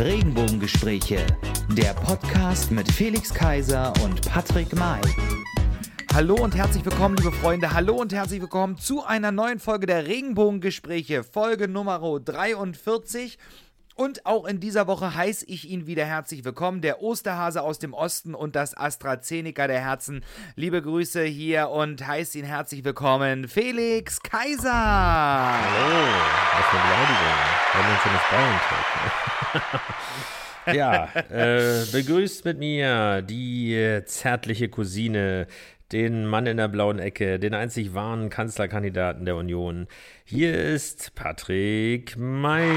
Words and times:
Regenbogengespräche, 0.00 1.26
der 1.76 1.92
Podcast 1.92 2.70
mit 2.70 2.90
Felix 2.90 3.34
Kaiser 3.34 3.92
und 4.02 4.22
Patrick 4.22 4.74
May. 4.74 5.02
Hallo 6.14 6.36
und 6.36 6.56
herzlich 6.56 6.82
willkommen, 6.86 7.16
liebe 7.18 7.32
Freunde. 7.32 7.74
Hallo 7.74 7.96
und 7.96 8.14
herzlich 8.14 8.40
willkommen 8.40 8.78
zu 8.78 9.04
einer 9.04 9.30
neuen 9.30 9.58
Folge 9.58 9.84
der 9.84 10.06
Regenbogengespräche, 10.06 11.22
Folge 11.22 11.68
Nummer 11.68 12.00
43. 12.00 13.36
Und 14.00 14.24
auch 14.24 14.46
in 14.46 14.60
dieser 14.60 14.86
Woche 14.86 15.14
heiße 15.14 15.44
ich 15.46 15.68
ihn 15.68 15.86
wieder 15.86 16.06
herzlich 16.06 16.42
willkommen, 16.42 16.80
der 16.80 17.02
Osterhase 17.02 17.60
aus 17.60 17.78
dem 17.78 17.92
Osten 17.92 18.34
und 18.34 18.56
das 18.56 18.74
AstraZeneca 18.74 19.66
der 19.66 19.82
Herzen. 19.82 20.24
Liebe 20.56 20.80
Grüße 20.80 21.22
hier 21.22 21.68
und 21.68 22.06
heiße 22.06 22.38
ihn 22.38 22.46
herzlich 22.46 22.82
willkommen, 22.82 23.46
Felix 23.46 24.22
Kaiser. 24.22 24.72
Hallo, 24.72 26.06
was 26.54 26.64
für 26.70 26.78
Beleidigung. 26.78 27.36
Wenn 27.74 27.84
das 28.14 28.22
Bayern 28.32 28.58
Ja, 30.74 31.08
äh, 31.28 31.84
begrüßt 31.92 32.46
mit 32.46 32.58
mir 32.58 33.20
die 33.20 34.00
zärtliche 34.06 34.70
Cousine, 34.70 35.46
den 35.92 36.26
Mann 36.26 36.46
in 36.46 36.56
der 36.56 36.68
blauen 36.68 36.98
Ecke, 36.98 37.38
den 37.38 37.54
einzig 37.54 37.94
wahren 37.94 38.30
Kanzlerkandidaten 38.30 39.24
der 39.24 39.36
Union. 39.36 39.88
Hier 40.24 40.54
ist 40.54 41.14
Patrick 41.14 42.16
May. 42.16 42.68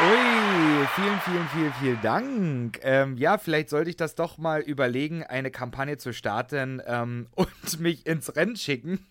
Ui, 0.00 0.86
vielen, 0.94 1.20
vielen, 1.20 1.48
vielen, 1.48 1.72
vielen 1.74 2.00
Dank. 2.02 2.80
Ähm, 2.82 3.16
ja, 3.18 3.38
vielleicht 3.38 3.68
sollte 3.68 3.90
ich 3.90 3.96
das 3.96 4.14
doch 4.14 4.38
mal 4.38 4.60
überlegen, 4.60 5.22
eine 5.22 5.50
Kampagne 5.50 5.98
zu 5.98 6.12
starten 6.12 6.82
ähm, 6.86 7.28
und 7.34 7.80
mich 7.80 8.06
ins 8.06 8.34
Rennen 8.34 8.56
schicken. 8.56 9.06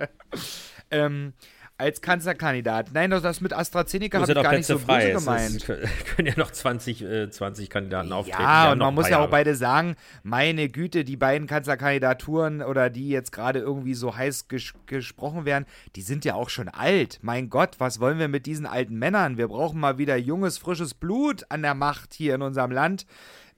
ähm, 0.90 1.34
als 1.78 2.00
Kanzlerkandidat. 2.00 2.90
Nein, 2.92 3.10
das 3.10 3.40
mit 3.40 3.52
AstraZeneca 3.52 4.20
habe 4.20 4.30
ich 4.30 4.34
gar 4.34 4.52
Plätze 4.52 4.56
nicht 4.56 4.66
so 4.66 4.78
frei. 4.78 5.12
böse 5.12 5.24
gemeint. 5.24 5.68
Es 5.68 6.04
können 6.16 6.26
ja 6.26 6.34
noch 6.36 6.50
20, 6.50 7.02
äh, 7.02 7.30
20 7.30 7.70
Kandidaten 7.70 8.12
auftreten. 8.12 8.42
Ja, 8.42 8.72
und 8.72 8.78
man 8.78 8.94
muss 8.94 9.08
ja 9.08 9.20
auch 9.20 9.30
beide 9.30 9.54
sagen, 9.54 9.94
meine 10.24 10.68
Güte, 10.68 11.04
die 11.04 11.16
beiden 11.16 11.46
Kanzlerkandidaturen 11.46 12.62
oder 12.62 12.90
die 12.90 13.08
jetzt 13.08 13.30
gerade 13.30 13.60
irgendwie 13.60 13.94
so 13.94 14.16
heiß 14.16 14.48
ges 14.48 14.74
gesprochen 14.86 15.44
werden, 15.44 15.66
die 15.94 16.02
sind 16.02 16.24
ja 16.24 16.34
auch 16.34 16.48
schon 16.48 16.68
alt. 16.68 17.20
Mein 17.22 17.48
Gott, 17.48 17.76
was 17.78 18.00
wollen 18.00 18.18
wir 18.18 18.28
mit 18.28 18.46
diesen 18.46 18.66
alten 18.66 18.98
Männern? 18.98 19.38
Wir 19.38 19.46
brauchen 19.46 19.78
mal 19.78 19.98
wieder 19.98 20.16
junges, 20.16 20.58
frisches 20.58 20.94
Blut 20.94 21.44
an 21.48 21.62
der 21.62 21.74
Macht 21.74 22.12
hier 22.12 22.34
in 22.34 22.42
unserem 22.42 22.72
Land. 22.72 23.06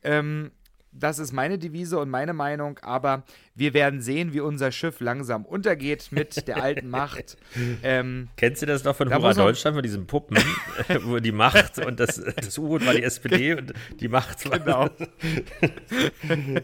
Ähm, 0.03 0.51
das 0.93 1.19
ist 1.19 1.33
meine 1.33 1.59
Devise 1.59 1.99
und 1.99 2.11
meine 2.11 2.33
Meinung, 2.33 2.79
aber 2.81 3.23
wir 3.55 3.75
werden 3.75 4.01
sehen, 4.01 4.33
wie 4.33 4.41
unser 4.41 4.73
Schiff 4.73 5.01
langsam 5.01 5.45
untergeht 5.45 6.09
mit 6.13 6.47
der 6.49 6.63
alten 6.63 6.89
Macht. 6.89 7.37
Ähm, 7.83 8.29
Kennst 8.37 8.63
du 8.63 8.67
das 8.67 8.85
noch 8.85 8.95
von 8.95 9.09
da 9.09 9.17
Hurra 9.17 9.33
Deutschland, 9.33 9.75
von 9.75 9.83
diesen 9.83 10.07
Puppen, 10.07 10.37
wo 11.03 11.19
die 11.19 11.33
Macht 11.33 11.79
und 11.79 11.99
das, 11.99 12.17
das 12.17 12.59
U-Boot 12.59 12.85
war 12.87 12.95
die 12.95 13.03
SPD 13.03 13.55
und 13.55 13.73
die 14.01 14.09
Macht 14.09 14.49
war. 14.49 14.59
Genau. 14.59 14.89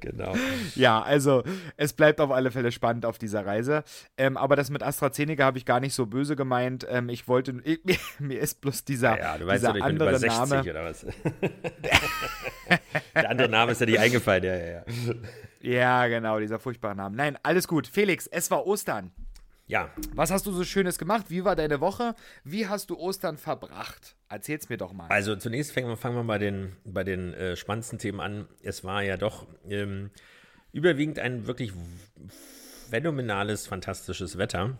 genau. 0.00 0.34
Ja, 0.74 1.02
also 1.02 1.42
es 1.76 1.92
bleibt 1.92 2.20
auf 2.20 2.30
alle 2.30 2.50
Fälle 2.50 2.72
spannend 2.72 3.04
auf 3.06 3.18
dieser 3.18 3.44
Reise. 3.44 3.84
Ähm, 4.16 4.36
aber 4.36 4.56
das 4.56 4.70
mit 4.70 4.82
AstraZeneca 4.82 5.44
habe 5.44 5.58
ich 5.58 5.64
gar 5.64 5.80
nicht 5.80 5.94
so 5.94 6.06
böse 6.06 6.36
gemeint. 6.36 6.86
Ähm, 6.88 7.08
ich 7.08 7.28
wollte, 7.28 7.54
ich, 7.64 7.84
mir, 7.84 7.96
mir, 8.18 8.40
ist 8.40 8.60
bloß 8.60 8.84
dieser, 8.84 9.18
ja, 9.18 9.38
du 9.38 9.46
weißt 9.46 9.62
dieser 9.62 9.72
doch, 9.72 9.78
ich 9.78 9.84
andere 9.84 10.10
bin 10.10 10.18
über 10.18 10.30
60 10.30 10.50
Name. 10.50 10.70
oder 10.70 10.84
was? 10.84 11.06
der 13.14 13.30
andere 13.30 13.48
Name 13.48 13.72
ist 13.72 13.80
ja 13.80 13.86
nicht 13.86 14.00
eingefallen, 14.00 14.44
ja, 14.44 14.56
ja, 14.56 14.66
ja. 14.66 14.84
Ja, 15.60 16.06
genau, 16.06 16.38
dieser 16.38 16.58
furchtbare 16.58 16.96
Name. 16.96 17.16
Nein, 17.16 17.38
alles 17.42 17.68
gut. 17.68 17.86
Felix, 17.86 18.26
es 18.26 18.50
war 18.50 18.66
Ostern. 18.66 19.12
Ja. 19.66 19.88
Was 20.14 20.32
hast 20.32 20.46
du 20.46 20.52
so 20.52 20.64
Schönes 20.64 20.98
gemacht? 20.98 21.26
Wie 21.28 21.44
war 21.44 21.54
deine 21.54 21.80
Woche? 21.80 22.16
Wie 22.42 22.66
hast 22.66 22.90
du 22.90 22.98
Ostern 22.98 23.36
verbracht? 23.36 24.16
Erzähl's 24.28 24.68
mir 24.68 24.78
doch 24.78 24.92
mal. 24.92 25.06
Also 25.08 25.36
zunächst 25.36 25.72
fangen 25.72 25.86
wir, 25.86 25.96
fangen 25.96 26.16
wir 26.16 26.24
bei 26.24 26.38
den, 26.38 26.76
bei 26.84 27.04
den 27.04 27.34
äh, 27.34 27.54
spannendsten 27.54 27.98
Themen 27.98 28.18
an. 28.18 28.48
Es 28.62 28.82
war 28.82 29.04
ja 29.04 29.16
doch 29.16 29.46
ähm, 29.68 30.10
überwiegend 30.72 31.20
ein 31.20 31.46
wirklich 31.46 31.72
phänomenales, 32.90 33.68
fantastisches 33.68 34.38
Wetter. 34.38 34.76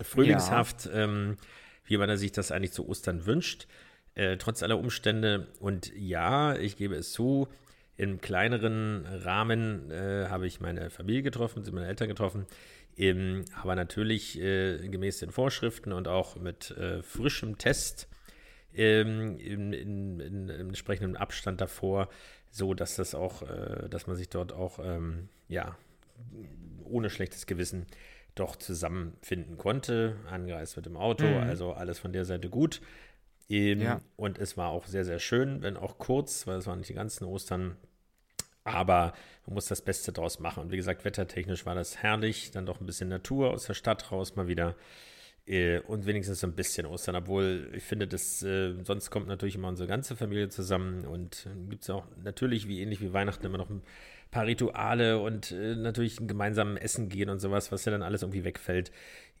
Frühlingshaft, 0.00 0.86
ja. 0.86 1.04
ähm, 1.04 1.36
wie 1.84 1.96
man 1.96 2.16
sich 2.16 2.30
das 2.30 2.52
eigentlich 2.52 2.72
zu 2.72 2.88
Ostern 2.88 3.26
wünscht. 3.26 3.66
Äh, 4.14 4.36
trotz 4.36 4.62
aller 4.62 4.78
Umstände. 4.78 5.48
Und 5.58 5.92
ja, 5.96 6.54
ich 6.54 6.76
gebe 6.76 6.94
es 6.94 7.10
zu, 7.12 7.48
im 8.02 8.20
kleineren 8.20 9.06
Rahmen 9.06 9.92
äh, 9.92 10.26
habe 10.28 10.48
ich 10.48 10.60
meine 10.60 10.90
Familie 10.90 11.22
getroffen, 11.22 11.62
sind 11.62 11.72
meine 11.72 11.86
Eltern 11.86 12.08
getroffen, 12.08 12.46
ähm, 12.96 13.44
aber 13.54 13.76
natürlich 13.76 14.40
äh, 14.40 14.88
gemäß 14.88 15.20
den 15.20 15.30
Vorschriften 15.30 15.92
und 15.92 16.08
auch 16.08 16.34
mit 16.34 16.72
äh, 16.72 17.00
frischem 17.02 17.58
Test 17.58 18.08
ähm, 18.74 19.38
in, 19.38 19.72
in, 19.72 20.18
in, 20.20 20.48
in, 20.48 20.68
entsprechendem 20.68 21.14
Abstand 21.14 21.60
davor, 21.60 22.08
so 22.50 22.74
dass 22.74 22.96
das 22.96 23.14
auch, 23.14 23.42
äh, 23.42 23.88
dass 23.88 24.08
man 24.08 24.16
sich 24.16 24.28
dort 24.28 24.52
auch 24.52 24.80
ähm, 24.82 25.28
ja 25.48 25.76
ohne 26.84 27.08
schlechtes 27.08 27.46
Gewissen 27.46 27.86
doch 28.34 28.56
zusammenfinden 28.56 29.58
konnte. 29.58 30.16
Angereist 30.28 30.74
mit 30.74 30.86
dem 30.86 30.96
Auto, 30.96 31.24
mhm. 31.24 31.36
also 31.36 31.72
alles 31.72 32.00
von 32.00 32.12
der 32.12 32.24
Seite 32.24 32.48
gut. 32.48 32.80
Ähm, 33.48 33.80
ja. 33.80 34.00
Und 34.16 34.38
es 34.38 34.56
war 34.56 34.70
auch 34.70 34.86
sehr, 34.86 35.04
sehr 35.04 35.20
schön, 35.20 35.62
wenn 35.62 35.76
auch 35.76 35.98
kurz, 35.98 36.48
weil 36.48 36.58
es 36.58 36.66
waren 36.66 36.78
nicht 36.78 36.90
die 36.90 36.94
ganzen 36.94 37.26
Ostern. 37.26 37.76
Aber 38.64 39.12
man 39.46 39.54
muss 39.54 39.66
das 39.66 39.82
Beste 39.82 40.12
draus 40.12 40.38
machen. 40.38 40.62
Und 40.62 40.70
wie 40.70 40.76
gesagt, 40.76 41.04
wettertechnisch 41.04 41.66
war 41.66 41.74
das 41.74 41.98
herrlich. 41.98 42.50
Dann 42.52 42.66
doch 42.66 42.80
ein 42.80 42.86
bisschen 42.86 43.08
Natur 43.08 43.50
aus 43.50 43.66
der 43.66 43.74
Stadt 43.74 44.12
raus 44.12 44.36
mal 44.36 44.48
wieder. 44.48 44.76
Äh, 45.46 45.80
und 45.80 46.06
wenigstens 46.06 46.40
so 46.40 46.46
ein 46.46 46.54
bisschen 46.54 46.86
Ostern, 46.86 47.16
obwohl 47.16 47.68
ich 47.74 47.82
finde, 47.82 48.06
dass 48.06 48.42
äh, 48.42 48.74
sonst 48.84 49.10
kommt 49.10 49.26
natürlich 49.26 49.56
immer 49.56 49.68
unsere 49.68 49.88
ganze 49.88 50.14
Familie 50.14 50.48
zusammen 50.48 51.04
und 51.04 51.46
äh, 51.46 51.68
gibt 51.68 51.82
es 51.82 51.90
auch 51.90 52.06
natürlich, 52.22 52.68
wie 52.68 52.80
ähnlich 52.80 53.00
wie 53.00 53.12
Weihnachten, 53.12 53.44
immer 53.44 53.58
noch 53.58 53.68
ein 53.68 53.82
paar 54.30 54.46
Rituale 54.46 55.18
und 55.18 55.50
äh, 55.50 55.74
natürlich 55.74 56.20
ein 56.20 56.28
gemeinsames 56.28 56.80
Essen 56.80 57.08
gehen 57.08 57.28
und 57.28 57.40
sowas, 57.40 57.72
was 57.72 57.84
ja 57.84 57.90
dann 57.90 58.02
alles 58.02 58.22
irgendwie 58.22 58.44
wegfällt 58.44 58.92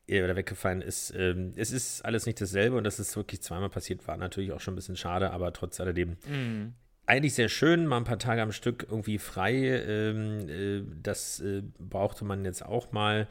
oder 0.08 0.34
weggefallen 0.34 0.82
ist. 0.82 1.14
Ähm, 1.16 1.52
es 1.54 1.70
ist 1.70 2.04
alles 2.04 2.26
nicht 2.26 2.40
dasselbe 2.40 2.76
und 2.76 2.82
dass 2.82 2.98
es 2.98 3.14
wirklich 3.16 3.40
zweimal 3.40 3.70
passiert 3.70 4.06
war, 4.08 4.16
natürlich 4.16 4.50
auch 4.50 4.60
schon 4.60 4.74
ein 4.74 4.76
bisschen 4.76 4.96
schade, 4.96 5.30
aber 5.30 5.52
trotz 5.52 5.80
alledem 5.80 6.16
mhm. 6.26 6.74
Eigentlich 7.12 7.34
sehr 7.34 7.50
schön, 7.50 7.86
mal 7.86 7.98
ein 7.98 8.04
paar 8.04 8.18
Tage 8.18 8.40
am 8.40 8.52
Stück 8.52 8.86
irgendwie 8.88 9.18
frei. 9.18 9.52
Ähm, 9.52 10.48
äh, 10.48 10.82
das 11.02 11.40
äh, 11.40 11.62
brauchte 11.78 12.24
man 12.24 12.46
jetzt 12.46 12.64
auch 12.64 12.90
mal. 12.92 13.28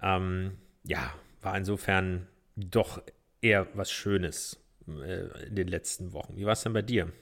Ähm, 0.00 0.52
ja, 0.84 1.12
war 1.42 1.56
insofern 1.56 2.28
doch 2.54 3.02
eher 3.42 3.66
was 3.74 3.90
Schönes 3.90 4.60
äh, 4.86 5.46
in 5.48 5.56
den 5.56 5.66
letzten 5.66 6.12
Wochen. 6.12 6.36
Wie 6.36 6.44
war 6.44 6.52
es 6.52 6.62
denn 6.62 6.74
bei 6.74 6.82
dir? 6.82 7.12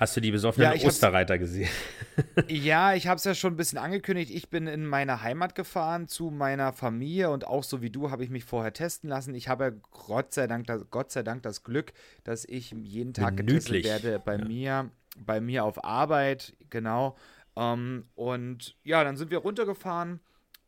Hast 0.00 0.16
du 0.16 0.22
die 0.22 0.30
besoffenen 0.30 0.78
ja, 0.78 0.86
Osterreiter 0.86 1.36
gesehen? 1.36 1.68
ja, 2.48 2.94
ich 2.94 3.06
habe 3.06 3.18
es 3.18 3.24
ja 3.24 3.34
schon 3.34 3.52
ein 3.52 3.56
bisschen 3.58 3.76
angekündigt. 3.76 4.30
Ich 4.30 4.48
bin 4.48 4.66
in 4.66 4.86
meine 4.86 5.20
Heimat 5.20 5.54
gefahren 5.54 6.08
zu 6.08 6.30
meiner 6.30 6.72
Familie 6.72 7.28
und 7.28 7.46
auch 7.46 7.62
so 7.62 7.82
wie 7.82 7.90
du 7.90 8.10
habe 8.10 8.24
ich 8.24 8.30
mich 8.30 8.46
vorher 8.46 8.72
testen 8.72 9.10
lassen. 9.10 9.34
Ich 9.34 9.48
habe 9.48 9.78
Gott 9.90 10.32
sei 10.32 10.46
Dank 10.46 10.66
das, 10.68 10.86
Gott 10.90 11.12
sei 11.12 11.22
Dank 11.22 11.42
das 11.42 11.64
Glück, 11.64 11.92
dass 12.24 12.46
ich 12.46 12.70
jeden 12.70 13.12
Tag 13.12 13.34
Minütlich. 13.34 13.82
getestet 13.82 14.04
werde 14.04 14.22
bei 14.24 14.38
ja. 14.38 14.44
mir, 14.46 14.90
bei 15.18 15.38
mir 15.42 15.66
auf 15.66 15.84
Arbeit, 15.84 16.54
genau. 16.70 17.18
Ähm, 17.54 18.06
und 18.14 18.76
ja, 18.82 19.04
dann 19.04 19.18
sind 19.18 19.30
wir 19.30 19.38
runtergefahren, 19.40 20.20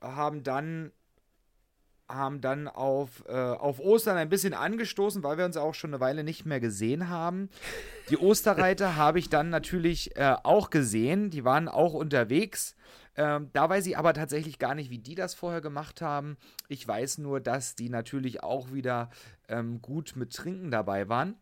haben 0.03 0.43
dann 0.43 0.93
haben 2.15 2.41
dann 2.41 2.69
auf, 2.69 3.25
äh, 3.29 3.33
auf 3.33 3.81
Ostern 3.81 4.17
ein 4.17 4.29
bisschen 4.29 4.55
angestoßen, 4.55 5.23
weil 5.23 5.39
wir 5.39 5.45
uns 5.45 5.57
auch 5.57 5.75
schon 5.75 5.91
eine 5.91 6.01
Weile 6.01 6.25
nicht 6.25 6.45
mehr 6.45 6.61
gesehen 6.61 7.09
haben. 7.09 7.49
Die 8.11 8.19
Osterreiter 8.19 8.97
habe 8.97 9.19
ich 9.19 9.29
dann 9.29 9.51
natürlich 9.51 10.17
äh, 10.17 10.37
auch 10.43 10.71
gesehen, 10.71 11.31
die 11.31 11.45
waren 11.45 11.69
auch 11.69 11.95
unterwegs. 11.95 12.77
Ähm, 13.15 13.51
da 13.53 13.69
weiß 13.69 13.87
ich 13.87 13.99
aber 13.99 14.15
tatsächlich 14.15 14.59
gar 14.59 14.75
nicht, 14.75 14.91
wie 14.91 14.99
die 14.99 15.15
das 15.15 15.35
vorher 15.35 15.61
gemacht 15.61 16.01
haben. 16.01 16.37
Ich 16.69 16.87
weiß 16.87 17.19
nur, 17.19 17.41
dass 17.41 17.75
die 17.75 17.91
natürlich 17.91 18.43
auch 18.43 18.73
wieder 18.73 19.11
ähm, 19.49 19.83
gut 19.83 20.15
mit 20.17 20.35
Trinken 20.35 20.71
dabei 20.71 21.09
waren. 21.09 21.37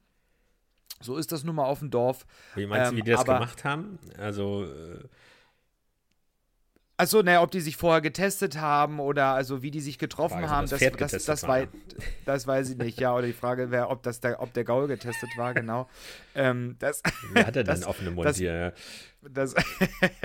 So 1.01 1.17
ist 1.17 1.33
das 1.33 1.45
nun 1.45 1.55
mal 1.55 1.65
auf 1.65 1.79
dem 1.79 1.91
Dorf. 1.91 2.27
Wie 2.55 2.67
meinst 2.67 2.93
du, 2.93 2.97
wie 2.97 3.03
die 3.03 3.11
das 3.11 3.21
ähm, 3.21 3.27
gemacht 3.27 3.65
haben? 3.65 3.99
Also. 4.19 4.65
Äh 4.65 5.05
Achso, 7.01 7.23
naja, 7.23 7.41
ob 7.41 7.51
die 7.51 7.61
sich 7.61 7.79
vorher 7.79 8.03
getestet 8.03 8.59
haben 8.61 9.01
oder 9.01 9.29
also 9.29 9.63
wie 9.63 9.71
die 9.71 9.81
sich 9.81 9.97
getroffen 9.97 10.41
Frage, 10.41 10.51
haben, 10.51 10.69
das, 10.69 10.81
das, 10.81 11.11
das, 11.13 11.25
das, 11.25 11.43
war, 11.49 11.67
das 12.27 12.47
weiß 12.47 12.69
ich 12.69 12.77
nicht, 12.77 13.01
ja. 13.01 13.15
Oder 13.15 13.27
die 13.27 13.33
Frage 13.33 13.71
wäre, 13.71 13.89
ob 13.89 14.03
das 14.03 14.21
der, 14.21 14.43
ob 14.43 14.53
der 14.53 14.65
Gaul 14.65 14.87
getestet 14.87 15.31
war, 15.39 15.55
genau. 15.55 15.89
ähm, 16.35 16.77
das, 16.79 17.03
Wie 17.33 17.43
hat 17.43 17.57
er 17.57 17.65
denn 17.65 17.85
offene 17.85 18.11
Mund 18.11 18.37
hier? 18.37 18.75
Das, 19.23 19.55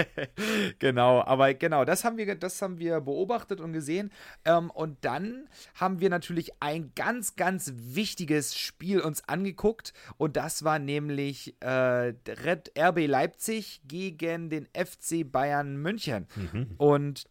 genau, 0.79 1.21
aber 1.21 1.53
genau, 1.53 1.83
das 1.83 2.03
haben 2.03 2.17
wir, 2.17 2.35
das 2.35 2.61
haben 2.61 2.79
wir 2.79 3.01
beobachtet 3.01 3.59
und 3.59 3.73
gesehen. 3.73 4.11
Ähm, 4.45 4.69
und 4.71 5.03
dann 5.03 5.49
haben 5.75 5.99
wir 5.99 6.09
natürlich 6.09 6.51
ein 6.61 6.91
ganz, 6.95 7.35
ganz 7.35 7.73
wichtiges 7.75 8.57
Spiel 8.57 9.01
uns 9.01 9.27
angeguckt. 9.27 9.93
Und 10.17 10.37
das 10.37 10.63
war 10.63 10.79
nämlich 10.79 11.55
äh, 11.61 11.67
Red 11.69 12.71
RB 12.77 13.07
Leipzig 13.07 13.81
gegen 13.85 14.49
den 14.49 14.67
FC 14.73 15.29
Bayern 15.29 15.77
München. 15.77 16.27
Mhm. 16.35 16.67
Und 16.77 17.27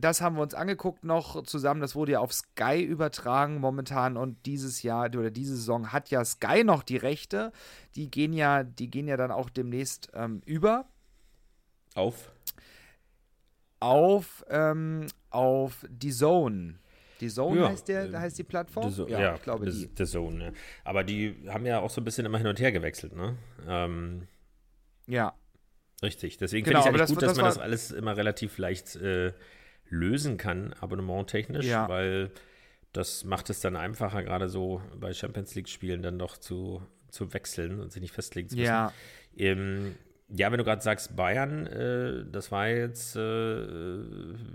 das 0.00 0.20
haben 0.20 0.36
wir 0.36 0.42
uns 0.42 0.54
angeguckt 0.54 1.04
noch 1.04 1.42
zusammen. 1.42 1.80
Das 1.80 1.94
wurde 1.94 2.12
ja 2.12 2.20
auf 2.20 2.32
Sky 2.32 2.82
übertragen 2.82 3.58
momentan 3.58 4.16
und 4.16 4.46
dieses 4.46 4.82
Jahr 4.82 5.06
oder 5.06 5.30
diese 5.30 5.56
Saison 5.56 5.92
hat 5.92 6.10
ja 6.10 6.24
Sky 6.24 6.62
noch 6.62 6.82
die 6.82 6.96
Rechte. 6.96 7.52
Die 7.96 8.10
gehen 8.10 8.32
ja, 8.32 8.62
die 8.62 8.90
gehen 8.90 9.08
ja 9.08 9.16
dann 9.16 9.32
auch 9.32 9.50
demnächst 9.50 10.10
ähm, 10.14 10.40
über. 10.46 10.86
Auf? 11.94 12.32
Auf, 13.80 14.44
ähm, 14.48 15.06
auf 15.30 15.84
die 15.88 16.12
Zone. 16.12 16.78
Die 17.20 17.28
Zone 17.28 17.60
ja, 17.60 17.68
heißt, 17.68 17.88
der, 17.88 18.20
heißt 18.20 18.38
die 18.38 18.44
Plattform? 18.44 18.90
So 18.90 19.08
ja, 19.08 19.20
ja, 19.20 19.34
ich 19.34 19.42
glaube 19.42 19.66
die. 19.66 19.90
The 19.96 20.04
Zone, 20.04 20.44
ja. 20.44 20.52
Aber 20.84 21.02
die 21.02 21.34
haben 21.48 21.66
ja 21.66 21.80
auch 21.80 21.90
so 21.90 22.00
ein 22.00 22.04
bisschen 22.04 22.24
immer 22.24 22.38
hin 22.38 22.46
und 22.46 22.60
her 22.60 22.70
gewechselt, 22.70 23.16
ne? 23.16 23.36
Ähm, 23.66 24.28
ja. 25.08 25.34
Richtig. 26.00 26.38
Deswegen 26.38 26.64
genau, 26.64 26.82
finde 26.82 26.98
ich 26.98 27.04
es 27.04 27.10
gut, 27.10 27.22
das, 27.22 27.30
dass 27.30 27.36
man 27.38 27.46
das 27.46 27.58
alles 27.58 27.90
immer 27.90 28.16
relativ 28.16 28.58
leicht 28.58 28.94
äh, 28.94 29.32
lösen 29.90 30.36
kann, 30.36 30.74
abonnementtechnisch, 30.80 31.66
ja. 31.66 31.88
weil 31.88 32.30
das 32.92 33.24
macht 33.24 33.50
es 33.50 33.60
dann 33.60 33.76
einfacher, 33.76 34.22
gerade 34.22 34.48
so 34.48 34.82
bei 34.98 35.12
Champions 35.12 35.54
League-Spielen 35.54 36.02
dann 36.02 36.18
doch 36.18 36.36
zu, 36.36 36.82
zu 37.10 37.32
wechseln 37.32 37.80
und 37.80 37.92
sich 37.92 38.02
nicht 38.02 38.14
festlegen 38.14 38.48
zu 38.48 38.56
müssen. 38.56 38.66
Ja. 38.66 38.92
Ähm, 39.36 39.94
ja, 40.30 40.50
wenn 40.50 40.58
du 40.58 40.64
gerade 40.64 40.82
sagst 40.82 41.16
Bayern, 41.16 41.66
äh, 41.66 42.24
das 42.30 42.52
war 42.52 42.68
jetzt 42.68 43.16
äh, 43.16 44.00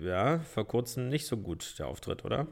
ja 0.02 0.40
vor 0.40 0.68
kurzem 0.68 1.10
nicht 1.10 1.26
so 1.26 1.38
gut 1.38 1.80
der 1.80 1.88
Auftritt, 1.88 2.26
oder? 2.26 2.48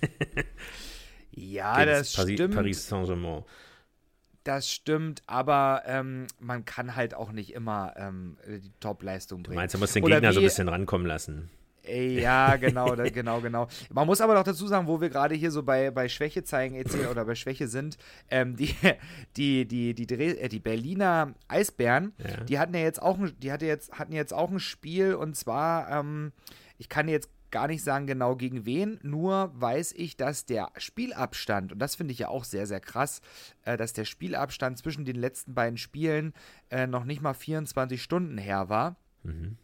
ja, 1.32 1.84
das 1.84 2.14
Paris, 2.14 2.34
stimmt. 2.34 2.54
Paris 2.54 2.88
Saint-Germain. 2.88 3.44
Das 4.44 4.70
stimmt, 4.70 5.22
aber 5.26 5.82
ähm, 5.86 6.28
man 6.38 6.64
kann 6.64 6.94
halt 6.94 7.14
auch 7.14 7.32
nicht 7.32 7.52
immer 7.52 7.94
ähm, 7.96 8.36
die 8.46 8.72
Top-Leistung 8.78 9.42
bringen. 9.42 9.56
Du 9.56 9.60
meinst, 9.60 9.74
du 9.74 9.78
musst 9.78 9.96
den 9.96 10.04
Gegner 10.04 10.32
so 10.32 10.40
ein 10.40 10.44
bisschen 10.44 10.68
rankommen 10.68 11.06
lassen. 11.06 11.50
Ja, 11.88 12.56
genau, 12.56 12.94
genau, 12.96 13.40
genau. 13.40 13.68
Man 13.92 14.06
muss 14.06 14.20
aber 14.20 14.34
noch 14.34 14.42
dazu 14.42 14.66
sagen, 14.66 14.86
wo 14.86 15.00
wir 15.00 15.08
gerade 15.08 15.34
hier 15.34 15.50
so 15.50 15.62
bei, 15.62 15.90
bei 15.90 16.08
Schwäche 16.08 16.42
zeigen 16.44 16.74
etc. 16.74 17.08
oder 17.10 17.24
bei 17.24 17.34
Schwäche 17.34 17.68
sind, 17.68 17.96
ähm, 18.30 18.56
die, 18.56 18.74
die, 19.36 19.66
die, 19.66 19.94
die, 19.94 20.14
äh, 20.14 20.48
die 20.48 20.60
Berliner 20.60 21.34
Eisbären, 21.48 22.12
ja. 22.18 22.44
die 22.44 22.58
hatten 22.58 22.74
ja 22.74 22.80
jetzt 22.80 23.00
auch 23.00 23.18
ein, 23.18 23.32
die 23.38 23.52
hatte 23.52 23.66
jetzt, 23.66 23.92
hatten 23.92 24.12
jetzt 24.12 24.32
auch 24.32 24.50
ein 24.50 24.60
Spiel 24.60 25.14
und 25.14 25.36
zwar, 25.36 25.90
ähm, 25.90 26.32
ich 26.78 26.88
kann 26.88 27.08
jetzt 27.08 27.30
gar 27.50 27.68
nicht 27.68 27.82
sagen 27.82 28.06
genau 28.06 28.36
gegen 28.36 28.66
wen, 28.66 28.98
nur 29.02 29.52
weiß 29.54 29.92
ich, 29.92 30.16
dass 30.16 30.44
der 30.44 30.70
Spielabstand, 30.76 31.72
und 31.72 31.78
das 31.78 31.94
finde 31.94 32.12
ich 32.12 32.18
ja 32.18 32.28
auch 32.28 32.44
sehr, 32.44 32.66
sehr 32.66 32.80
krass, 32.80 33.20
äh, 33.64 33.76
dass 33.76 33.92
der 33.92 34.04
Spielabstand 34.04 34.78
zwischen 34.78 35.04
den 35.04 35.16
letzten 35.16 35.54
beiden 35.54 35.78
Spielen 35.78 36.34
äh, 36.70 36.86
noch 36.86 37.04
nicht 37.04 37.22
mal 37.22 37.34
24 37.34 38.02
Stunden 38.02 38.36
her 38.38 38.68
war. 38.68 38.96
Mhm 39.22 39.56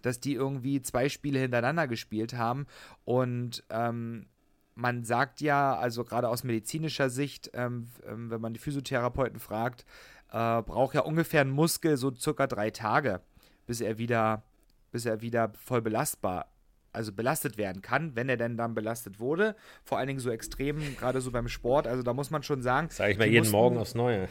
dass 0.00 0.20
die 0.20 0.34
irgendwie 0.34 0.82
zwei 0.82 1.08
Spiele 1.08 1.38
hintereinander 1.38 1.88
gespielt 1.88 2.34
haben. 2.34 2.66
Und 3.04 3.64
ähm, 3.70 4.26
man 4.74 5.04
sagt 5.04 5.40
ja, 5.40 5.76
also 5.76 6.04
gerade 6.04 6.28
aus 6.28 6.44
medizinischer 6.44 7.10
Sicht, 7.10 7.50
ähm, 7.54 7.88
ähm, 8.06 8.30
wenn 8.30 8.40
man 8.40 8.52
die 8.52 8.60
Physiotherapeuten 8.60 9.40
fragt, 9.40 9.84
äh, 10.32 10.62
braucht 10.62 10.94
ja 10.94 11.02
ungefähr 11.02 11.42
ein 11.42 11.50
Muskel 11.50 11.96
so 11.96 12.14
circa 12.14 12.46
drei 12.46 12.70
Tage, 12.70 13.20
bis 13.66 13.80
er 13.80 13.98
wieder, 13.98 14.42
bis 14.90 15.06
er 15.06 15.20
wieder 15.20 15.52
voll 15.54 15.82
belastbar 15.82 16.46
also 16.92 17.12
belastet 17.12 17.56
werden 17.56 17.82
kann, 17.82 18.16
wenn 18.16 18.28
er 18.28 18.36
denn 18.36 18.56
dann 18.56 18.74
belastet 18.74 19.20
wurde. 19.20 19.54
Vor 19.84 19.98
allen 19.98 20.08
Dingen 20.08 20.20
so 20.20 20.30
extrem, 20.30 20.96
gerade 20.96 21.20
so 21.20 21.30
beim 21.30 21.48
Sport. 21.48 21.86
Also 21.86 22.02
da 22.02 22.12
muss 22.12 22.30
man 22.30 22.42
schon 22.42 22.62
sagen. 22.62 22.88
Sag 22.90 23.10
ich 23.10 23.18
mal 23.18 23.26
jeden 23.26 23.40
mussten, 23.40 23.52
Morgen 23.56 23.78
aufs 23.78 23.94
Neue. 23.94 24.28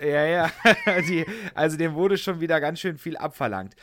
Ja, 0.00 0.24
ja. 0.24 0.50
Die, 1.08 1.26
also 1.54 1.76
dem 1.76 1.94
wurde 1.94 2.18
schon 2.18 2.40
wieder 2.40 2.60
ganz 2.60 2.80
schön 2.80 2.98
viel 2.98 3.16
abverlangt. 3.16 3.74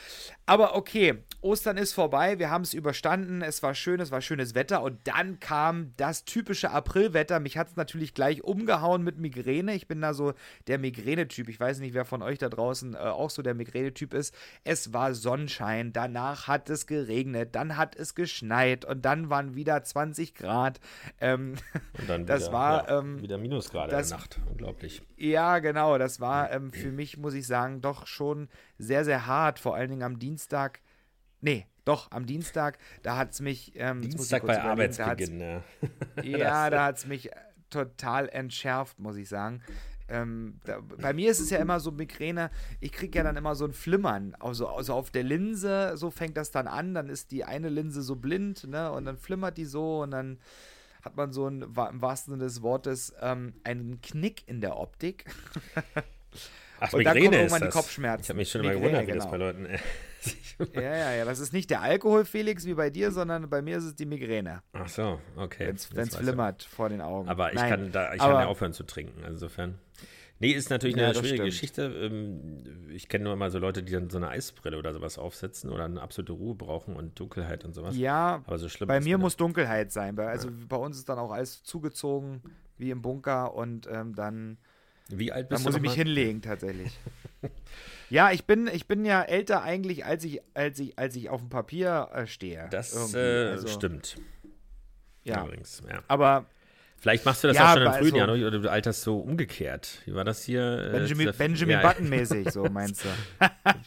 Aber 0.45 0.75
okay, 0.75 1.23
Ostern 1.45 1.77
ist 1.77 1.93
vorbei, 1.93 2.39
wir 2.39 2.49
haben 2.49 2.63
es 2.63 2.73
überstanden, 2.73 3.43
es 3.43 3.61
war 3.61 3.75
schön, 3.75 3.99
es 3.99 4.09
war 4.09 4.19
schönes 4.19 4.55
Wetter 4.55 4.81
und 4.81 4.97
dann 5.03 5.39
kam 5.39 5.93
das 5.95 6.25
typische 6.25 6.71
Aprilwetter. 6.71 7.39
Mich 7.39 7.55
hat 7.55 7.67
es 7.67 7.75
natürlich 7.75 8.15
gleich 8.15 8.43
umgehauen 8.43 9.03
mit 9.03 9.19
Migräne. 9.19 9.75
Ich 9.75 9.87
bin 9.87 10.01
da 10.01 10.15
so 10.15 10.33
der 10.65 10.79
Migräne-Typ. 10.79 11.47
Ich 11.49 11.59
weiß 11.59 11.81
nicht, 11.81 11.93
wer 11.93 12.03
von 12.03 12.23
euch 12.23 12.39
da 12.39 12.49
draußen 12.49 12.95
äh, 12.95 12.97
auch 12.97 13.29
so 13.29 13.43
der 13.43 13.53
Migräne-Typ 13.53 14.15
ist. 14.15 14.33
Es 14.63 14.91
war 14.91 15.13
Sonnenschein, 15.13 15.93
danach 15.93 16.47
hat 16.47 16.67
es 16.71 16.87
geregnet, 16.87 17.53
dann 17.53 17.77
hat 17.77 17.95
es 17.95 18.15
geschneit 18.15 18.83
und 18.83 19.05
dann 19.05 19.29
waren 19.29 19.53
wieder 19.53 19.83
20 19.83 20.33
Grad. 20.33 20.79
Ähm, 21.21 21.57
und 21.99 22.09
dann 22.09 22.25
das 22.25 22.45
wieder, 22.45 22.53
war 22.53 22.89
ja, 22.89 22.99
ähm, 22.99 23.21
wieder 23.21 23.37
Minusgrade 23.37 23.91
das, 23.91 24.07
in 24.07 24.09
der 24.09 24.17
Nacht. 24.17 24.39
Unglaublich. 24.49 25.03
Ja, 25.15 25.59
genau. 25.59 25.99
Das 25.99 26.19
war 26.19 26.51
ähm, 26.51 26.73
für 26.73 26.91
mich, 26.91 27.17
muss 27.17 27.35
ich 27.35 27.45
sagen, 27.45 27.81
doch 27.81 28.07
schon 28.07 28.49
sehr, 28.79 29.05
sehr 29.05 29.27
hart. 29.27 29.59
Vor 29.59 29.75
allen 29.75 29.91
Dingen 29.91 30.01
am 30.01 30.17
Dienstag. 30.17 30.81
Nee, 31.45 31.67
doch, 31.85 32.09
am 32.09 32.25
Dienstag, 32.25 32.79
da 33.03 33.17
hat 33.17 33.33
es 33.33 33.39
mich. 33.39 33.73
Ähm, 33.75 34.01
Dienstag 34.01 34.47
bei 34.47 34.59
Arbeitsbeginn, 34.59 35.39
ja. 35.39 35.63
ja, 36.23 36.69
da 36.71 36.85
hat 36.85 36.97
es 36.97 37.05
mich 37.05 37.29
total 37.69 38.29
entschärft, 38.29 38.97
muss 38.99 39.15
ich 39.15 39.29
sagen. 39.29 39.61
Ähm, 40.07 40.59
da, 40.65 40.79
bei 40.81 41.13
mir 41.13 41.29
ist 41.29 41.39
es 41.39 41.51
ja 41.51 41.59
immer 41.59 41.79
so 41.79 41.91
Migräne, 41.91 42.49
ich 42.79 42.91
kriege 42.91 43.19
ja 43.19 43.23
dann 43.23 43.37
immer 43.37 43.53
so 43.53 43.63
ein 43.63 43.73
Flimmern. 43.73 44.35
Also, 44.39 44.67
also 44.67 44.95
auf 44.95 45.11
der 45.11 45.21
Linse, 45.21 45.91
so 45.97 46.09
fängt 46.09 46.35
das 46.35 46.49
dann 46.49 46.65
an, 46.67 46.95
dann 46.95 47.09
ist 47.09 47.29
die 47.29 47.43
eine 47.43 47.69
Linse 47.69 48.01
so 48.01 48.15
blind, 48.15 48.67
ne? 48.67 48.91
Und 48.91 49.05
dann 49.05 49.17
flimmert 49.17 49.57
die 49.57 49.65
so 49.65 50.01
und 50.01 50.11
dann 50.11 50.39
hat 51.03 51.15
man 51.15 51.31
so 51.31 51.47
ein, 51.47 51.61
im 51.61 52.01
wahrsten 52.01 52.33
Sinne 52.33 52.45
des 52.45 52.63
Wortes 52.63 53.13
ähm, 53.21 53.53
einen 53.63 54.01
Knick 54.01 54.47
in 54.47 54.61
der 54.61 54.77
Optik. 54.77 55.25
Ach, 56.79 56.91
und 56.91 56.99
Migräne 56.99 57.03
dann 57.03 57.13
kommen 57.13 57.33
irgendwann 57.33 57.61
die 57.61 57.69
Kopfschmerzen. 57.69 58.23
Ich 58.23 58.29
habe 58.29 58.37
mich 58.37 58.49
schon 58.49 58.61
immer 58.61 58.73
gewundert, 58.73 59.05
wie 59.05 59.11
das 59.11 59.29
bei 59.29 59.37
Leuten 59.37 59.67
ja, 60.73 60.81
ja, 60.81 61.13
ja. 61.13 61.25
Das 61.25 61.39
ist 61.39 61.53
nicht 61.53 61.69
der 61.69 61.81
Alkohol, 61.81 62.25
Felix, 62.25 62.65
wie 62.65 62.73
bei 62.73 62.89
dir, 62.89 63.11
sondern 63.11 63.49
bei 63.49 63.61
mir 63.61 63.77
ist 63.77 63.83
es 63.83 63.95
die 63.95 64.05
Migräne. 64.05 64.61
Ach 64.73 64.89
so, 64.89 65.19
okay. 65.35 65.67
Wenn 65.67 66.07
es 66.07 66.15
flimmert 66.15 66.63
ich. 66.63 66.69
vor 66.69 66.89
den 66.89 67.01
Augen. 67.01 67.27
Aber 67.29 67.53
ich, 67.53 67.59
kann, 67.59 67.91
da, 67.91 68.13
ich 68.13 68.21
aber, 68.21 68.33
kann 68.33 68.41
ja 68.43 68.47
aufhören 68.47 68.73
zu 68.73 68.83
trinken, 68.83 69.23
insofern. 69.27 69.79
Nee, 70.39 70.51
ist 70.51 70.69
natürlich 70.69 70.97
eine 70.97 71.07
ja, 71.07 71.13
schwierige 71.13 71.35
stimmt. 71.35 71.49
Geschichte. 71.49 71.81
Ähm, 71.83 72.89
ich 72.89 73.07
kenne 73.07 73.23
nur 73.23 73.33
immer 73.33 73.49
so 73.49 73.57
Leute, 73.57 73.83
die 73.83 73.93
dann 73.93 74.09
so 74.09 74.17
eine 74.17 74.27
Eisbrille 74.27 74.77
oder 74.77 74.93
sowas 74.93 75.17
aufsetzen 75.17 75.69
oder 75.69 75.85
eine 75.85 76.01
absolute 76.01 76.33
Ruhe 76.33 76.55
brauchen 76.55 76.95
und 76.95 77.17
Dunkelheit 77.17 77.63
und 77.63 77.73
sowas. 77.73 77.95
Ja, 77.95 78.43
aber 78.45 78.57
so 78.57 78.67
schlimm 78.67 78.87
bei 78.87 78.99
mir 78.99 79.17
muss 79.17 79.37
Dunkelheit 79.37 79.91
sein. 79.91 80.19
Also 80.19 80.49
ja. 80.49 80.55
bei 80.67 80.75
uns 80.75 80.97
ist 80.97 81.07
dann 81.07 81.19
auch 81.19 81.31
alles 81.31 81.63
zugezogen 81.63 82.41
wie 82.77 82.91
im 82.91 83.01
Bunker 83.01 83.55
und 83.55 83.87
ähm, 83.89 84.13
dann, 84.13 84.57
wie 85.09 85.31
alt 85.31 85.49
bist 85.49 85.65
dann 85.65 85.71
muss 85.71 85.75
ich 85.75 85.81
mich 85.81 85.93
hinlegen 85.93 86.41
tatsächlich. 86.41 86.97
ja, 88.09 88.31
ich 88.31 88.45
bin, 88.45 88.67
ich 88.67 88.87
bin 88.87 89.05
ja 89.05 89.21
älter 89.21 89.61
eigentlich, 89.61 90.05
als 90.05 90.23
ich, 90.23 90.41
als 90.53 90.79
ich, 90.79 90.97
als 90.97 91.15
ich 91.15 91.29
auf 91.29 91.41
dem 91.41 91.49
Papier 91.49 92.09
äh, 92.13 92.27
stehe. 92.27 92.67
Das 92.71 93.13
äh, 93.13 93.49
also, 93.51 93.67
stimmt. 93.67 94.17
Ja. 95.23 95.43
Übrigens, 95.43 95.81
ja. 95.89 96.03
Aber 96.07 96.45
Vielleicht 96.97 97.25
machst 97.25 97.43
du 97.43 97.49
das 97.49 97.57
ja, 97.57 97.69
auch 97.69 97.73
schon 97.73 97.83
im 97.83 97.93
frühen 97.93 98.19
also, 98.19 98.35
Jahr, 98.35 98.47
oder 98.47 98.59
du 98.59 98.71
alterst 98.71 99.03
so 99.03 99.19
umgekehrt. 99.19 100.01
Wie 100.05 100.15
war 100.15 100.23
das 100.23 100.43
hier? 100.43 100.87
Äh, 100.87 100.91
Benjamin, 100.91 101.31
Benjamin 101.37 101.77
ja. 101.77 101.81
Button-mäßig, 101.87 102.49
so 102.49 102.63
meinst 102.71 103.05
du. 103.05 103.09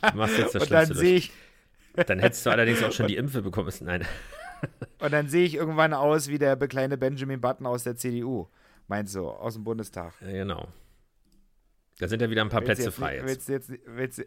du 0.09 0.17
machst 0.17 0.39
jetzt 0.39 0.55
das 0.55 0.63
Und 0.63 0.71
dann 0.71 0.95
sehe 0.95 1.17
ich. 1.17 1.33
Dann 1.95 2.21
hättest 2.21 2.47
du 2.47 2.51
allerdings 2.51 2.81
auch 2.83 2.93
schon 2.93 3.07
die 3.09 3.17
Impfe 3.17 3.43
bekommen 3.43 3.67
müssen. 3.67 3.87
Nein. 3.87 4.07
Und 5.01 5.13
dann 5.13 5.29
sehe 5.29 5.45
ich 5.45 5.57
irgendwann 5.57 5.95
aus 5.95 6.29
wie 6.29 6.39
der 6.39 6.57
kleine 6.57 6.97
Benjamin 6.97 7.41
Button 7.41 7.67
aus 7.67 7.83
der 7.83 7.97
CDU. 7.97 8.47
Meinst 8.87 9.15
du, 9.15 9.29
aus 9.29 9.55
dem 9.55 9.65
Bundestag? 9.65 10.15
Ja, 10.21 10.31
genau. 10.31 10.69
Da 11.99 12.09
sind 12.09 12.23
ja 12.23 12.31
wieder 12.31 12.43
ein 12.43 12.49
paar 12.49 12.61
willst 12.61 12.77
Plätze 12.77 12.91
jetzt, 12.91 12.95
frei 12.95 13.17
jetzt. 13.17 13.27
Willst, 13.27 13.49
jetzt, 13.49 13.73
willst, 13.87 14.25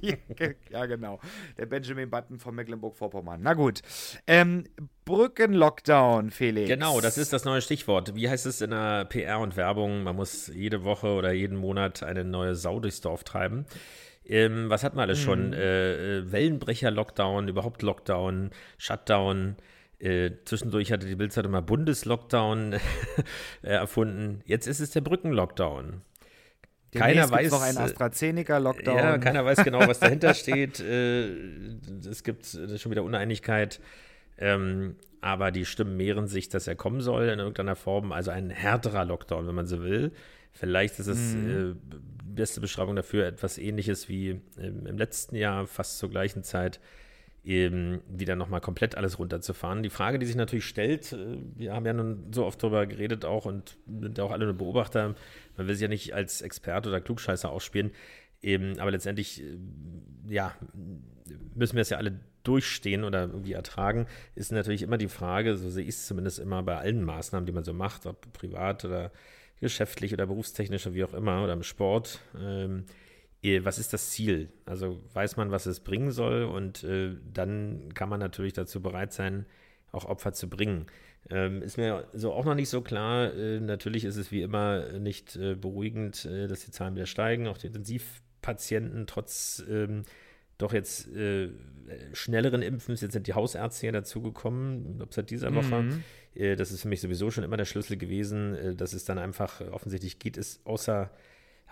ja, 0.70 0.86
genau. 0.86 1.20
Der 1.58 1.66
Benjamin 1.66 2.10
Button 2.10 2.38
von 2.38 2.54
Mecklenburg-Vorpommern. 2.54 3.40
Na 3.42 3.54
gut. 3.54 3.82
Ähm, 4.26 4.64
Brückenlockdown, 5.04 6.30
Felix. 6.30 6.68
Genau, 6.68 7.00
das 7.00 7.18
ist 7.18 7.32
das 7.32 7.44
neue 7.44 7.60
Stichwort. 7.60 8.14
Wie 8.14 8.28
heißt 8.28 8.46
es 8.46 8.60
in 8.60 8.70
der 8.70 9.04
PR 9.04 9.40
und 9.40 9.56
Werbung? 9.56 10.02
Man 10.02 10.16
muss 10.16 10.48
jede 10.48 10.84
Woche 10.84 11.08
oder 11.08 11.32
jeden 11.32 11.56
Monat 11.56 12.02
eine 12.02 12.24
neue 12.24 12.54
Sau 12.54 12.80
durchs 12.80 13.00
Dorf 13.00 13.24
treiben. 13.24 13.66
Ähm, 14.24 14.70
was 14.70 14.84
hat 14.84 14.94
man 14.94 15.02
alles 15.02 15.20
schon? 15.20 15.48
Mhm. 15.48 15.54
Äh, 15.54 16.18
äh, 16.18 16.32
Wellenbrecher-Lockdown, 16.32 17.48
überhaupt 17.48 17.82
Lockdown, 17.82 18.50
Shutdown. 18.78 19.56
Äh, 19.98 20.30
zwischendurch 20.44 20.92
hatte 20.92 21.06
die 21.06 21.16
Bildzeitung 21.16 21.52
mal 21.52 21.62
Bundeslockdown 21.62 22.76
erfunden. 23.62 24.40
Jetzt 24.46 24.66
ist 24.66 24.80
es 24.80 24.90
der 24.90 25.00
Brückenlockdown. 25.00 26.02
Keiner 26.94 27.30
weiß 27.30 27.50
noch 27.50 27.62
einen 27.62 27.78
äh, 27.78 27.82
AstraZeneca-Lockdown. 27.82 28.96
Ja, 28.96 29.18
keiner 29.18 29.44
weiß 29.44 29.64
genau, 29.64 29.80
was 29.86 29.98
dahinter 30.00 30.34
steht. 30.34 30.80
Äh, 30.80 31.28
es 32.08 32.22
gibt 32.22 32.46
schon 32.46 32.90
wieder 32.90 33.02
Uneinigkeit. 33.02 33.80
Ähm, 34.38 34.96
aber 35.20 35.52
die 35.52 35.64
Stimmen 35.64 35.96
mehren 35.96 36.26
sich, 36.26 36.48
dass 36.48 36.66
er 36.66 36.74
kommen 36.74 37.00
soll 37.00 37.28
in 37.28 37.38
irgendeiner 37.38 37.76
Form. 37.76 38.12
Also 38.12 38.30
ein 38.30 38.50
härterer 38.50 39.04
Lockdown, 39.04 39.46
wenn 39.46 39.54
man 39.54 39.66
so 39.66 39.82
will. 39.82 40.12
Vielleicht 40.52 40.98
ist 40.98 41.06
es 41.06 41.34
mhm. 41.34 41.78
äh, 41.90 41.96
beste 42.24 42.60
Beschreibung 42.60 42.96
dafür 42.96 43.26
etwas 43.26 43.56
ähnliches 43.56 44.08
wie 44.08 44.40
im, 44.56 44.86
im 44.86 44.98
letzten 44.98 45.36
Jahr, 45.36 45.66
fast 45.66 45.98
zur 45.98 46.10
gleichen 46.10 46.42
Zeit, 46.42 46.80
eben 47.44 48.00
wieder 48.08 48.36
nochmal 48.36 48.60
komplett 48.60 48.94
alles 48.94 49.18
runterzufahren. 49.18 49.82
Die 49.82 49.90
Frage, 49.90 50.18
die 50.18 50.26
sich 50.26 50.36
natürlich 50.36 50.64
stellt, 50.64 51.12
äh, 51.12 51.38
wir 51.56 51.72
haben 51.74 51.86
ja 51.86 51.92
nun 51.92 52.32
so 52.32 52.44
oft 52.44 52.62
darüber 52.62 52.86
geredet 52.86 53.24
auch 53.24 53.46
und 53.46 53.76
sind 53.86 54.20
auch 54.20 54.30
alle 54.30 54.44
nur 54.44 54.54
Beobachter, 54.54 55.14
man 55.56 55.66
will 55.66 55.74
sich 55.74 55.82
ja 55.82 55.88
nicht 55.88 56.14
als 56.14 56.40
Experte 56.42 56.88
oder 56.88 57.00
Klugscheißer 57.00 57.50
ausspielen, 57.50 57.90
eben, 58.42 58.78
aber 58.78 58.90
letztendlich, 58.92 59.42
äh, 59.42 59.58
ja, 60.28 60.54
müssen 61.54 61.74
wir 61.74 61.82
es 61.82 61.90
ja 61.90 61.98
alle 61.98 62.20
durchstehen 62.44 63.04
oder 63.04 63.22
irgendwie 63.22 63.52
ertragen, 63.52 64.06
ist 64.34 64.52
natürlich 64.52 64.82
immer 64.82 64.98
die 64.98 65.08
Frage, 65.08 65.56
so 65.56 65.68
sehe 65.68 65.84
ich 65.84 65.90
es 65.90 66.06
zumindest 66.06 66.38
immer 66.38 66.62
bei 66.62 66.76
allen 66.76 67.04
Maßnahmen, 67.04 67.46
die 67.46 67.52
man 67.52 67.64
so 67.64 67.72
macht, 67.72 68.06
ob 68.06 68.32
privat 68.32 68.84
oder 68.84 69.12
geschäftlich 69.60 70.12
oder 70.12 70.26
berufstechnisch 70.26 70.86
oder 70.86 70.94
wie 70.94 71.04
auch 71.04 71.14
immer 71.14 71.42
oder 71.44 71.52
im 71.52 71.62
Sport. 71.62 72.20
Ähm, 72.38 72.84
was 73.42 73.78
ist 73.78 73.92
das 73.92 74.10
Ziel? 74.10 74.50
Also 74.66 75.00
weiß 75.14 75.36
man, 75.36 75.50
was 75.50 75.66
es 75.66 75.80
bringen 75.80 76.12
soll 76.12 76.44
und 76.44 76.84
äh, 76.84 77.16
dann 77.32 77.92
kann 77.94 78.08
man 78.08 78.20
natürlich 78.20 78.52
dazu 78.52 78.80
bereit 78.80 79.12
sein, 79.12 79.46
auch 79.90 80.04
Opfer 80.04 80.32
zu 80.32 80.48
bringen. 80.48 80.86
Ähm, 81.30 81.62
ist 81.62 81.76
mir 81.76 82.08
so 82.12 82.32
auch 82.32 82.44
noch 82.44 82.54
nicht 82.54 82.68
so 82.68 82.82
klar. 82.82 83.34
Äh, 83.34 83.60
natürlich 83.60 84.04
ist 84.04 84.16
es 84.16 84.30
wie 84.30 84.42
immer 84.42 84.92
nicht 84.98 85.36
äh, 85.36 85.54
beruhigend, 85.54 86.24
äh, 86.24 86.46
dass 86.46 86.64
die 86.64 86.70
Zahlen 86.70 86.94
wieder 86.94 87.06
steigen. 87.06 87.48
Auch 87.48 87.58
die 87.58 87.68
Intensivpatienten 87.68 89.06
trotz 89.06 89.62
ähm, 89.68 90.04
doch 90.58 90.72
jetzt 90.72 91.08
äh, 91.14 91.50
schnelleren 92.12 92.62
Impfens, 92.62 93.00
jetzt 93.00 93.12
sind 93.12 93.26
die 93.26 93.34
Hausärzte 93.34 93.86
ja 93.86 93.92
dazugekommen, 93.92 95.00
ob 95.02 95.12
seit 95.12 95.30
dieser 95.30 95.54
Woche. 95.54 95.82
Mhm. 95.82 96.04
Äh, 96.34 96.56
das 96.56 96.70
ist 96.70 96.82
für 96.82 96.88
mich 96.88 97.00
sowieso 97.00 97.30
schon 97.30 97.44
immer 97.44 97.56
der 97.56 97.64
Schlüssel 97.64 97.96
gewesen, 97.96 98.54
äh, 98.54 98.74
dass 98.74 98.92
es 98.92 99.04
dann 99.04 99.18
einfach 99.18 99.60
offensichtlich 99.72 100.18
geht, 100.18 100.36
ist 100.36 100.64
außer 100.64 101.10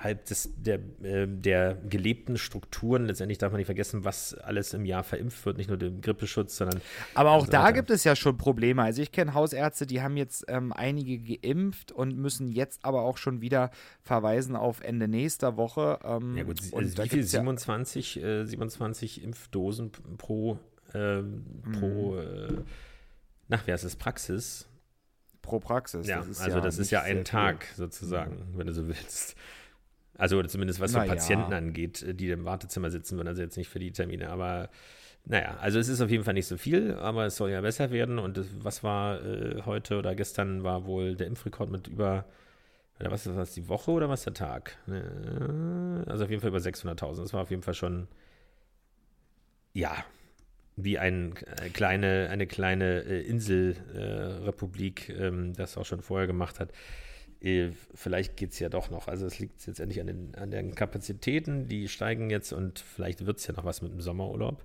halb 0.02 0.24
des, 0.24 0.50
der, 0.56 0.80
äh, 1.02 1.26
der 1.28 1.74
gelebten 1.74 2.38
Strukturen. 2.38 3.06
Letztendlich 3.06 3.38
darf 3.38 3.52
man 3.52 3.58
nicht 3.58 3.66
vergessen, 3.66 4.04
was 4.04 4.34
alles 4.34 4.72
im 4.72 4.86
Jahr 4.86 5.04
verimpft 5.04 5.44
wird, 5.44 5.58
nicht 5.58 5.68
nur 5.68 5.76
den 5.76 6.00
Grippeschutz, 6.00 6.56
sondern. 6.56 6.80
Aber 7.14 7.32
auch 7.32 7.46
da 7.46 7.70
gibt 7.70 7.90
es 7.90 8.04
ja 8.04 8.16
schon 8.16 8.38
Probleme. 8.38 8.82
Also 8.82 9.02
ich 9.02 9.12
kenne 9.12 9.34
Hausärzte, 9.34 9.86
die 9.86 10.00
haben 10.00 10.16
jetzt 10.16 10.46
ähm, 10.48 10.72
einige 10.72 11.18
geimpft 11.18 11.92
und 11.92 12.16
müssen 12.16 12.48
jetzt 12.48 12.84
aber 12.84 13.02
auch 13.02 13.18
schon 13.18 13.42
wieder 13.42 13.70
verweisen 14.02 14.56
auf 14.56 14.80
Ende 14.80 15.06
nächster 15.06 15.58
Woche. 15.58 15.98
Ähm, 16.02 16.36
ja 16.36 16.44
gut, 16.44 16.60
also 16.72 17.04
wie 17.04 17.08
viel? 17.08 17.22
27, 17.22 18.14
ja 18.16 18.40
äh, 18.40 18.46
27 18.46 19.22
Impfdosen 19.22 19.92
pro, 20.16 20.58
äh, 20.94 21.22
pro 21.72 22.14
mhm. 22.14 22.64
nach, 23.48 23.66
wer 23.66 23.74
ist 23.74 23.84
es, 23.84 23.96
Praxis? 23.96 24.66
Pro 25.42 25.58
Praxis. 25.58 26.06
Ja, 26.06 26.22
das 26.22 26.40
also 26.40 26.58
ja 26.58 26.62
das 26.62 26.78
ist 26.78 26.90
ja 26.90 27.02
ein 27.02 27.24
Tag 27.24 27.64
viel. 27.64 27.76
sozusagen, 27.76 28.36
mhm. 28.36 28.58
wenn 28.58 28.66
du 28.66 28.72
so 28.72 28.88
willst. 28.88 29.36
Also 30.20 30.42
zumindest 30.42 30.80
was 30.80 30.92
für 30.92 31.00
Patienten 31.00 31.50
ja. 31.50 31.58
angeht, 31.58 32.02
äh, 32.02 32.14
die 32.14 32.30
im 32.30 32.44
Wartezimmer 32.44 32.90
sitzen 32.90 33.16
würden, 33.16 33.28
also 33.28 33.40
jetzt 33.40 33.56
nicht 33.56 33.68
für 33.68 33.78
die 33.78 33.90
Termine, 33.90 34.28
aber 34.28 34.68
naja, 35.24 35.56
also 35.60 35.78
es 35.78 35.88
ist 35.88 36.00
auf 36.00 36.10
jeden 36.10 36.24
Fall 36.24 36.34
nicht 36.34 36.46
so 36.46 36.56
viel, 36.56 36.94
aber 36.94 37.26
es 37.26 37.36
soll 37.36 37.50
ja 37.50 37.60
besser 37.60 37.90
werden. 37.90 38.18
Und 38.18 38.36
das, 38.36 38.46
was 38.58 38.82
war 38.82 39.24
äh, 39.24 39.62
heute 39.64 39.98
oder 39.98 40.14
gestern 40.14 40.62
war 40.62 40.86
wohl 40.86 41.16
der 41.16 41.26
Impfrekord 41.26 41.70
mit 41.70 41.88
über, 41.88 42.26
oder 42.98 43.10
was 43.10 43.26
ist 43.26 43.36
das, 43.36 43.54
die 43.54 43.68
Woche 43.68 43.90
oder 43.90 44.08
was 44.08 44.24
der 44.24 44.34
Tag? 44.34 44.76
Äh, 44.88 46.10
also 46.10 46.24
auf 46.24 46.30
jeden 46.30 46.40
Fall 46.40 46.50
über 46.50 46.58
600.000. 46.58 47.22
Das 47.22 47.32
war 47.32 47.42
auf 47.42 47.50
jeden 47.50 47.62
Fall 47.62 47.74
schon, 47.74 48.08
ja, 49.72 50.04
wie 50.76 50.98
ein, 50.98 51.34
äh, 51.62 51.68
kleine, 51.70 52.28
eine 52.30 52.46
kleine 52.46 53.02
äh, 53.02 53.20
Inselrepublik 53.22 55.10
ähm, 55.10 55.54
das 55.54 55.76
auch 55.76 55.86
schon 55.86 56.02
vorher 56.02 56.26
gemacht 56.26 56.60
hat. 56.60 56.72
Äh, 57.40 57.70
vielleicht 57.94 58.36
geht 58.36 58.52
es 58.52 58.58
ja 58.58 58.68
doch 58.68 58.90
noch. 58.90 59.08
Also 59.08 59.26
es 59.26 59.38
liegt 59.38 59.66
jetzt 59.66 59.80
endlich 59.80 60.00
an 60.00 60.06
den, 60.06 60.34
an 60.34 60.50
den 60.50 60.74
Kapazitäten, 60.74 61.68
die 61.68 61.88
steigen 61.88 62.30
jetzt 62.30 62.52
und 62.52 62.78
vielleicht 62.78 63.24
wird 63.26 63.38
es 63.38 63.46
ja 63.46 63.54
noch 63.54 63.64
was 63.64 63.82
mit 63.82 63.92
dem 63.92 64.00
Sommerurlaub. 64.00 64.64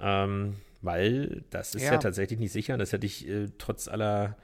Ähm, 0.00 0.56
weil 0.82 1.44
das 1.50 1.74
ist 1.74 1.82
ja. 1.82 1.92
ja. 1.92 1.98
tatsächlich 1.98 2.38
nicht 2.38 2.52
sicher. 2.52 2.76
Das 2.76 2.92
hätte 2.92 3.06
ich 3.06 3.28
äh, 3.28 3.48
trotz 3.58 3.88
aller 3.88 4.36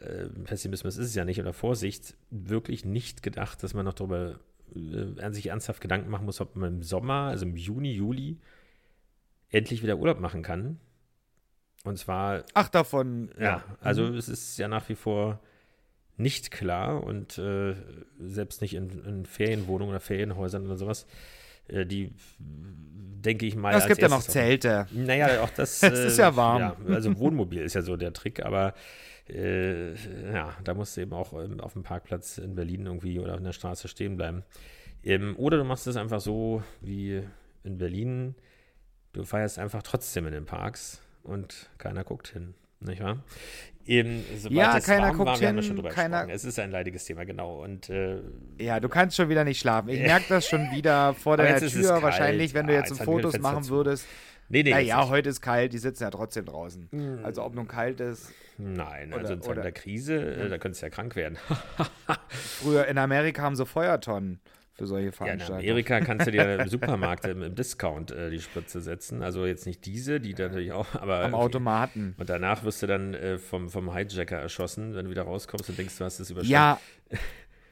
äh, 0.00 0.26
Pessimismus 0.44 0.96
ist 0.96 1.08
es 1.08 1.14
ja 1.14 1.24
nicht 1.24 1.40
oder 1.40 1.52
Vorsicht 1.52 2.16
wirklich 2.30 2.84
nicht 2.84 3.22
gedacht, 3.22 3.62
dass 3.62 3.74
man 3.74 3.84
noch 3.84 3.94
darüber 3.94 4.40
äh, 4.74 5.30
sich 5.32 5.48
ernsthaft 5.48 5.80
Gedanken 5.80 6.10
machen 6.10 6.26
muss, 6.26 6.40
ob 6.40 6.56
man 6.56 6.76
im 6.76 6.82
Sommer, 6.82 7.28
also 7.28 7.46
im 7.46 7.56
Juni, 7.56 7.92
Juli, 7.92 8.38
endlich 9.50 9.82
wieder 9.82 9.98
Urlaub 9.98 10.20
machen 10.20 10.42
kann. 10.42 10.80
Und 11.84 11.98
zwar. 11.98 12.44
Ach, 12.54 12.68
davon. 12.68 13.30
Ja, 13.38 13.44
ja. 13.44 13.64
also 13.80 14.04
mhm. 14.04 14.16
es 14.16 14.28
ist 14.28 14.58
ja 14.58 14.68
nach 14.68 14.88
wie 14.88 14.96
vor 14.96 15.40
nicht 16.16 16.50
klar 16.50 17.02
und 17.02 17.38
äh, 17.38 17.74
selbst 18.18 18.62
nicht 18.62 18.74
in, 18.74 18.90
in, 19.04 19.26
Ferienwohnungen 19.26 19.90
oder 19.90 20.00
Ferienhäusern 20.00 20.64
oder 20.64 20.76
sowas. 20.76 21.06
Äh, 21.68 21.86
die 21.86 22.12
denke 22.38 23.46
ich 23.46 23.56
mal. 23.56 23.74
Es 23.74 23.86
gibt 23.86 24.00
ja 24.00 24.08
noch 24.08 24.22
Zelte. 24.22 24.86
Auch, 24.86 24.94
naja, 24.94 25.42
auch 25.42 25.50
das. 25.50 25.82
es 25.82 25.98
ist 25.98 26.18
ja 26.18 26.30
äh, 26.30 26.36
warm. 26.36 26.60
Ja, 26.60 26.76
also 26.88 27.18
Wohnmobil 27.18 27.60
ist 27.60 27.74
ja 27.74 27.82
so 27.82 27.96
der 27.96 28.12
Trick, 28.12 28.44
aber 28.44 28.74
äh, 29.28 29.92
ja, 30.32 30.56
da 30.64 30.74
musst 30.74 30.96
du 30.96 31.00
eben 31.02 31.12
auch 31.12 31.32
ähm, 31.32 31.60
auf 31.60 31.72
dem 31.72 31.82
Parkplatz 31.82 32.38
in 32.38 32.54
Berlin 32.54 32.86
irgendwie 32.86 33.18
oder 33.18 33.34
auf 33.34 33.42
der 33.42 33.52
Straße 33.52 33.88
stehen 33.88 34.16
bleiben. 34.16 34.44
Ähm, 35.02 35.34
oder 35.36 35.58
du 35.58 35.64
machst 35.64 35.86
es 35.86 35.96
einfach 35.96 36.20
so 36.20 36.62
wie 36.80 37.22
in 37.64 37.78
Berlin. 37.78 38.34
Du 39.12 39.24
feierst 39.24 39.58
einfach 39.58 39.82
trotzdem 39.82 40.26
in 40.26 40.32
den 40.32 40.46
Parks 40.46 41.02
und 41.22 41.70
keiner 41.78 42.04
guckt 42.04 42.28
hin. 42.28 42.54
Nicht 42.80 43.02
wahr? 43.02 43.22
Eben, 43.86 44.24
ja, 44.50 44.80
keiner 44.80 45.12
guckt 45.12 45.26
war, 45.26 45.38
hin, 45.38 45.88
keiner. 45.90 46.28
Es 46.28 46.44
ist 46.44 46.58
ein 46.58 46.72
leidiges 46.72 47.04
Thema, 47.04 47.24
genau. 47.24 47.62
Und, 47.62 47.88
äh, 47.88 48.18
ja, 48.58 48.80
du 48.80 48.88
kannst 48.88 49.16
schon 49.16 49.28
wieder 49.28 49.44
nicht 49.44 49.60
schlafen. 49.60 49.90
Ich 49.90 50.00
merke 50.00 50.24
das 50.28 50.48
schon 50.48 50.72
wieder 50.72 51.14
vor 51.14 51.36
der 51.36 51.60
Tür. 51.60 52.02
Wahrscheinlich, 52.02 52.52
wenn 52.52 52.66
du 52.66 52.72
jetzt, 52.72 52.90
jetzt 52.90 53.02
Fotos 53.02 53.38
machen 53.38 53.58
dazu. 53.58 53.70
würdest. 53.70 54.06
Nee, 54.48 54.62
nee. 54.62 54.70
Naja, 54.70 55.08
heute 55.08 55.28
ist 55.28 55.40
kalt, 55.40 55.72
die 55.72 55.78
sitzen 55.78 56.04
ja 56.04 56.10
trotzdem 56.10 56.44
draußen. 56.44 56.88
Mhm. 56.90 57.20
Also, 57.24 57.44
ob 57.44 57.54
nun 57.54 57.68
kalt 57.68 58.00
ist. 58.00 58.32
Nein, 58.58 59.12
oder, 59.12 59.22
also 59.22 59.34
in 59.34 59.42
Zeiten 59.42 59.62
der 59.62 59.72
Krise, 59.72 60.34
äh, 60.34 60.48
da 60.48 60.58
könntest 60.58 60.82
du 60.82 60.86
ja 60.86 60.90
krank 60.90 61.14
werden. 61.14 61.36
Früher 62.28 62.86
in 62.86 62.98
Amerika 62.98 63.42
haben 63.42 63.56
sie 63.56 63.66
Feuertonnen 63.66 64.40
für 64.76 64.86
solche 64.86 65.10
Veranstaltungen. 65.10 65.60
Ja, 65.60 65.64
in 65.64 65.70
Amerika 65.70 66.00
kannst 66.00 66.26
du 66.26 66.30
dir 66.30 66.58
im 66.60 66.68
Supermarkt 66.68 67.24
im, 67.24 67.42
im 67.42 67.54
Discount 67.54 68.10
äh, 68.10 68.30
die 68.30 68.40
Spritze 68.40 68.80
setzen. 68.80 69.22
Also 69.22 69.46
jetzt 69.46 69.66
nicht 69.66 69.84
diese, 69.86 70.20
die 70.20 70.34
natürlich 70.34 70.72
auch, 70.72 70.94
aber. 70.94 71.24
Am 71.24 71.34
Automaten. 71.34 72.14
Und 72.18 72.28
danach 72.28 72.62
wirst 72.64 72.82
du 72.82 72.86
dann 72.86 73.14
äh, 73.14 73.38
vom, 73.38 73.70
vom 73.70 73.94
Hijacker 73.94 74.36
erschossen, 74.36 74.94
wenn 74.94 75.06
du 75.06 75.10
wieder 75.10 75.22
rauskommst 75.22 75.68
und 75.70 75.78
denkst, 75.78 75.96
du 75.96 76.04
hast 76.04 76.20
es 76.20 76.30
überschritten. 76.30 76.52
Ja. 76.52 76.78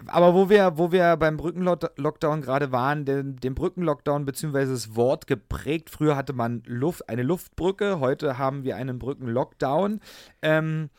Aber 0.06 0.34
wo 0.34 0.50
wir, 0.50 0.76
wo 0.76 0.92
wir 0.92 1.16
beim 1.16 1.36
Brückenlockdown 1.36 2.42
gerade 2.42 2.72
waren, 2.72 3.04
den, 3.04 3.36
den 3.36 3.54
Brückenlockdown 3.54 4.24
bzw. 4.24 4.66
das 4.66 4.96
Wort 4.96 5.26
geprägt. 5.26 5.88
Früher 5.88 6.16
hatte 6.16 6.32
man 6.32 6.62
Luft, 6.66 7.08
eine 7.08 7.22
Luftbrücke, 7.22 8.00
heute 8.00 8.36
haben 8.36 8.64
wir 8.64 8.76
einen 8.76 8.98
Brückenlockdown. 8.98 10.00
Ähm, 10.42 10.90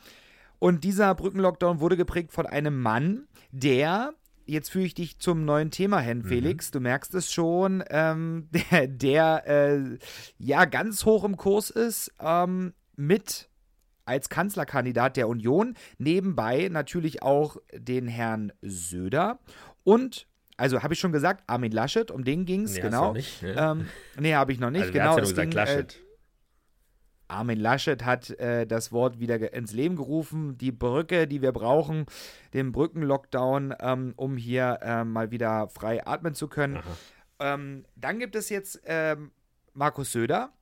und 0.58 0.82
dieser 0.82 1.14
Brückenlockdown 1.14 1.80
wurde 1.80 1.96
geprägt 1.96 2.32
von 2.32 2.46
einem 2.46 2.80
Mann, 2.80 3.28
der 3.52 4.14
jetzt 4.46 4.70
führe 4.70 4.86
ich 4.86 4.94
dich 4.94 5.18
zum 5.18 5.44
neuen 5.44 5.70
Thema 5.70 6.00
hin, 6.00 6.18
mhm. 6.18 6.24
Felix. 6.24 6.68
Mhm. 6.68 6.72
Du 6.72 6.80
merkst 6.80 7.14
es 7.14 7.32
schon, 7.32 7.84
ähm, 7.90 8.48
der, 8.70 8.86
der 8.86 9.46
äh, 9.46 9.98
ja 10.38 10.64
ganz 10.64 11.04
hoch 11.04 11.24
im 11.24 11.36
Kurs 11.36 11.70
ist 11.70 12.12
ähm, 12.20 12.72
mit 12.96 13.48
als 14.04 14.28
Kanzlerkandidat 14.28 15.16
der 15.16 15.28
Union. 15.28 15.74
Nebenbei 15.98 16.68
natürlich 16.70 17.22
auch 17.22 17.56
den 17.74 18.06
Herrn 18.06 18.52
Söder 18.62 19.40
und 19.84 20.26
also 20.56 20.82
habe 20.82 20.94
ich 20.94 21.00
schon 21.00 21.12
gesagt, 21.12 21.44
Armin 21.46 21.72
Laschet, 21.72 22.10
um 22.10 22.24
den 22.24 22.46
ging 22.46 22.62
es, 22.62 22.76
nee, 22.76 22.80
genau. 22.80 23.12
Nicht, 23.12 23.42
ne? 23.42 23.54
ähm, 23.58 23.88
nee, 24.18 24.34
habe 24.34 24.52
ich 24.52 24.58
noch 24.58 24.70
nicht, 24.70 24.82
also, 24.82 24.92
genau. 24.92 25.14
Ja 25.16 25.20
gesagt, 25.20 25.50
ging, 25.50 25.50
Laschet. 25.52 25.94
Äh, 25.94 26.05
Armin 27.28 27.58
Laschet 27.58 28.04
hat 28.04 28.30
äh, 28.30 28.66
das 28.66 28.92
Wort 28.92 29.20
wieder 29.20 29.52
ins 29.52 29.72
Leben 29.72 29.96
gerufen. 29.96 30.56
Die 30.58 30.72
Brücke, 30.72 31.26
die 31.26 31.42
wir 31.42 31.52
brauchen, 31.52 32.06
den 32.54 32.72
Brückenlockdown, 32.72 33.74
ähm, 33.80 34.14
um 34.16 34.36
hier 34.36 34.78
äh, 34.82 35.04
mal 35.04 35.30
wieder 35.30 35.68
frei 35.68 36.06
atmen 36.06 36.34
zu 36.34 36.48
können. 36.48 36.80
Ähm, 37.38 37.84
dann 37.96 38.18
gibt 38.18 38.36
es 38.36 38.48
jetzt 38.48 38.80
ähm, 38.86 39.30
Markus 39.74 40.12
Söder 40.12 40.52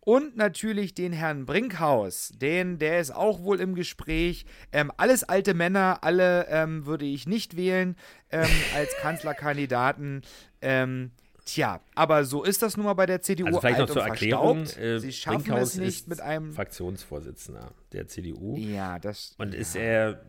und 0.00 0.36
natürlich 0.36 0.94
den 0.94 1.12
Herrn 1.12 1.46
Brinkhaus. 1.46 2.30
Den, 2.36 2.78
der 2.78 3.00
ist 3.00 3.14
auch 3.14 3.42
wohl 3.42 3.60
im 3.60 3.74
Gespräch. 3.74 4.46
Ähm, 4.72 4.92
alles 4.96 5.24
alte 5.24 5.54
Männer, 5.54 5.98
alle 6.02 6.46
ähm, 6.48 6.86
würde 6.86 7.06
ich 7.06 7.26
nicht 7.26 7.56
wählen 7.56 7.96
ähm, 8.30 8.48
als 8.74 8.94
Kanzlerkandidaten. 9.00 10.22
Ähm, 10.60 11.10
Tja, 11.44 11.80
aber 11.94 12.24
so 12.24 12.42
ist 12.42 12.62
das 12.62 12.76
nun 12.76 12.86
mal 12.86 12.94
bei 12.94 13.04
der 13.04 13.20
CDU. 13.20 13.46
Also 13.46 13.60
vielleicht 13.60 13.78
noch 13.78 13.90
zur 13.90 14.02
Erklärung, 14.02 14.64
äh, 14.64 14.98
Sie 14.98 15.12
schaffen 15.12 15.42
Brinkhaus 15.42 15.74
es 15.74 15.76
nicht 15.76 16.08
mit 16.08 16.20
einem 16.20 16.54
Fraktionsvorsitzender 16.54 17.72
der 17.92 18.08
CDU. 18.08 18.56
Ja, 18.56 18.98
das. 18.98 19.34
Und 19.36 19.52
ja. 19.52 19.60
ist 19.60 19.76
er, 19.76 20.24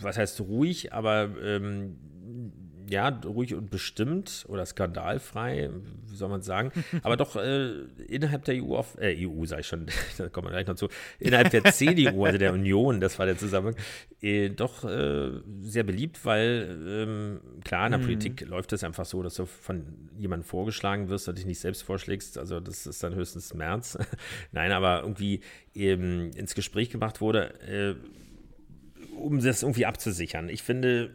was 0.00 0.16
heißt 0.16 0.40
ruhig, 0.40 0.92
aber 0.92 1.28
ähm, 1.42 1.98
ja, 2.92 3.08
ruhig 3.08 3.54
und 3.54 3.70
bestimmt 3.70 4.44
oder 4.48 4.66
skandalfrei, 4.66 5.70
wie 6.08 6.14
soll 6.14 6.28
man 6.28 6.42
sagen, 6.42 6.72
aber 7.02 7.16
doch 7.16 7.36
äh, 7.36 7.70
innerhalb 8.06 8.44
der 8.44 8.62
EU, 8.62 8.76
auf, 8.76 8.98
äh, 9.00 9.26
EU 9.26 9.46
sage 9.46 9.62
ich 9.62 9.66
schon, 9.66 9.86
da 10.18 10.28
kommen 10.28 10.48
wir 10.48 10.50
gleich 10.52 10.66
noch 10.66 10.74
zu, 10.74 10.88
innerhalb 11.18 11.50
der 11.50 11.64
CDU, 11.64 12.26
also 12.26 12.36
der 12.36 12.52
Union, 12.52 13.00
das 13.00 13.18
war 13.18 13.24
der 13.24 13.38
Zusammenhang, 13.38 13.76
äh, 14.20 14.50
doch 14.50 14.84
äh, 14.84 15.30
sehr 15.62 15.84
beliebt, 15.84 16.24
weil 16.24 16.78
ähm, 16.86 17.40
klar, 17.64 17.86
in 17.86 17.92
der 17.92 17.98
mhm. 17.98 18.04
Politik 18.04 18.46
läuft 18.46 18.74
es 18.74 18.84
einfach 18.84 19.06
so, 19.06 19.22
dass 19.22 19.34
du 19.36 19.46
von 19.46 20.10
jemandem 20.18 20.46
vorgeschlagen 20.46 21.08
wirst 21.08 21.28
und 21.28 21.38
dich 21.38 21.46
nicht 21.46 21.60
selbst 21.60 21.82
vorschlägst, 21.82 22.36
also 22.36 22.60
das 22.60 22.86
ist 22.86 23.02
dann 23.02 23.14
höchstens 23.14 23.54
März. 23.54 23.96
Nein, 24.52 24.70
aber 24.70 25.00
irgendwie 25.00 25.40
eben 25.72 26.30
ins 26.32 26.54
Gespräch 26.54 26.90
gebracht 26.90 27.22
wurde, 27.22 27.54
äh, 27.62 27.94
um 29.16 29.40
das 29.42 29.62
irgendwie 29.62 29.86
abzusichern. 29.86 30.50
Ich 30.50 30.62
finde, 30.62 31.10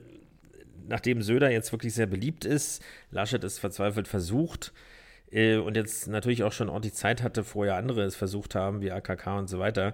nachdem 0.88 1.22
Söder 1.22 1.52
jetzt 1.52 1.72
wirklich 1.72 1.94
sehr 1.94 2.08
beliebt 2.08 2.46
ist, 2.46 2.84
Laschet 3.12 3.44
es 3.44 3.60
verzweifelt 3.60 4.08
versucht, 4.08 4.74
äh, 5.32 5.58
und 5.58 5.76
jetzt 5.76 6.08
natürlich 6.08 6.44
auch 6.44 6.54
schon 6.54 6.70
ordentlich 6.70 6.94
Zeit 6.94 7.22
hatte, 7.22 7.44
vorher 7.44 7.76
andere 7.76 8.04
es 8.04 8.16
versucht 8.16 8.56
haben, 8.56 8.82
wie 8.82 8.92
AKK 8.92 9.38
und 9.38 9.48
so 9.48 9.60
weiter, 9.60 9.94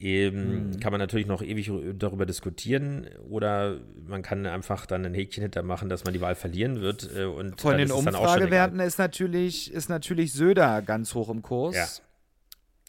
ähm, 0.00 0.70
mhm. 0.70 0.80
kann 0.80 0.92
man 0.92 1.00
natürlich 1.00 1.26
noch 1.26 1.42
ewig 1.42 1.72
darüber 1.98 2.24
diskutieren 2.24 3.08
oder 3.28 3.80
man 4.06 4.22
kann 4.22 4.46
einfach 4.46 4.86
dann 4.86 5.04
ein 5.04 5.14
Häkchen 5.14 5.42
hintermachen, 5.42 5.88
dass 5.88 6.04
man 6.04 6.14
die 6.14 6.20
Wahl 6.20 6.36
verlieren 6.36 6.80
wird. 6.80 7.10
Äh, 7.16 7.24
und 7.24 7.60
Von 7.60 7.78
den 7.78 7.90
Umfragewerten 7.90 8.78
ist 8.78 8.98
natürlich, 8.98 9.72
ist 9.72 9.88
natürlich 9.88 10.32
Söder 10.32 10.82
ganz 10.82 11.14
hoch 11.14 11.28
im 11.28 11.42
Kurs. 11.42 11.74
Ja. 11.74 11.86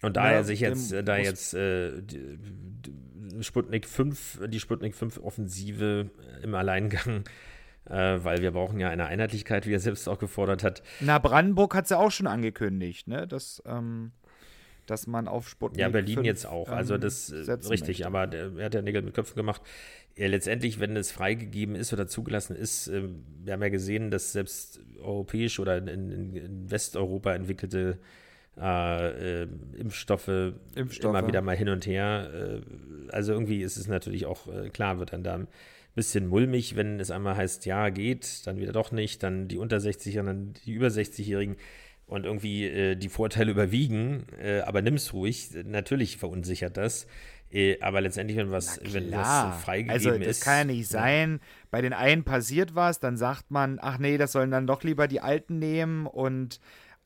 Und 0.02 0.16
da 0.18 0.32
er 0.32 0.44
sich 0.44 0.60
jetzt, 0.60 0.94
da 1.04 1.18
jetzt 1.18 1.54
äh, 1.56 2.02
Sputnik 3.42 3.88
5, 3.88 4.42
die 4.48 4.60
Sputnik 4.60 4.96
5 4.96 5.20
Offensive 5.20 6.10
im 6.44 6.56
Alleingang 6.56 7.24
äh, 7.90 8.24
weil 8.24 8.42
wir 8.42 8.52
brauchen 8.52 8.80
ja 8.80 8.90
eine 8.90 9.08
Einheitlichkeit, 9.08 9.66
wie 9.66 9.74
er 9.74 9.80
selbst 9.80 10.08
auch 10.08 10.20
gefordert 10.20 10.64
hat. 10.64 10.84
Na, 11.00 11.20
Brandenburg 11.20 11.76
hat 11.76 11.86
es 11.86 11.90
ja 11.90 11.98
auch 11.98 12.12
schon 12.12 12.28
angekündigt, 12.28 13.08
ne? 13.08 13.28
Dass, 13.28 13.62
ähm, 13.66 14.12
dass 14.86 15.08
man 15.08 15.28
auf 15.28 15.50
Sputnik. 15.50 15.80
Ja, 15.82 15.90
Berlin 15.90 16.16
5, 16.16 16.26
jetzt 16.26 16.46
auch. 16.46 16.70
Also 16.70 16.96
ähm, 16.96 17.02
das 17.02 17.32
äh, 17.32 17.52
richtig, 17.52 18.00
möchte. 18.00 18.08
aber 18.08 18.28
der, 18.28 18.52
er 18.58 18.66
hat 18.66 18.74
ja 18.74 18.82
Nägel 18.82 19.02
mit 19.02 19.14
Köpfen 19.14 19.36
gemacht. 19.36 19.62
Ja, 20.16 20.28
letztendlich, 20.28 20.80
wenn 20.80 20.96
es 20.96 21.12
freigegeben 21.12 21.76
ist 21.76 21.94
oder 21.94 22.08
zugelassen 22.08 22.56
ist, 22.56 22.88
äh, 22.88 23.04
wir 23.44 23.54
haben 23.54 23.62
ja 23.62 23.70
gesehen, 23.70 24.12
dass 24.12 24.34
selbst 24.34 24.82
europäisch 25.02 25.60
oder 25.60 25.78
in, 25.78 25.88
in, 25.88 26.36
in 26.36 26.72
Westeuropa 26.72 27.34
entwickelte 27.34 27.92
äh, 27.92 28.29
äh, 28.60 29.44
Impfstoffe, 29.78 30.54
Impfstoffe, 30.76 31.10
immer 31.10 31.28
wieder 31.28 31.42
mal 31.42 31.56
hin 31.56 31.70
und 31.70 31.86
her. 31.86 32.30
Äh, 32.34 33.12
also 33.12 33.34
irgendwie 33.34 33.62
ist 33.62 33.78
es 33.78 33.88
natürlich 33.88 34.26
auch 34.26 34.48
äh, 34.48 34.70
klar, 34.70 35.00
wird 35.00 35.14
dann 35.14 35.24
da 35.24 35.40
bisschen 35.96 36.28
mulmig, 36.28 36.76
wenn 36.76 37.00
es 37.00 37.12
einmal 37.12 37.36
heißt, 37.36 37.66
ja, 37.66 37.90
geht, 37.90 38.48
dann 38.48 38.58
wieder 38.58 38.72
doch 38.72 38.92
nicht, 38.92 39.22
dann 39.24 39.48
die 39.48 39.58
unter 39.58 39.78
60er, 39.78 40.24
dann 40.24 40.54
die 40.66 40.72
über 40.72 40.88
60-Jährigen 40.88 41.58
und 42.06 42.26
irgendwie 42.26 42.66
äh, 42.66 42.96
die 42.96 43.10
Vorteile 43.10 43.52
überwiegen, 43.52 44.26
äh, 44.42 44.62
aber 44.62 44.82
nimm's 44.82 45.14
ruhig. 45.14 45.50
Natürlich 45.66 46.18
verunsichert 46.18 46.78
das. 46.78 47.06
Äh, 47.52 47.80
aber 47.82 48.02
letztendlich, 48.02 48.38
wenn 48.38 48.52
was, 48.52 48.80
wenn 48.94 49.12
was 49.12 49.64
freigegeben 49.64 49.94
also, 49.94 50.12
ist. 50.12 50.28
das 50.28 50.40
kann 50.42 50.58
ja 50.58 50.74
nicht 50.76 50.88
sein. 50.88 51.40
Bei 51.72 51.82
den 51.82 51.94
einen 51.94 52.24
passiert 52.24 52.76
was, 52.76 53.00
dann 53.00 53.18
sagt 53.18 53.52
man, 53.52 53.80
ach 53.82 54.00
nee, 54.00 54.18
das 54.18 54.32
sollen 54.32 54.52
dann 54.52 54.68
doch 54.68 54.84
lieber 54.84 55.08
die 55.08 55.22
Alten 55.22 55.60
nehmen 55.60 56.06
und 56.08 56.60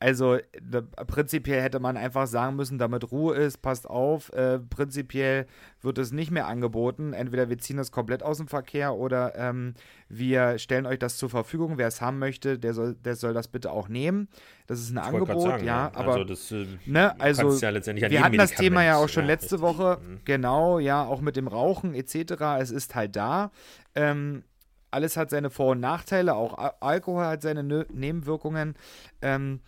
also 0.04 0.36
da, 0.60 0.82
prinzipiell 0.82 1.62
hätte 1.62 1.80
man 1.80 1.96
einfach 1.96 2.26
sagen 2.26 2.56
müssen, 2.56 2.76
damit 2.76 3.10
Ruhe 3.10 3.36
ist, 3.36 3.62
passt 3.62 3.88
auf, 3.88 4.30
äh, 4.34 4.58
prinzipiell 4.58 5.46
wird 5.80 5.96
es 5.96 6.12
nicht 6.12 6.30
mehr 6.30 6.46
angeboten. 6.46 7.14
Entweder 7.14 7.48
wir 7.48 7.56
ziehen 7.56 7.78
das 7.78 7.90
komplett 7.90 8.22
aus 8.22 8.36
dem 8.36 8.46
Verkehr 8.46 8.94
oder 8.96 9.34
ähm, 9.34 9.72
wir 10.10 10.58
stellen 10.58 10.84
euch 10.84 10.98
das 10.98 11.16
zur 11.16 11.30
Verfügung. 11.30 11.78
Wer 11.78 11.88
es 11.88 12.02
haben 12.02 12.18
möchte, 12.18 12.58
der 12.58 12.74
soll, 12.74 12.96
der 12.96 13.16
soll 13.16 13.32
das 13.32 13.48
bitte 13.48 13.70
auch 13.70 13.88
nehmen. 13.88 14.28
Das 14.66 14.78
ist 14.78 14.90
ein 14.90 14.98
ich 14.98 15.04
Angebot, 15.04 15.40
sagen, 15.40 15.64
ja. 15.64 15.90
Aber 15.94 16.12
also, 16.12 16.24
das, 16.24 16.52
äh, 16.52 16.66
ne, 16.84 17.18
also 17.18 17.50
ja 17.56 18.10
wir 18.10 18.22
hatten 18.22 18.36
das 18.36 18.50
Thema 18.50 18.84
ja 18.84 18.96
auch 18.96 19.08
schon 19.08 19.24
ja, 19.24 19.28
letzte 19.28 19.54
richtig. 19.54 19.62
Woche, 19.62 20.00
mhm. 20.06 20.20
genau, 20.26 20.80
ja, 20.80 21.02
auch 21.02 21.22
mit 21.22 21.36
dem 21.36 21.48
Rauchen 21.48 21.94
etc. 21.94 22.42
Es 22.58 22.70
ist 22.70 22.94
halt 22.94 23.16
da. 23.16 23.52
Ähm, 23.94 24.44
alles 24.90 25.16
hat 25.16 25.30
seine 25.30 25.48
Vor- 25.48 25.72
und 25.72 25.80
Nachteile, 25.80 26.34
auch 26.34 26.74
Alkohol 26.80 27.24
hat 27.24 27.40
seine 27.40 27.62
Nö 27.62 27.86
Nebenwirkungen. 27.90 28.74
Ähm, 29.22 29.60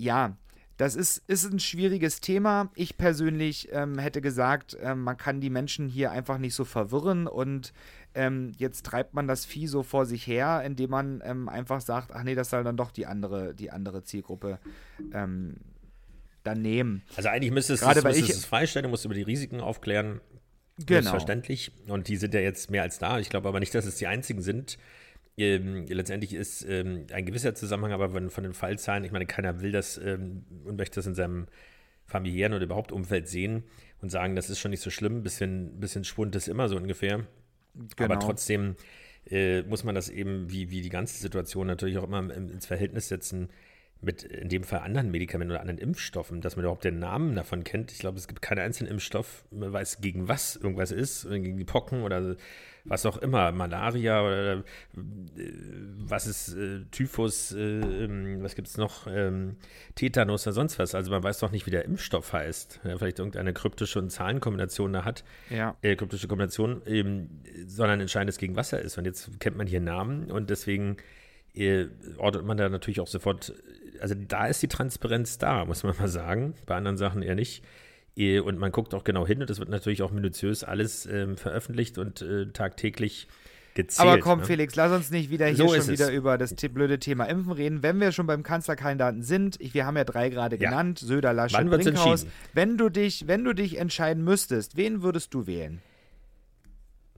ja, 0.00 0.36
das 0.78 0.94
ist, 0.94 1.18
ist 1.26 1.44
ein 1.44 1.60
schwieriges 1.60 2.22
Thema. 2.22 2.70
Ich 2.74 2.96
persönlich 2.96 3.68
ähm, 3.70 3.98
hätte 3.98 4.22
gesagt, 4.22 4.78
ähm, 4.80 5.02
man 5.02 5.18
kann 5.18 5.42
die 5.42 5.50
Menschen 5.50 5.88
hier 5.88 6.10
einfach 6.10 6.38
nicht 6.38 6.54
so 6.54 6.64
verwirren 6.64 7.26
und 7.26 7.74
ähm, 8.14 8.52
jetzt 8.56 8.86
treibt 8.86 9.12
man 9.12 9.28
das 9.28 9.44
Vieh 9.44 9.66
so 9.66 9.82
vor 9.82 10.06
sich 10.06 10.26
her, 10.26 10.62
indem 10.64 10.90
man 10.90 11.22
ähm, 11.22 11.50
einfach 11.50 11.82
sagt, 11.82 12.12
ach 12.12 12.22
nee, 12.22 12.34
das 12.34 12.48
soll 12.48 12.64
dann 12.64 12.78
doch 12.78 12.92
die 12.92 13.04
andere, 13.04 13.54
die 13.54 13.70
andere 13.70 14.02
Zielgruppe 14.04 14.58
ähm, 15.12 15.56
dann 16.44 16.62
nehmen. 16.62 17.02
Also 17.14 17.28
eigentlich 17.28 17.52
müsste 17.52 17.74
es, 17.74 17.80
Gerade, 17.80 18.00
müsste 18.02 18.24
ich, 18.24 18.30
es 18.30 18.46
freistellen, 18.46 18.84
du 18.84 18.88
musst 18.88 19.04
über 19.04 19.14
die 19.14 19.22
Risiken 19.22 19.60
aufklären. 19.60 20.22
Genau. 20.78 21.02
Selbstverständlich. 21.02 21.72
Und 21.88 22.08
die 22.08 22.16
sind 22.16 22.32
ja 22.32 22.40
jetzt 22.40 22.70
mehr 22.70 22.82
als 22.82 22.98
da. 22.98 23.18
Ich 23.18 23.28
glaube 23.28 23.46
aber 23.48 23.60
nicht, 23.60 23.74
dass 23.74 23.84
es 23.84 23.96
die 23.96 24.06
einzigen 24.06 24.40
sind. 24.40 24.78
Ähm, 25.36 25.86
letztendlich 25.88 26.34
ist 26.34 26.64
ähm, 26.68 27.06
ein 27.12 27.24
gewisser 27.24 27.54
Zusammenhang, 27.54 27.92
aber 27.92 28.10
von, 28.10 28.30
von, 28.30 28.44
den 28.44 28.52
Fallzahlen, 28.52 29.04
ich 29.04 29.12
meine, 29.12 29.26
keiner 29.26 29.60
will 29.60 29.72
das 29.72 29.96
ähm, 29.98 30.44
und 30.64 30.76
möchte 30.76 30.96
das 30.96 31.06
in 31.06 31.14
seinem 31.14 31.46
familiären 32.06 32.52
oder 32.52 32.64
überhaupt 32.64 32.92
Umfeld 32.92 33.28
sehen 33.28 33.62
und 34.02 34.10
sagen, 34.10 34.36
das 34.36 34.50
ist 34.50 34.58
schon 34.58 34.72
nicht 34.72 34.82
so 34.82 34.90
schlimm, 34.90 35.22
bisschen, 35.22 35.80
bisschen 35.80 36.04
Schwund 36.04 36.34
ist 36.34 36.48
immer 36.48 36.68
so 36.68 36.76
ungefähr. 36.76 37.26
Genau. 37.74 38.12
Aber 38.12 38.18
trotzdem 38.18 38.74
äh, 39.30 39.62
muss 39.62 39.84
man 39.84 39.94
das 39.94 40.08
eben, 40.08 40.50
wie, 40.50 40.70
wie 40.70 40.82
die 40.82 40.88
ganze 40.88 41.16
Situation 41.18 41.66
natürlich 41.66 41.98
auch 41.98 42.04
immer 42.04 42.34
ins 42.34 42.66
Verhältnis 42.66 43.08
setzen 43.08 43.48
mit 44.02 44.22
in 44.22 44.48
dem 44.48 44.64
Fall 44.64 44.80
anderen 44.80 45.10
Medikamenten 45.10 45.52
oder 45.52 45.60
anderen 45.60 45.78
Impfstoffen, 45.78 46.40
dass 46.40 46.56
man 46.56 46.64
überhaupt 46.64 46.84
den 46.84 46.98
Namen 46.98 47.34
davon 47.34 47.64
kennt. 47.64 47.92
Ich 47.92 47.98
glaube, 47.98 48.18
es 48.18 48.28
gibt 48.28 48.40
keinen 48.40 48.60
einzelnen 48.60 48.92
Impfstoff, 48.92 49.44
man 49.50 49.72
weiß, 49.72 50.00
gegen 50.00 50.28
was 50.28 50.56
irgendwas 50.56 50.90
ist, 50.90 51.28
gegen 51.28 51.56
die 51.56 51.64
Pocken 51.64 52.02
oder 52.02 52.36
was 52.84 53.04
auch 53.06 53.18
immer, 53.18 53.52
Malaria 53.52 54.22
oder 54.22 54.52
äh, 54.54 54.62
was 55.98 56.26
ist 56.26 56.54
äh, 56.54 56.80
Typhus, 56.90 57.52
äh, 57.52 57.60
ähm, 57.60 58.42
was 58.42 58.54
gibt 58.54 58.68
es 58.68 58.76
noch, 58.78 59.06
ähm, 59.06 59.56
Tetanus 59.94 60.46
oder 60.46 60.54
sonst 60.54 60.78
was. 60.78 60.94
Also 60.94 61.10
man 61.10 61.22
weiß 61.22 61.38
doch 61.40 61.50
nicht, 61.50 61.66
wie 61.66 61.70
der 61.70 61.84
Impfstoff 61.84 62.32
heißt. 62.32 62.80
Ja, 62.84 62.96
vielleicht 62.96 63.18
irgendeine 63.18 63.52
kryptische 63.52 63.98
und 63.98 64.10
Zahlenkombination 64.10 64.92
da 64.92 65.04
hat, 65.04 65.24
ja. 65.50 65.76
äh, 65.82 65.96
kryptische 65.96 66.28
Kombination, 66.28 66.82
eben, 66.86 67.42
sondern 67.66 68.00
entscheidend 68.00 68.30
ist, 68.30 68.38
gegen 68.38 68.56
was 68.56 68.72
er 68.72 68.80
ist. 68.80 68.98
Und 68.98 69.04
jetzt 69.04 69.40
kennt 69.40 69.56
man 69.56 69.66
hier 69.66 69.80
Namen 69.80 70.30
und 70.30 70.50
deswegen 70.50 70.96
äh, 71.54 71.86
ordnet 72.16 72.44
man 72.44 72.56
da 72.56 72.68
natürlich 72.68 73.00
auch 73.00 73.08
sofort, 73.08 73.52
also 74.00 74.14
da 74.14 74.46
ist 74.46 74.62
die 74.62 74.68
Transparenz 74.68 75.38
da, 75.38 75.64
muss 75.64 75.82
man 75.82 75.96
mal 75.98 76.08
sagen, 76.08 76.54
bei 76.66 76.76
anderen 76.76 76.96
Sachen 76.96 77.22
eher 77.22 77.34
nicht. 77.34 77.62
Und 78.16 78.58
man 78.58 78.70
guckt 78.70 78.92
auch 78.92 79.04
genau 79.04 79.26
hin 79.26 79.40
und 79.40 79.48
es 79.48 79.60
wird 79.60 79.70
natürlich 79.70 80.02
auch 80.02 80.10
minutiös 80.10 80.62
alles 80.62 81.06
ähm, 81.06 81.38
veröffentlicht 81.38 81.96
und 81.96 82.20
äh, 82.20 82.46
tagtäglich 82.52 83.28
gezählt. 83.74 84.08
Aber 84.08 84.18
komm, 84.18 84.40
ne? 84.40 84.44
Felix, 84.44 84.76
lass 84.76 84.92
uns 84.92 85.10
nicht 85.10 85.30
wieder 85.30 85.46
hier 85.46 85.56
so 85.56 85.74
schon 85.74 85.88
wieder 85.88 86.10
über 86.12 86.36
das 86.38 86.54
blöde 86.54 86.98
Thema 86.98 87.24
Impfen 87.24 87.52
reden. 87.52 87.82
Wenn 87.82 88.00
wir 88.00 88.12
schon 88.12 88.26
beim 88.26 88.42
Kanzlerkandidaten 88.42 89.22
sind, 89.22 89.60
ich, 89.60 89.74
wir 89.74 89.86
haben 89.86 89.96
ja 89.96 90.04
drei 90.04 90.28
gerade 90.28 90.56
ja. 90.56 90.70
genannt, 90.70 90.98
Söder, 90.98 91.32
Laschet, 91.32 91.58
Wann 91.58 91.70
Brinkhaus. 91.70 92.26
Wenn 92.52 92.76
du, 92.76 92.88
dich, 92.88 93.26
wenn 93.26 93.44
du 93.44 93.54
dich 93.54 93.78
entscheiden 93.78 94.24
müsstest, 94.24 94.76
wen 94.76 95.02
würdest 95.02 95.32
du 95.34 95.46
wählen? 95.46 95.80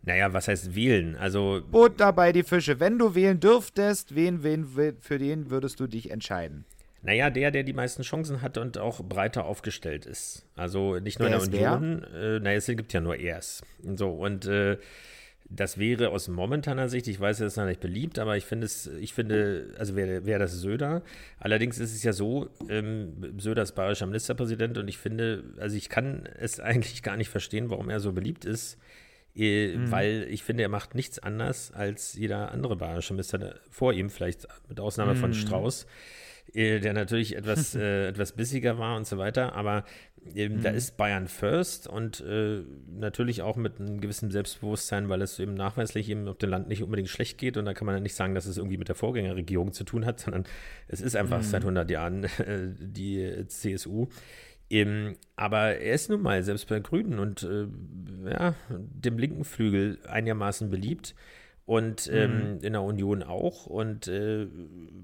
Naja, 0.05 0.33
was 0.33 0.49
heißt 0.49 0.75
wählen? 0.75 1.17
Also. 1.17 1.63
Boot 1.71 2.01
dabei 2.01 2.33
die 2.33 2.43
Fische. 2.43 2.81
Wenn 2.81 2.99
du 2.99 3.15
wählen 3.15 3.39
dürftest, 3.39 4.15
wen, 4.15 4.43
wen, 4.43 4.67
für 5.01 5.19
den 5.19 5.51
würdest 5.51 5.79
du 5.81 5.87
dich 5.87 6.11
entscheiden? 6.11 6.65
Naja, 7.03 7.31
der, 7.31 7.51
der 7.51 7.65
die 7.65 7.73
meisten 7.73 8.03
Chancen 8.03 8.43
hat 8.43 8.59
und 8.59 8.79
auch 8.79 9.03
breiter 9.03 9.45
aufgestellt 9.45 10.07
ist. 10.07 10.47
Also 10.55 10.99
nicht 11.01 11.19
nur 11.19 11.29
der 11.29 11.43
in 11.43 11.51
der 11.51 11.73
Union, 11.73 12.05
äh, 12.15 12.39
naja, 12.39 12.59
es 12.59 12.67
gibt 12.67 12.93
ja 12.93 13.01
nur 13.01 13.17
erst. 13.17 13.65
So, 13.97 14.11
und 14.11 14.47
äh, 14.47 14.77
das 15.55 15.79
wäre 15.79 16.11
aus 16.11 16.29
momentaner 16.29 16.89
Sicht, 16.89 17.09
ich 17.09 17.21
weiß, 17.21 17.41
er 17.41 17.49
ist 17.49 17.57
noch 17.57 17.67
nicht 17.67 17.81
beliebt, 17.81 18.19
aber 18.19 18.37
ich 18.37 18.45
finde 18.45 18.67
es, 18.67 18.87
ich 18.87 19.13
finde, 19.13 19.75
also 19.79 19.97
wäre 19.97 20.25
wär 20.25 20.39
das 20.39 20.53
Söder. 20.53 21.03
Allerdings 21.39 21.79
ist 21.79 21.93
es 21.93 22.03
ja 22.03 22.13
so, 22.13 22.49
ähm, 22.69 23.35
Söder 23.39 23.63
ist 23.63 23.73
bayerischer 23.73 24.07
Ministerpräsident 24.07 24.79
und 24.79 24.89
ich 24.89 24.99
finde, 24.99 25.45
also 25.59 25.77
ich 25.77 25.89
kann 25.89 26.29
es 26.39 26.61
eigentlich 26.61 27.03
gar 27.03 27.17
nicht 27.17 27.29
verstehen, 27.29 27.69
warum 27.69 27.91
er 27.91 28.01
so 28.01 28.13
beliebt 28.13 28.45
ist. 28.45 28.79
Äh, 29.35 29.77
mhm. 29.77 29.91
Weil 29.91 30.27
ich 30.31 30.43
finde, 30.43 30.63
er 30.63 30.69
macht 30.69 30.95
nichts 30.95 31.19
anders 31.19 31.73
als 31.73 32.15
jeder 32.15 32.53
andere 32.53 32.77
bayerische 32.77 33.15
Minister 33.15 33.61
vor 33.71 33.93
ihm, 33.93 34.11
vielleicht 34.11 34.47
mit 34.69 34.81
Ausnahme 34.81 35.15
mhm. 35.15 35.19
von 35.19 35.35
Strauß. 35.35 35.87
Äh, 36.55 36.81
der 36.81 36.93
natürlich 36.93 37.37
etwas, 37.37 37.75
äh, 37.75 38.09
etwas 38.09 38.33
bissiger 38.33 38.79
war 38.79 38.97
und 38.97 39.07
so 39.07 39.17
weiter. 39.17 39.55
Aber 39.55 39.85
eben, 40.35 40.57
mhm. 40.57 40.63
da 40.63 40.71
ist 40.71 40.97
Bayern 40.97 41.29
First 41.29 41.87
und 41.87 42.21
äh, 42.21 42.63
natürlich 42.89 43.43
auch 43.43 43.57
mit 43.57 43.81
einem 43.81 44.01
gewissen 44.01 44.31
Selbstbewusstsein, 44.31 45.09
weil 45.09 45.23
es 45.23 45.39
eben 45.39 45.55
nachweislich 45.55 46.11
eben 46.11 46.29
auf 46.29 46.39
dem 46.39 46.51
Land 46.51 46.69
nicht 46.69 46.83
unbedingt 46.83 47.09
schlecht 47.09 47.39
geht. 47.39 47.57
Und 47.57 47.65
da 47.65 47.75
kann 47.75 47.87
man 47.87 47.95
ja 47.95 48.01
nicht 48.01 48.15
sagen, 48.15 48.35
dass 48.35 48.47
es 48.47 48.59
irgendwie 48.59 48.77
mit 48.77 48.89
der 48.89 48.95
Vorgängerregierung 48.95 49.73
zu 49.73 49.85
tun 49.85 50.05
hat, 50.05 50.21
sondern 50.21 50.45
es 50.89 51.01
ist 51.01 51.17
einfach 51.17 51.39
mhm. 51.39 51.45
seit 51.45 51.63
100 51.63 51.91
Jahren 51.91 52.25
äh, 52.39 52.69
die 52.79 53.47
CSU. 53.47 54.09
Eben, 54.73 55.19
aber 55.37 55.77
er 55.77 55.93
ist 55.93 56.09
nun 56.09 56.23
mal 56.23 56.43
selbst 56.43 56.67
bei 56.67 56.81
Grünen 56.81 57.19
und 57.19 57.43
äh, 57.43 57.67
ja, 58.31 58.55
dem 58.71 59.19
linken 59.19 59.45
Flügel 59.45 59.99
einigermaßen 60.09 60.71
beliebt 60.71 61.15
und 61.67 62.09
ähm, 62.11 62.55
mhm. 62.55 62.61
in 62.63 62.73
der 62.73 62.81
Union 62.81 63.23
auch. 63.23 63.67
Und 63.67 64.09
äh, 64.09 64.47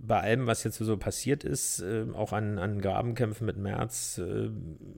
bei 0.07 0.22
allem, 0.22 0.46
was 0.46 0.64
jetzt 0.64 0.78
so 0.78 0.96
passiert 0.96 1.44
ist, 1.44 1.83
äh, 1.83 2.07
auch 2.14 2.33
an, 2.33 2.59
an 2.59 2.81
Grabenkämpfen 2.81 3.44
mit 3.44 3.59
Merz 3.59 4.16
äh, 4.16 4.48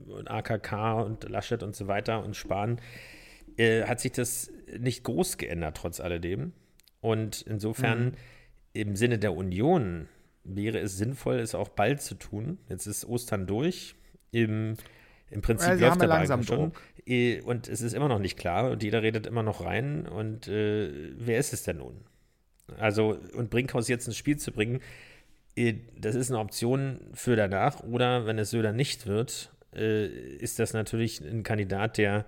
und 0.09 0.31
AKK 0.31 1.01
und 1.01 1.29
Laschet 1.29 1.63
und 1.63 1.75
so 1.75 1.87
weiter 1.87 2.23
und 2.23 2.37
Spahn, 2.37 2.79
äh, 3.57 3.83
hat 3.83 3.99
sich 3.99 4.13
das 4.13 4.53
nicht 4.79 5.03
groß 5.03 5.35
geändert, 5.37 5.75
trotz 5.75 5.99
alledem. 5.99 6.53
Und 7.01 7.41
insofern 7.41 8.05
mhm. 8.05 8.13
im 8.71 8.95
Sinne 8.95 9.19
der 9.19 9.35
Union 9.35 10.07
wäre 10.45 10.79
es 10.79 10.97
sinnvoll, 10.97 11.39
es 11.39 11.55
auch 11.55 11.67
bald 11.67 12.01
zu 12.01 12.15
tun. 12.15 12.57
Jetzt 12.69 12.87
ist 12.87 13.03
Ostern 13.03 13.47
durch. 13.47 13.95
Im 14.31 14.75
im 15.31 15.41
Prinzip 15.41 15.79
ja, 15.79 15.87
läuft 15.87 16.01
der 16.01 16.09
langsam 16.09 16.43
schon. 16.43 16.73
Druck. 16.73 16.81
Und 17.47 17.67
es 17.67 17.81
ist 17.81 17.93
immer 17.93 18.09
noch 18.09 18.19
nicht 18.19 18.37
klar 18.37 18.69
und 18.69 18.83
jeder 18.83 19.01
redet 19.01 19.25
immer 19.25 19.43
noch 19.43 19.63
rein. 19.63 20.05
Und 20.05 20.47
äh, 20.47 20.91
wer 21.17 21.39
ist 21.39 21.53
es 21.53 21.63
denn 21.63 21.77
nun? 21.77 22.01
Also, 22.77 23.17
und 23.35 23.49
Brinkhaus 23.49 23.87
jetzt 23.87 24.07
ins 24.07 24.17
Spiel 24.17 24.37
zu 24.37 24.51
bringen, 24.51 24.81
äh, 25.55 25.75
das 25.97 26.15
ist 26.15 26.29
eine 26.29 26.39
Option 26.39 26.99
für 27.13 27.35
danach. 27.35 27.81
Oder 27.83 28.25
wenn 28.25 28.37
es 28.37 28.51
Söder 28.51 28.73
nicht 28.73 29.07
wird, 29.07 29.53
äh, 29.73 30.07
ist 30.07 30.59
das 30.59 30.73
natürlich 30.73 31.21
ein 31.21 31.43
Kandidat, 31.43 31.97
der 31.97 32.25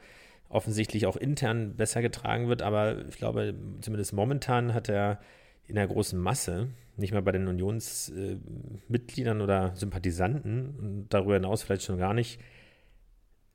offensichtlich 0.48 1.06
auch 1.06 1.18
intern 1.18 1.76
besser 1.76 2.02
getragen 2.02 2.48
wird. 2.48 2.62
Aber 2.62 3.06
ich 3.10 3.18
glaube, 3.18 3.54
zumindest 3.82 4.14
momentan 4.14 4.74
hat 4.74 4.88
er 4.88 5.20
in 5.68 5.76
der 5.76 5.88
großen 5.88 6.20
Masse, 6.20 6.70
nicht 6.98 7.14
mal 7.14 7.22
bei 7.22 7.32
den 7.32 7.48
Unionsmitgliedern 7.48 9.40
äh, 9.40 9.44
oder 9.44 9.76
Sympathisanten 9.76 10.76
und 10.78 11.08
darüber 11.10 11.36
hinaus 11.36 11.64
vielleicht 11.64 11.84
schon 11.84 11.98
gar 11.98 12.14
nicht, 12.14 12.40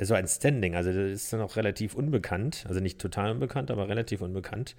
so 0.00 0.14
ein 0.14 0.28
Standing. 0.28 0.74
Also 0.76 0.92
das 0.92 1.10
ist 1.10 1.32
dann 1.32 1.40
auch 1.40 1.56
relativ 1.56 1.94
unbekannt, 1.94 2.64
also 2.68 2.80
nicht 2.80 3.00
total 3.00 3.32
unbekannt, 3.32 3.70
aber 3.70 3.88
relativ 3.88 4.20
unbekannt. 4.20 4.76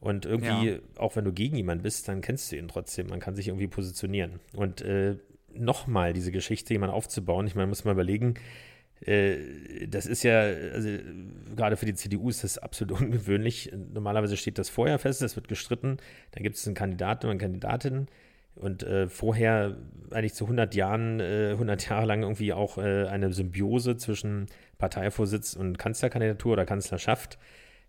Und 0.00 0.26
irgendwie, 0.26 0.70
ja. 0.70 0.78
auch 0.96 1.16
wenn 1.16 1.24
du 1.24 1.32
gegen 1.32 1.56
jemanden 1.56 1.82
bist, 1.82 2.06
dann 2.06 2.20
kennst 2.20 2.52
du 2.52 2.56
ihn 2.56 2.68
trotzdem. 2.68 3.08
Man 3.08 3.18
kann 3.18 3.34
sich 3.34 3.48
irgendwie 3.48 3.66
positionieren. 3.66 4.40
Und 4.54 4.80
äh, 4.82 5.16
nochmal 5.52 6.12
diese 6.12 6.30
Geschichte 6.30 6.72
jemand 6.72 6.92
aufzubauen, 6.92 7.46
ich 7.46 7.54
meine, 7.54 7.66
muss 7.66 7.84
mal 7.84 7.92
überlegen, 7.92 8.34
das 9.00 10.06
ist 10.06 10.22
ja, 10.24 10.40
also 10.40 10.88
gerade 11.54 11.76
für 11.76 11.86
die 11.86 11.94
CDU 11.94 12.28
ist 12.28 12.44
das 12.44 12.58
absolut 12.58 13.00
ungewöhnlich. 13.00 13.72
Normalerweise 13.94 14.36
steht 14.36 14.58
das 14.58 14.68
vorher 14.68 14.98
fest, 14.98 15.22
das 15.22 15.36
wird 15.36 15.48
gestritten, 15.48 15.98
dann 16.32 16.42
gibt 16.42 16.56
es 16.56 16.66
einen 16.66 16.74
Kandidaten 16.74 17.26
und 17.26 17.30
eine 17.30 17.40
Kandidatin. 17.40 18.08
Und 18.58 18.82
äh, 18.82 19.06
vorher 19.08 19.76
eigentlich 20.10 20.34
zu 20.34 20.44
100 20.44 20.74
Jahren, 20.74 21.20
äh, 21.20 21.50
100 21.52 21.88
Jahre 21.88 22.06
lang 22.06 22.22
irgendwie 22.22 22.52
auch 22.52 22.76
äh, 22.76 23.06
eine 23.06 23.32
Symbiose 23.32 23.96
zwischen 23.96 24.46
Parteivorsitz 24.78 25.54
und 25.54 25.78
Kanzlerkandidatur 25.78 26.54
oder 26.54 26.66
Kanzlerschaft. 26.66 27.38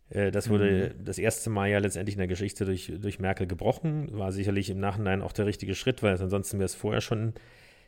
Äh, 0.09 0.29
das 0.29 0.47
wurde 0.47 0.93
mhm. 0.95 1.05
das 1.05 1.17
erste 1.17 1.49
Mal 1.49 1.69
ja 1.69 1.79
letztendlich 1.79 2.15
in 2.15 2.19
der 2.19 2.27
Geschichte 2.27 2.65
durch, 2.65 2.93
durch 2.99 3.19
Merkel 3.19 3.47
gebrochen. 3.47 4.09
War 4.11 4.31
sicherlich 4.31 4.69
im 4.69 4.79
Nachhinein 4.79 5.23
auch 5.23 5.31
der 5.31 5.47
richtige 5.47 5.73
Schritt, 5.73 6.03
weil 6.03 6.15
ansonsten 6.21 6.59
wäre 6.59 6.65
es 6.65 6.75
vorher 6.75 7.01
schon 7.01 7.33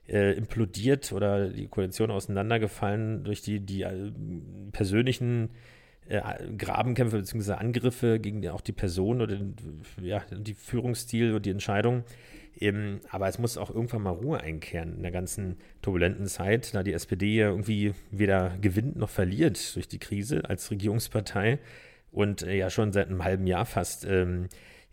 äh, 0.08 0.34
implodiert 0.34 1.12
oder 1.12 1.50
die 1.50 1.68
Koalition 1.68 2.12
auseinandergefallen 2.12 3.24
durch 3.24 3.42
die, 3.42 3.60
die 3.60 3.84
äh, 3.84 4.12
persönlichen 4.72 5.50
äh, 6.08 6.22
Grabenkämpfe 6.58 7.18
bzw. 7.18 7.54
Angriffe 7.54 8.20
gegen 8.20 8.48
auch 8.50 8.62
die 8.62 8.72
Person 8.72 9.22
oder 9.22 9.38
den, 9.38 9.56
ja, 10.02 10.24
die 10.32 10.54
Führungsstil 10.54 11.34
und 11.34 11.46
die 11.46 11.52
Entscheidung. 11.52 12.04
Eben, 12.60 13.00
aber 13.10 13.28
es 13.28 13.40
muss 13.40 13.58
auch 13.58 13.70
irgendwann 13.74 14.02
mal 14.02 14.12
Ruhe 14.12 14.42
einkehren 14.42 14.98
in 14.98 15.04
der 15.04 15.12
ganzen 15.12 15.58
turbulenten 15.82 16.28
Zeit, 16.28 16.76
da 16.76 16.84
die 16.84 16.92
SPD 16.94 17.38
ja 17.38 17.50
irgendwie 17.50 17.94
weder 18.12 18.58
gewinnt 18.60 18.98
noch 18.98 19.10
verliert 19.10 19.74
durch 19.76 19.88
die 19.88 20.00
Krise 20.00 20.44
als 20.50 20.70
Regierungspartei 20.70 21.60
und 22.12 22.44
äh, 22.44 22.58
ja 22.58 22.70
schon 22.70 22.92
seit 22.92 23.08
einem 23.08 23.24
halben 23.24 23.48
Jahr 23.48 23.66
fast 23.66 24.06
ähm, 24.06 24.46
äh, 24.46 24.48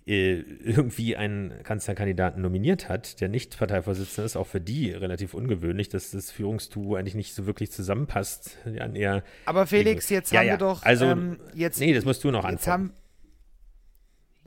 irgendwie 0.09 1.16
einen 1.16 1.62
Kanzlerkandidaten 1.64 2.40
nominiert 2.40 2.88
hat, 2.88 3.21
der 3.21 3.29
nicht 3.29 3.59
Parteivorsitzender 3.59 4.25
ist, 4.25 4.37
auch 4.37 4.47
für 4.47 4.61
die 4.61 4.90
relativ 4.92 5.35
ungewöhnlich, 5.35 5.90
dass 5.90 6.12
das 6.12 6.31
Führungstuo 6.31 6.94
eigentlich 6.97 7.14
nicht 7.14 7.35
so 7.35 7.47
wirklich 7.47 7.71
zusammenpasst. 7.71 8.57
Ja, 8.94 9.23
Aber 9.44 9.66
Felix, 9.66 10.09
jetzt 10.09 10.33
ja, 10.33 10.40
haben 10.40 10.47
ja. 10.47 10.53
wir 10.55 10.59
doch 10.59 10.83
also, 10.83 11.05
ähm, 11.05 11.38
jetzt. 11.55 11.79
Nee, 11.79 11.92
das 11.92 12.05
musst 12.05 12.25
du 12.25 12.31
noch 12.31 12.44
anfangen. 12.44 12.92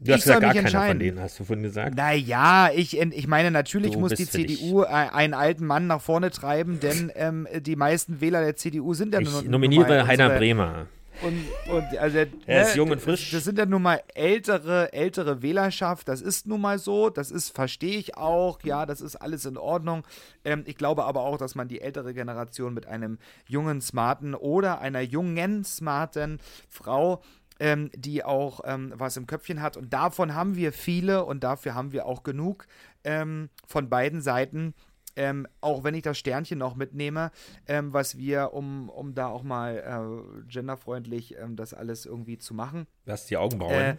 Du 0.03 0.13
hast 0.13 0.25
ja 0.25 0.39
gar 0.39 0.53
keiner 0.55 0.87
von 0.87 0.97
denen, 0.97 1.19
hast 1.19 1.39
du 1.39 1.43
vorhin 1.43 1.61
gesagt. 1.61 1.95
Naja, 1.95 2.71
ich, 2.73 2.99
ich 2.99 3.27
meine, 3.27 3.51
natürlich 3.51 3.91
du 3.91 3.99
muss 3.99 4.13
die 4.13 4.27
CDU 4.27 4.81
einen 4.81 5.35
alten 5.35 5.65
Mann 5.67 5.85
nach 5.85 6.01
vorne 6.01 6.31
treiben, 6.31 6.79
denn 6.79 7.11
ähm, 7.13 7.47
die 7.59 7.75
meisten 7.75 8.19
Wähler 8.19 8.41
der 8.43 8.55
CDU 8.55 8.95
sind 8.95 9.13
ja 9.13 9.21
nur 9.21 9.43
Ich 9.43 9.47
nominiere 9.47 10.07
Heiner 10.07 10.29
Bremer. 10.29 10.87
Und, 11.23 11.45
und 11.71 11.97
also, 11.97 12.17
er 12.45 12.61
ist 12.61 12.71
ne, 12.71 12.77
jung 12.77 12.91
und 12.91 13.01
frisch. 13.01 13.31
Das 13.31 13.43
sind 13.43 13.57
ja 13.57 13.65
nun 13.65 13.81
mal 13.81 14.01
ältere, 14.13 14.91
ältere 14.93 15.41
Wählerschaft. 15.41 16.07
Das 16.07 16.21
ist 16.21 16.47
nun 16.47 16.61
mal 16.61 16.79
so. 16.79 17.09
Das 17.09 17.31
ist, 17.31 17.55
verstehe 17.55 17.97
ich 17.97 18.17
auch. 18.17 18.59
Ja, 18.63 18.85
das 18.85 19.01
ist 19.01 19.15
alles 19.15 19.45
in 19.45 19.57
Ordnung. 19.57 20.03
Ähm, 20.43 20.63
ich 20.65 20.75
glaube 20.75 21.05
aber 21.05 21.21
auch, 21.21 21.37
dass 21.37 21.55
man 21.55 21.67
die 21.67 21.81
ältere 21.81 22.13
Generation 22.13 22.73
mit 22.73 22.87
einem 22.87 23.19
jungen, 23.47 23.81
smarten 23.81 24.35
oder 24.35 24.81
einer 24.81 25.01
jungen, 25.01 25.63
smarten 25.63 26.39
Frau 26.69 27.21
ähm, 27.61 27.91
die 27.95 28.25
auch 28.25 28.61
ähm, 28.65 28.91
was 28.95 29.17
im 29.17 29.27
Köpfchen 29.27 29.61
hat. 29.61 29.77
Und 29.77 29.93
davon 29.93 30.33
haben 30.33 30.55
wir 30.55 30.73
viele 30.73 31.23
und 31.23 31.43
dafür 31.43 31.75
haben 31.75 31.91
wir 31.91 32.07
auch 32.07 32.23
genug 32.23 32.65
ähm, 33.03 33.49
von 33.67 33.87
beiden 33.87 34.21
Seiten. 34.21 34.73
Ähm, 35.15 35.47
auch 35.59 35.83
wenn 35.83 35.93
ich 35.93 36.03
das 36.03 36.17
Sternchen 36.17 36.57
noch 36.57 36.75
mitnehme, 36.75 37.31
ähm, 37.67 37.93
was 37.93 38.17
wir, 38.17 38.53
um, 38.53 38.89
um 38.89 39.13
da 39.13 39.27
auch 39.27 39.43
mal 39.43 39.77
äh, 39.77 40.51
genderfreundlich 40.51 41.37
ähm, 41.37 41.55
das 41.55 41.73
alles 41.73 42.05
irgendwie 42.05 42.37
zu 42.37 42.53
machen. 42.53 42.87
Lass 43.05 43.25
die 43.25 43.37
Augenbrauen. 43.37 43.73
Äh, 43.73 43.97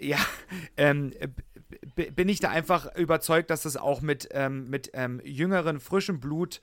ja, 0.00 0.18
ähm, 0.76 1.12
bin 2.14 2.28
ich 2.28 2.40
da 2.40 2.50
einfach 2.50 2.94
überzeugt, 2.96 3.50
dass 3.50 3.64
es 3.64 3.76
auch 3.76 4.00
mit, 4.00 4.28
ähm, 4.32 4.70
mit 4.70 4.90
ähm, 4.94 5.20
jüngeren, 5.24 5.80
frischem 5.80 6.20
Blut 6.20 6.60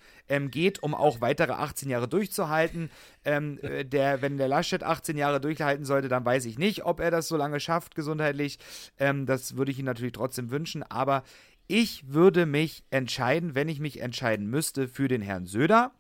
geht, 0.50 0.82
um 0.82 0.96
auch 0.96 1.22
weitere 1.22 1.52
18 1.52 1.90
Jahre 1.90 2.08
durchzuhalten. 2.08 2.90
Äh, 3.24 3.86
der, 3.86 4.22
wenn 4.22 4.38
der 4.38 4.48
Laschet 4.48 4.82
18 4.84 5.18
Jahre 5.18 5.40
durchhalten 5.40 5.86
sollte, 5.86 6.08
dann 6.08 6.26
weiß 6.26 6.46
ich 6.46 6.58
nicht, 6.58 6.86
ob 6.86 7.00
er 7.00 7.12
das 7.12 7.28
so 7.28 7.38
lange 7.38 7.60
schafft, 7.60 7.94
gesundheitlich. 7.94 8.58
Das 8.98 9.58
würde 9.58 9.72
ich 9.72 9.80
ihm 9.80 9.86
natürlich 9.86 10.14
trotzdem 10.14 10.50
wünschen, 10.50 10.82
aber 10.82 11.24
ich 11.68 12.14
würde 12.14 12.46
mich 12.46 12.84
entscheiden, 12.90 13.56
wenn 13.56 13.70
ich 13.70 13.80
mich 13.80 14.02
entscheiden 14.02 14.48
müsste, 14.48 14.88
für 14.88 15.08
den 15.08 15.22
Herrn 15.22 15.46
Söder. 15.46 15.92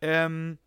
Ähm, 0.00 0.58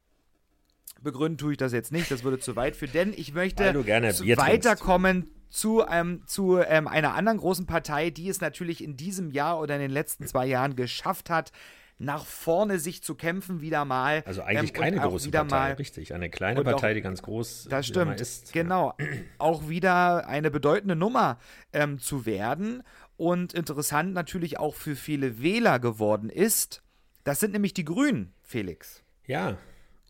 begründen 1.01 1.37
tue 1.37 1.53
ich 1.53 1.57
das 1.57 1.73
jetzt 1.73 1.91
nicht, 1.91 2.09
das 2.11 2.23
würde 2.23 2.39
zu 2.39 2.55
weit 2.55 2.75
führen, 2.75 2.93
denn 2.93 3.13
ich 3.15 3.33
möchte 3.33 3.73
weiterkommen 3.73 5.29
zu, 5.49 5.85
ähm, 5.89 6.23
zu 6.25 6.57
ähm, 6.57 6.87
einer 6.87 7.13
anderen 7.13 7.37
großen 7.37 7.65
Partei, 7.65 8.09
die 8.09 8.27
es 8.27 8.41
natürlich 8.41 8.83
in 8.83 8.97
diesem 8.97 9.31
Jahr 9.31 9.59
oder 9.59 9.75
in 9.75 9.81
den 9.81 9.91
letzten 9.91 10.27
zwei 10.27 10.45
Jahren 10.47 10.75
geschafft 10.75 11.29
hat, 11.29 11.51
nach 11.97 12.25
vorne 12.25 12.77
sich 12.77 13.01
zu 13.03 13.15
kämpfen, 13.15 13.61
wieder 13.61 13.85
mal. 13.85 14.21
Also 14.25 14.41
eigentlich 14.41 14.75
ähm, 14.75 14.81
keine 14.81 14.99
große 14.99 15.31
Partei, 15.31 15.55
mal, 15.55 15.71
richtig. 15.73 16.13
Eine 16.13 16.29
kleine 16.29 16.61
Partei, 16.61 16.91
auch, 16.91 16.93
die 16.93 17.01
ganz 17.01 17.21
groß 17.21 17.67
das 17.69 17.87
stimmt, 17.87 18.19
ist. 18.19 18.51
Genau. 18.51 18.93
Ja. 18.99 19.05
Auch 19.37 19.69
wieder 19.69 20.27
eine 20.27 20.51
bedeutende 20.51 20.97
Nummer 20.97 21.39
ähm, 21.71 21.99
zu 21.99 22.25
werden 22.25 22.83
und 23.17 23.53
interessant 23.53 24.13
natürlich 24.13 24.59
auch 24.59 24.75
für 24.75 24.95
viele 24.95 25.41
Wähler 25.41 25.79
geworden 25.79 26.29
ist. 26.29 26.81
Das 27.23 27.39
sind 27.39 27.53
nämlich 27.53 27.73
die 27.73 27.85
Grünen, 27.85 28.33
Felix. 28.43 29.03
Ja, 29.25 29.57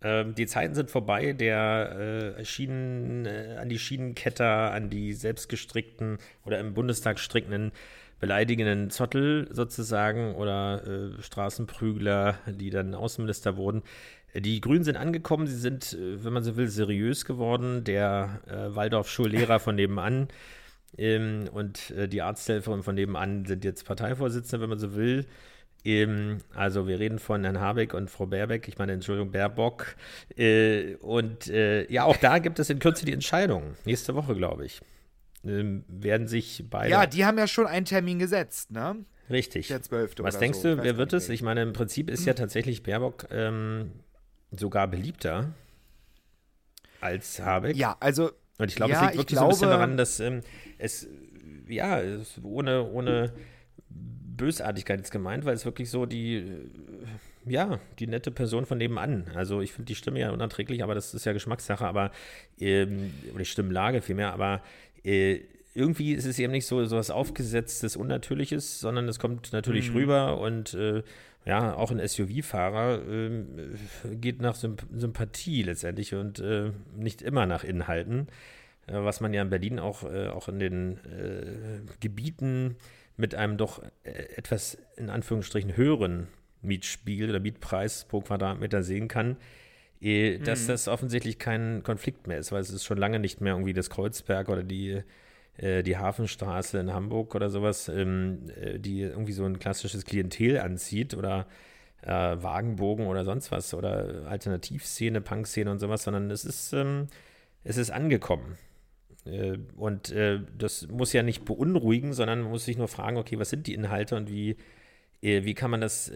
ähm, 0.01 0.35
die 0.35 0.45
Zeiten 0.45 0.75
sind 0.75 0.91
vorbei, 0.91 1.33
der 1.33 2.35
äh, 2.37 2.45
Schienen, 2.45 3.25
äh, 3.25 3.57
an 3.59 3.69
die 3.69 3.79
Schienenketter, 3.79 4.71
an 4.71 4.89
die 4.89 5.13
selbstgestrickten 5.13 6.17
oder 6.45 6.59
im 6.59 6.73
Bundestag 6.73 7.19
strickenden 7.19 7.71
beleidigenden 8.19 8.89
Zottel 8.89 9.47
sozusagen 9.51 10.35
oder 10.35 10.85
äh, 10.85 11.21
Straßenprügler, 11.21 12.39
die 12.47 12.69
dann 12.69 12.93
Außenminister 12.93 13.57
wurden. 13.57 13.83
Die 14.33 14.59
Grünen 14.61 14.83
sind 14.83 14.97
angekommen, 14.97 15.47
sie 15.47 15.57
sind, 15.57 15.93
äh, 15.93 16.23
wenn 16.23 16.33
man 16.33 16.43
so 16.43 16.57
will, 16.57 16.67
seriös 16.67 17.25
geworden. 17.25 17.83
Der 17.83 18.41
äh, 18.47 18.75
Waldorf-Schullehrer 18.75 19.59
von 19.59 19.75
nebenan 19.75 20.27
ähm, 20.97 21.49
und 21.51 21.91
äh, 21.91 22.07
die 22.07 22.21
Arzthelferin 22.21 22.83
von 22.83 22.95
nebenan 22.95 23.45
sind 23.45 23.63
jetzt 23.63 23.85
Parteivorsitzende, 23.85 24.61
wenn 24.61 24.69
man 24.69 24.79
so 24.79 24.95
will. 24.95 25.25
Ähm, 25.85 26.39
also 26.53 26.87
wir 26.87 26.99
reden 26.99 27.19
von 27.19 27.43
Herrn 27.43 27.59
Habeck 27.59 27.93
und 27.93 28.09
Frau 28.09 28.25
Baerbeck, 28.25 28.67
ich 28.67 28.77
meine, 28.77 28.93
Entschuldigung, 28.93 29.31
Baerbock. 29.31 29.95
Äh, 30.35 30.95
und 30.95 31.47
äh, 31.47 31.89
ja, 31.91 32.05
auch 32.05 32.17
da 32.17 32.39
gibt 32.39 32.59
es 32.59 32.69
in 32.69 32.79
Kürze 32.79 33.05
die 33.05 33.13
Entscheidung. 33.13 33.75
Nächste 33.85 34.15
Woche, 34.15 34.35
glaube 34.35 34.65
ich. 34.65 34.81
Ähm, 35.45 35.85
werden 35.87 36.27
sich 36.27 36.63
beide. 36.69 36.89
Ja, 36.89 37.05
die 37.05 37.23
haben 37.23 37.37
ja 37.37 37.47
schon 37.47 37.67
einen 37.67 37.85
Termin 37.85 38.17
gesetzt, 38.17 38.71
ne? 38.71 39.05
Richtig. 39.29 39.67
Der 39.67 39.81
12. 39.81 40.15
Was 40.19 40.39
denkst 40.39 40.59
so. 40.59 40.75
du, 40.75 40.83
wer 40.83 40.97
wird 40.97 41.13
es? 41.13 41.29
Ich 41.29 41.41
meine, 41.41 41.61
im 41.61 41.73
Prinzip 41.73 42.09
ist 42.09 42.25
ja 42.25 42.33
tatsächlich 42.33 42.83
Baerbock 42.83 43.27
ähm, 43.31 43.91
sogar 44.51 44.87
beliebter 44.87 45.53
als 47.01 47.39
Habeck. 47.39 47.75
Ja, 47.75 47.95
also 47.99 48.31
und 48.57 48.69
ich 48.69 48.75
glaube, 48.75 48.93
ja, 48.93 48.99
es 48.99 49.05
liegt 49.07 49.17
wirklich 49.17 49.37
glaube, 49.37 49.53
so 49.53 49.65
ein 49.65 49.69
bisschen 49.69 49.69
daran, 49.69 49.97
dass 49.97 50.19
ähm, 50.19 50.41
es, 50.77 51.07
ja, 51.67 51.99
es 51.99 52.39
ohne, 52.43 52.89
ohne 52.89 53.33
Bösartigkeit 53.89 55.01
ist 55.01 55.11
gemeint, 55.11 55.45
weil 55.45 55.55
es 55.55 55.65
wirklich 55.65 55.89
so 55.89 56.05
die, 56.05 56.37
äh, 56.37 56.69
ja, 57.45 57.79
die 57.99 58.07
nette 58.07 58.31
Person 58.31 58.65
von 58.65 58.77
nebenan. 58.77 59.25
Also 59.35 59.61
ich 59.61 59.73
finde 59.73 59.87
die 59.87 59.95
Stimme 59.95 60.19
ja 60.19 60.31
unerträglich, 60.31 60.83
aber 60.83 60.95
das 60.95 61.13
ist 61.13 61.25
ja 61.25 61.33
Geschmackssache, 61.33 61.85
aber, 61.85 62.11
ähm, 62.59 63.13
oder 63.29 63.39
die 63.39 63.45
Stimmlage 63.45 64.01
vielmehr, 64.01 64.33
aber 64.33 64.61
äh, 65.03 65.41
irgendwie 65.73 66.13
ist 66.13 66.25
es 66.25 66.39
eben 66.39 66.53
nicht 66.53 66.65
so, 66.65 66.85
so 66.85 66.95
was 66.95 67.11
Aufgesetztes, 67.11 67.97
Unnatürliches, 67.97 68.79
sondern 68.79 69.07
es 69.09 69.19
kommt 69.19 69.51
natürlich 69.51 69.89
mhm. 69.89 69.97
rüber 69.97 70.39
und 70.39 70.73
äh, 70.73 71.03
ja, 71.45 71.75
auch 71.75 71.91
ein 71.91 72.05
SUV-Fahrer 72.05 73.01
äh, 73.07 74.15
geht 74.15 74.41
nach 74.41 74.55
Symp 74.55 74.85
Sympathie 74.91 75.61
letztendlich 75.61 76.15
und 76.15 76.39
äh, 76.39 76.71
nicht 76.95 77.21
immer 77.21 77.45
nach 77.45 77.63
Inhalten, 77.63 78.27
äh, 78.87 78.93
was 78.93 79.21
man 79.21 79.33
ja 79.33 79.43
in 79.43 79.49
Berlin 79.51 79.79
auch, 79.79 80.03
äh, 80.03 80.27
auch 80.27 80.49
in 80.49 80.59
den 80.59 80.97
äh, 81.05 81.81
Gebieten 81.99 82.77
mit 83.15 83.35
einem 83.35 83.57
doch 83.57 83.83
äh, 84.03 84.09
etwas 84.35 84.79
in 84.97 85.09
Anführungsstrichen 85.09 85.77
höheren 85.77 86.27
Mietspiegel 86.63 87.29
oder 87.29 87.39
Mietpreis 87.39 88.05
pro 88.05 88.21
Quadratmeter 88.21 88.81
sehen 88.81 89.07
kann, 89.07 89.37
dass 90.01 90.63
mhm. 90.63 90.67
das 90.67 90.87
offensichtlich 90.87 91.37
kein 91.37 91.83
Konflikt 91.83 92.27
mehr 92.27 92.39
ist, 92.39 92.51
weil 92.51 92.61
es 92.61 92.71
ist 92.71 92.83
schon 92.83 92.97
lange 92.97 93.19
nicht 93.19 93.39
mehr 93.39 93.53
irgendwie 93.53 93.73
das 93.73 93.89
Kreuzberg 93.89 94.49
oder 94.49 94.63
die 94.63 95.03
die 95.57 95.97
Hafenstraße 95.97 96.79
in 96.79 96.93
Hamburg 96.93 97.33
oder 97.33 97.49
sowas, 97.49 97.87
ähm, 97.87 98.39
äh, 98.59 98.77
die 98.77 99.01
irgendwie 99.01 99.31
so 99.31 99.45
ein 99.45 99.57
klassisches 99.57 100.03
Klientel 100.03 100.59
anzieht 100.59 101.13
oder 101.13 101.47
äh, 102.01 102.09
Wagenbogen 102.09 103.07
oder 103.07 103.23
sonst 103.23 103.51
was 103.51 103.73
oder 103.73 104.27
Alternativszene, 104.27 105.21
Punkszene 105.21 105.71
und 105.71 105.79
sowas, 105.79 106.03
sondern 106.03 106.29
es 106.29 106.45
ist, 106.45 106.73
ähm, 106.73 107.07
es 107.63 107.77
ist 107.77 107.89
angekommen. 107.89 108.57
Äh, 109.25 109.57
und 109.75 110.11
äh, 110.11 110.39
das 110.57 110.87
muss 110.87 111.13
ja 111.13 111.23
nicht 111.23 111.45
beunruhigen, 111.45 112.13
sondern 112.13 112.41
man 112.41 112.51
muss 112.51 112.65
sich 112.65 112.77
nur 112.77 112.87
fragen, 112.87 113.17
okay, 113.17 113.39
was 113.39 113.49
sind 113.49 113.67
die 113.67 113.73
Inhalte 113.73 114.15
und 114.15 114.29
wie, 114.29 114.57
äh, 115.21 115.43
wie 115.45 115.55
kann 115.55 115.71
man 115.71 115.81
das, 115.81 116.11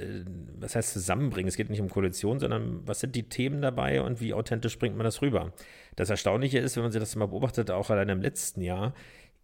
was 0.59 0.75
heißt 0.75 0.93
zusammenbringen? 0.93 1.47
Es 1.47 1.57
geht 1.57 1.69
nicht 1.69 1.81
um 1.81 1.89
Koalition, 1.89 2.39
sondern 2.39 2.87
was 2.87 2.99
sind 2.99 3.15
die 3.15 3.23
Themen 3.23 3.61
dabei 3.61 4.01
und 4.01 4.21
wie 4.21 4.33
authentisch 4.33 4.77
bringt 4.77 4.95
man 4.95 5.05
das 5.05 5.21
rüber? 5.21 5.53
Das 5.95 6.09
Erstaunliche 6.09 6.59
ist, 6.59 6.75
wenn 6.75 6.83
man 6.83 6.91
sich 6.91 6.99
das 6.99 7.15
mal 7.15 7.27
beobachtet, 7.27 7.71
auch 7.71 7.89
allein 7.89 8.09
im 8.09 8.21
letzten 8.21 8.61
Jahr, 8.61 8.93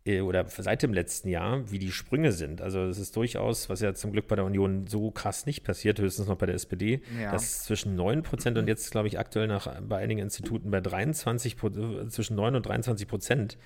oder 0.05 0.45
seit 0.47 0.83
dem 0.83 0.93
letzten 0.93 1.29
Jahr, 1.29 1.71
wie 1.71 1.79
die 1.79 1.91
Sprünge 1.91 2.31
sind. 2.31 2.61
Also 2.61 2.81
es 2.83 2.99
ist 2.99 3.15
durchaus, 3.15 3.69
was 3.69 3.81
ja 3.81 3.95
zum 3.95 4.11
Glück 4.11 4.27
bei 4.27 4.35
der 4.35 4.45
Union 4.45 4.85
so 4.85 5.09
krass 5.09 5.47
nicht 5.47 5.63
passiert, 5.63 5.99
höchstens 5.99 6.27
noch 6.27 6.37
bei 6.37 6.45
der 6.45 6.53
SPD, 6.53 7.01
ja. 7.19 7.31
dass 7.31 7.63
zwischen 7.63 7.95
9 7.95 8.21
Prozent 8.21 8.59
und 8.59 8.67
jetzt, 8.67 8.91
glaube 8.91 9.07
ich, 9.07 9.17
aktuell 9.17 9.47
nach, 9.47 9.81
bei 9.81 9.97
einigen 9.97 10.19
Instituten 10.19 10.69
bei 10.69 10.77
23%, 10.77 12.09
zwischen 12.09 12.35
9 12.35 12.55
und 12.55 12.67
23 12.67 13.07
Prozent 13.07 13.57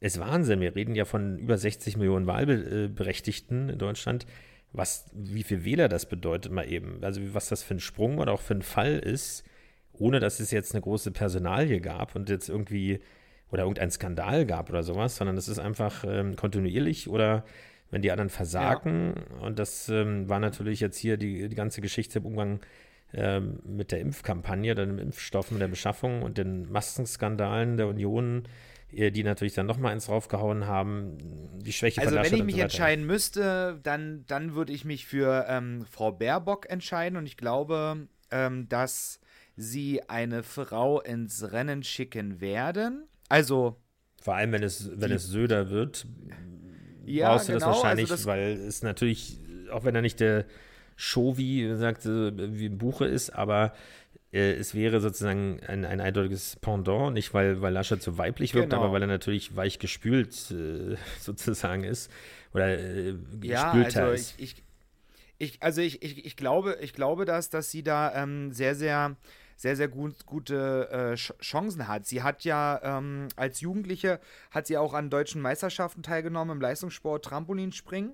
ist 0.00 0.18
Wahnsinn. 0.18 0.60
Wir 0.60 0.74
reden 0.74 0.94
ja 0.94 1.04
von 1.04 1.38
über 1.38 1.58
60 1.58 1.98
Millionen 1.98 2.26
Wahlberechtigten 2.26 3.68
in 3.68 3.78
Deutschland. 3.78 4.26
Was, 4.72 5.10
wie 5.12 5.42
viel 5.42 5.64
Wähler 5.64 5.88
das 5.88 6.06
bedeutet 6.06 6.50
mal 6.50 6.70
eben. 6.70 7.04
Also 7.04 7.20
was 7.34 7.48
das 7.48 7.62
für 7.62 7.74
ein 7.74 7.80
Sprung 7.80 8.18
oder 8.18 8.32
auch 8.32 8.40
für 8.40 8.54
ein 8.54 8.62
Fall 8.62 8.98
ist, 8.98 9.44
ohne 9.92 10.18
dass 10.18 10.40
es 10.40 10.50
jetzt 10.50 10.74
eine 10.74 10.82
große 10.82 11.10
Personalie 11.10 11.80
gab 11.80 12.16
und 12.16 12.30
jetzt 12.30 12.48
irgendwie 12.48 13.00
oder 13.50 13.62
irgendein 13.62 13.90
Skandal 13.90 14.46
gab 14.46 14.68
oder 14.70 14.82
sowas, 14.82 15.16
sondern 15.16 15.36
es 15.36 15.48
ist 15.48 15.58
einfach 15.58 16.04
ähm, 16.06 16.36
kontinuierlich 16.36 17.08
oder 17.08 17.44
wenn 17.90 18.02
die 18.02 18.10
anderen 18.10 18.28
versagen. 18.28 19.14
Ja. 19.16 19.46
Und 19.46 19.58
das 19.58 19.88
ähm, 19.88 20.28
war 20.28 20.40
natürlich 20.40 20.80
jetzt 20.80 20.98
hier 20.98 21.16
die, 21.16 21.48
die 21.48 21.56
ganze 21.56 21.80
Geschichte 21.80 22.18
im 22.18 22.26
Umgang 22.26 22.60
ähm, 23.14 23.60
mit 23.64 23.90
der 23.90 24.00
Impfkampagne, 24.00 24.74
dann 24.74 24.88
dem 24.88 24.98
Impfstoff, 24.98 25.50
mit 25.50 25.60
der 25.62 25.68
Beschaffung 25.68 26.22
und 26.22 26.36
den 26.36 26.70
Maskenskandalen 26.70 27.78
der 27.78 27.88
Union, 27.88 28.44
äh, 28.92 29.10
die 29.10 29.22
natürlich 29.24 29.54
dann 29.54 29.64
nochmal 29.64 29.94
ins 29.94 30.10
raufgehauen 30.10 30.66
haben, 30.66 31.16
die 31.62 31.72
Schwäche 31.72 32.02
Also 32.02 32.16
wenn 32.16 32.34
ich 32.34 32.44
mich 32.44 32.56
so 32.56 32.62
entscheiden 32.62 33.06
müsste, 33.06 33.80
dann, 33.82 34.24
dann 34.26 34.54
würde 34.54 34.74
ich 34.74 34.84
mich 34.84 35.06
für 35.06 35.46
ähm, 35.48 35.86
Frau 35.90 36.12
Baerbock 36.12 36.68
entscheiden 36.68 37.16
und 37.16 37.24
ich 37.24 37.38
glaube, 37.38 38.08
ähm, 38.30 38.68
dass 38.68 39.20
sie 39.56 40.02
eine 40.08 40.42
Frau 40.42 41.00
ins 41.00 41.52
Rennen 41.52 41.82
schicken 41.82 42.42
werden, 42.42 43.08
also. 43.28 43.76
Vor 44.20 44.34
allem, 44.34 44.52
wenn 44.52 44.62
es, 44.62 44.90
wenn 44.94 45.12
es 45.12 45.26
Söder 45.26 45.70
wird, 45.70 46.06
ja, 47.04 47.30
brauchst 47.30 47.48
du 47.48 47.52
genau, 47.52 47.66
das 47.66 47.76
wahrscheinlich, 47.76 48.10
also 48.10 48.14
das 48.14 48.26
weil 48.26 48.52
es 48.52 48.82
natürlich, 48.82 49.38
auch 49.70 49.84
wenn 49.84 49.94
er 49.94 50.02
nicht 50.02 50.20
der 50.20 50.44
Show-wie 50.96 51.76
sagt, 51.76 52.04
wie 52.04 52.66
ein 52.66 52.78
Buche 52.78 53.06
ist, 53.06 53.30
aber 53.30 53.72
äh, 54.32 54.52
es 54.54 54.74
wäre 54.74 55.00
sozusagen 55.00 55.60
ein, 55.66 55.84
ein 55.84 56.00
eindeutiges 56.00 56.56
Pendant, 56.56 57.14
nicht 57.14 57.32
weil, 57.32 57.62
weil 57.62 57.72
Laschet 57.72 58.02
so 58.02 58.18
weiblich 58.18 58.54
wirkt, 58.54 58.70
genau. 58.70 58.82
aber 58.82 58.92
weil 58.92 59.02
er 59.02 59.08
natürlich 59.08 59.56
weich 59.56 59.78
gespült 59.78 60.50
äh, 60.50 60.96
sozusagen 61.20 61.84
ist. 61.84 62.10
Oder 62.52 62.78
äh, 62.78 63.14
ja, 63.42 63.72
also 63.72 64.10
ist. 64.10 64.34
Ich, 64.38 64.56
ich, 64.56 64.64
ich, 65.38 65.62
also 65.62 65.80
ich, 65.80 66.02
ich, 66.02 66.26
ich 66.26 66.36
glaube, 66.36 66.78
ich 66.80 66.92
glaube, 66.92 67.24
dass, 67.24 67.48
dass 67.48 67.70
sie 67.70 67.82
da 67.82 68.12
ähm, 68.14 68.52
sehr, 68.52 68.74
sehr 68.74 69.16
sehr, 69.58 69.74
sehr 69.74 69.88
gut, 69.88 70.24
gute 70.24 70.88
äh, 70.88 71.14
Chancen 71.16 71.88
hat. 71.88 72.06
Sie 72.06 72.22
hat 72.22 72.44
ja 72.44 72.80
ähm, 72.82 73.26
als 73.34 73.60
Jugendliche, 73.60 74.20
hat 74.52 74.68
sie 74.68 74.78
auch 74.78 74.94
an 74.94 75.10
deutschen 75.10 75.42
Meisterschaften 75.42 76.04
teilgenommen 76.04 76.56
im 76.56 76.60
Leistungssport 76.60 77.24
Trampolinspringen. 77.24 78.12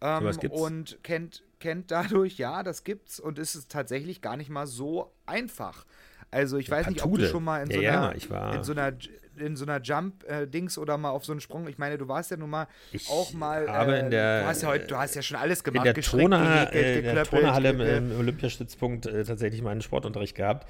Ähm, 0.00 0.32
so 0.32 0.40
und 0.48 0.98
kennt, 1.02 1.42
kennt 1.58 1.90
dadurch, 1.90 2.38
ja, 2.38 2.62
das 2.62 2.84
gibt's 2.84 3.18
und 3.18 3.40
ist 3.40 3.56
es 3.56 3.66
tatsächlich 3.66 4.22
gar 4.22 4.36
nicht 4.36 4.48
mal 4.48 4.68
so 4.68 5.12
einfach. 5.26 5.84
Also 6.30 6.56
ich 6.56 6.68
ja, 6.68 6.76
weiß 6.76 6.86
nicht, 6.88 7.02
ob 7.02 7.16
du 7.16 7.26
schon 7.26 7.42
mal 7.42 7.62
in 7.62 7.70
so, 7.70 7.80
ja, 7.80 8.10
einer, 8.10 8.16
ja, 8.16 8.54
in 8.54 8.62
so 8.62 8.72
einer 8.72 8.92
in 9.38 9.56
so 9.56 9.64
einer 9.64 9.80
Jump-Dings 9.80 10.78
oder 10.78 10.98
mal 10.98 11.10
auf 11.10 11.24
so 11.24 11.32
einen 11.32 11.40
Sprung. 11.40 11.68
Ich 11.68 11.78
meine, 11.78 11.98
du 11.98 12.08
warst 12.08 12.30
ja 12.30 12.36
nun 12.36 12.50
mal 12.50 12.66
ich 12.92 13.08
auch 13.08 13.32
mal. 13.32 13.68
Aber 13.68 13.98
in 13.98 14.10
der, 14.10 14.42
du 14.42 14.46
hast 14.46 14.62
ja 14.62 14.68
heute, 14.68 14.86
du 14.86 14.96
hast 14.96 15.14
ja 15.14 15.22
schon 15.22 15.36
alles 15.36 15.64
gemacht. 15.64 15.86
In 15.86 15.94
der, 15.94 16.02
Toner, 16.02 16.72
äh, 16.72 16.98
in 16.98 17.14
der 17.14 17.24
Tonerhalle 17.24 17.70
im, 17.70 18.18
Olympiastützpunkt 18.18 19.06
äh, 19.06 19.24
tatsächlich 19.24 19.62
mal 19.62 19.70
einen 19.70 19.82
Sportunterricht 19.82 20.34
gehabt. 20.34 20.66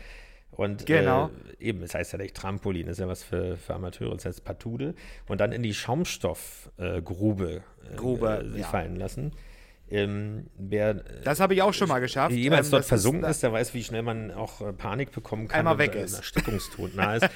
Und 0.51 0.87
genau. 0.87 1.31
äh, 1.59 1.65
eben, 1.69 1.83
es 1.83 1.95
heißt 1.95 2.13
ja 2.13 2.19
nicht 2.19 2.35
Trampolin, 2.35 2.89
ist 2.89 2.99
ja 2.99 3.09
was 3.09 3.23
für, 3.23 3.57
für 3.57 3.75
Amateure, 3.75 4.15
das 4.15 4.25
heißt 4.25 4.45
Patude. 4.45 4.95
Und 5.29 5.41
dann 5.41 5.53
in 5.53 5.63
die 5.63 5.75
Schaumstoffgrube 5.75 7.63
äh, 7.93 7.97
Grube, 7.97 8.43
äh, 8.45 8.51
sich 8.51 8.61
ja. 8.63 8.67
fallen 8.67 8.97
lassen. 8.97 9.33
Ähm, 9.89 10.47
wer, 10.59 10.95
das 10.95 11.39
habe 11.39 11.55
ich 11.55 11.63
auch 11.63 11.73
schon 11.73 11.89
mal 11.89 12.01
geschafft. 12.01 12.35
Jemals 12.35 12.69
ähm, 12.69 12.71
dort 12.73 12.85
versunken 12.87 13.25
ist, 13.25 13.37
ist, 13.37 13.43
der 13.45 13.53
weiß, 13.53 13.73
wie 13.73 13.85
schnell 13.85 14.03
man 14.03 14.33
auch 14.33 14.61
äh, 14.61 14.73
Panik 14.73 15.13
bekommen 15.13 15.47
kann, 15.47 15.61
Einmal 15.61 15.79
weg 15.79 15.95
ist. 15.95 16.15
Erstickungstod 16.15 16.97
nah 16.97 17.15
ist. 17.17 17.29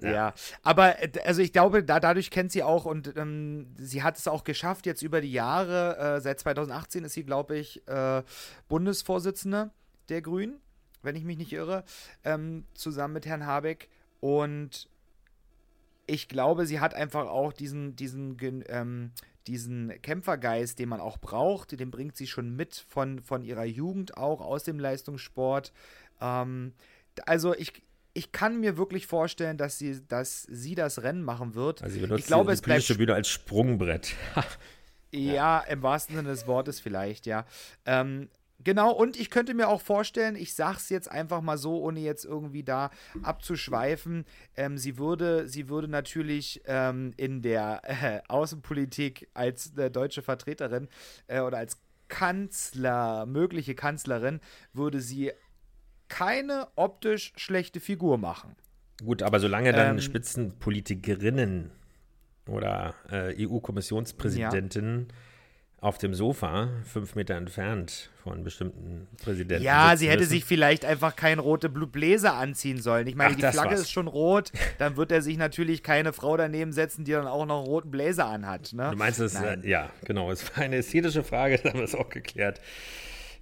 Ja. 0.00 0.10
ja. 0.10 0.34
aber 0.62 1.02
äh, 1.02 1.10
also 1.24 1.42
ich 1.42 1.52
glaube, 1.52 1.84
da, 1.84 2.00
dadurch 2.00 2.30
kennt 2.30 2.52
sie 2.52 2.62
auch 2.62 2.84
und 2.84 3.16
ähm, 3.16 3.74
sie 3.76 4.02
hat 4.02 4.16
es 4.16 4.28
auch 4.28 4.44
geschafft, 4.44 4.86
jetzt 4.86 5.02
über 5.02 5.20
die 5.20 5.32
Jahre, 5.32 6.16
äh, 6.16 6.20
seit 6.20 6.40
2018 6.40 7.04
ist 7.04 7.14
sie, 7.14 7.24
glaube 7.24 7.56
ich, 7.56 7.86
äh, 7.88 8.22
Bundesvorsitzende 8.68 9.70
der 10.08 10.22
Grünen, 10.22 10.60
wenn 11.02 11.16
ich 11.16 11.24
mich 11.24 11.38
nicht 11.38 11.52
irre, 11.52 11.84
ähm, 12.24 12.66
zusammen 12.74 13.14
mit 13.14 13.26
Herrn 13.26 13.46
Habeck. 13.46 13.88
Und 14.20 14.88
ich 16.06 16.28
glaube, 16.28 16.66
sie 16.66 16.80
hat 16.80 16.94
einfach 16.94 17.28
auch 17.28 17.52
diesen, 17.52 17.96
diesen 17.96 18.36
ähm, 18.68 19.12
diesen 19.46 20.00
Kämpfergeist, 20.02 20.78
den 20.78 20.88
man 20.88 21.00
auch 21.00 21.18
braucht, 21.18 21.78
den 21.78 21.90
bringt 21.90 22.16
sie 22.16 22.26
schon 22.26 22.54
mit 22.56 22.86
von, 22.88 23.20
von 23.20 23.42
ihrer 23.42 23.64
Jugend 23.64 24.16
auch 24.16 24.40
aus 24.40 24.64
dem 24.64 24.78
Leistungssport. 24.78 25.72
Ähm, 26.20 26.72
also 27.26 27.54
ich, 27.54 27.82
ich 28.14 28.32
kann 28.32 28.60
mir 28.60 28.76
wirklich 28.76 29.06
vorstellen, 29.06 29.58
dass 29.58 29.78
sie, 29.78 30.06
dass 30.06 30.42
sie 30.42 30.74
das 30.74 31.02
Rennen 31.02 31.22
machen 31.22 31.54
wird. 31.54 31.82
Also 31.82 31.94
sie 31.94 32.00
benutzt 32.00 32.20
ich 32.20 32.26
glaube, 32.26 32.44
die, 32.52 32.60
die 32.60 32.70
es 32.70 32.86
bleibt 32.86 32.98
Bühne 32.98 33.14
als 33.14 33.28
Sprungbrett. 33.28 34.14
ja, 35.10 35.34
ja, 35.34 35.60
im 35.60 35.82
wahrsten 35.82 36.16
Sinne 36.16 36.28
des 36.28 36.46
Wortes 36.46 36.80
vielleicht, 36.80 37.26
ja. 37.26 37.44
Ähm, 37.84 38.28
Genau, 38.62 38.92
und 38.92 39.18
ich 39.20 39.28
könnte 39.28 39.52
mir 39.52 39.68
auch 39.68 39.82
vorstellen, 39.82 40.36
ich 40.36 40.54
sag's 40.54 40.88
jetzt 40.88 41.10
einfach 41.10 41.42
mal 41.42 41.58
so, 41.58 41.82
ohne 41.82 42.00
jetzt 42.00 42.24
irgendwie 42.24 42.62
da 42.62 42.90
abzuschweifen, 43.22 44.24
ähm, 44.56 44.78
sie, 44.78 44.96
würde, 44.96 45.46
sie 45.48 45.68
würde 45.68 45.86
natürlich 45.86 46.62
ähm, 46.64 47.12
in 47.18 47.42
der 47.42 47.82
äh, 47.82 48.20
Außenpolitik 48.26 49.28
als 49.34 49.76
äh, 49.76 49.90
deutsche 49.90 50.22
Vertreterin 50.22 50.88
äh, 51.26 51.40
oder 51.40 51.58
als 51.58 51.78
Kanzler, 52.08 53.26
mögliche 53.26 53.74
Kanzlerin, 53.74 54.40
würde 54.72 55.00
sie 55.00 55.32
keine 56.14 56.68
optisch 56.76 57.32
schlechte 57.36 57.80
Figur 57.80 58.18
machen. 58.18 58.54
Gut, 59.04 59.22
aber 59.22 59.40
solange 59.40 59.72
dann 59.72 59.96
ähm, 59.96 60.00
Spitzenpolitikerinnen 60.00 61.70
oder 62.46 62.94
äh, 63.10 63.46
EU-Kommissionspräsidentinnen 63.46 65.08
ja 65.08 65.14
auf 65.84 65.98
dem 65.98 66.14
Sofa, 66.14 66.70
fünf 66.90 67.14
Meter 67.14 67.34
entfernt 67.34 68.08
von 68.22 68.42
bestimmten 68.42 69.06
Präsidenten. 69.22 69.62
Ja, 69.62 69.98
sie 69.98 70.08
hätte 70.08 70.20
müssen. 70.20 70.30
sich 70.30 70.44
vielleicht 70.46 70.86
einfach 70.86 71.14
kein 71.14 71.38
rote 71.38 71.68
Bläser 71.68 72.32
anziehen 72.32 72.80
sollen. 72.80 73.06
Ich 73.06 73.16
meine, 73.16 73.32
Ach, 73.32 73.36
die 73.36 73.42
Flagge 73.42 73.72
war's. 73.72 73.80
ist 73.82 73.90
schon 73.90 74.08
rot, 74.08 74.50
dann 74.78 74.96
wird 74.96 75.12
er 75.12 75.20
sich 75.20 75.36
natürlich 75.36 75.82
keine 75.82 76.14
Frau 76.14 76.38
daneben 76.38 76.72
setzen, 76.72 77.04
die 77.04 77.12
dann 77.12 77.26
auch 77.26 77.44
noch 77.44 77.58
einen 77.58 77.66
roten 77.66 77.90
Bläser 77.90 78.24
anhat. 78.24 78.72
Ne? 78.72 78.92
Du 78.92 78.96
meinst 78.96 79.20
es, 79.20 79.34
äh, 79.34 79.58
ja, 79.62 79.90
genau. 80.06 80.30
Es 80.30 80.56
war 80.56 80.64
eine 80.64 80.76
ästhetische 80.76 81.22
Frage, 81.22 81.58
da 81.62 81.68
haben 81.68 81.80
wir 81.80 81.84
es 81.84 81.94
auch 81.94 82.08
geklärt. 82.08 82.62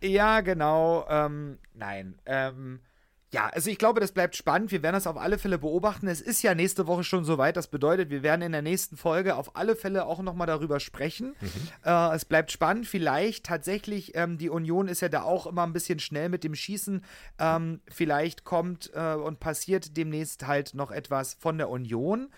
Ja, 0.02 0.40
genau. 0.40 1.06
Ähm, 1.08 1.58
nein. 1.74 2.18
Ähm, 2.26 2.80
ja, 3.32 3.48
also 3.48 3.70
ich 3.70 3.78
glaube, 3.78 4.00
das 4.00 4.12
bleibt 4.12 4.36
spannend. 4.36 4.72
Wir 4.72 4.82
werden 4.82 4.94
das 4.94 5.06
auf 5.06 5.16
alle 5.16 5.38
Fälle 5.38 5.56
beobachten. 5.56 6.06
Es 6.06 6.20
ist 6.20 6.42
ja 6.42 6.54
nächste 6.54 6.86
Woche 6.86 7.02
schon 7.02 7.24
soweit. 7.24 7.56
Das 7.56 7.68
bedeutet, 7.68 8.10
wir 8.10 8.22
werden 8.22 8.42
in 8.42 8.52
der 8.52 8.60
nächsten 8.60 8.98
Folge 8.98 9.36
auf 9.36 9.56
alle 9.56 9.74
Fälle 9.74 10.04
auch 10.04 10.20
nochmal 10.20 10.46
darüber 10.46 10.80
sprechen. 10.80 11.34
Mhm. 11.40 11.68
Äh, 11.82 12.14
es 12.14 12.26
bleibt 12.26 12.52
spannend. 12.52 12.86
Vielleicht 12.86 13.46
tatsächlich, 13.46 14.14
ähm, 14.16 14.36
die 14.36 14.50
Union 14.50 14.86
ist 14.86 15.00
ja 15.00 15.08
da 15.08 15.22
auch 15.22 15.46
immer 15.46 15.62
ein 15.62 15.72
bisschen 15.72 15.98
schnell 15.98 16.28
mit 16.28 16.44
dem 16.44 16.54
Schießen. 16.54 17.02
Ähm, 17.38 17.80
vielleicht 17.88 18.44
kommt 18.44 18.90
äh, 18.92 19.14
und 19.14 19.40
passiert 19.40 19.96
demnächst 19.96 20.46
halt 20.46 20.74
noch 20.74 20.90
etwas 20.90 21.32
von 21.32 21.56
der 21.56 21.70
Union, 21.70 22.28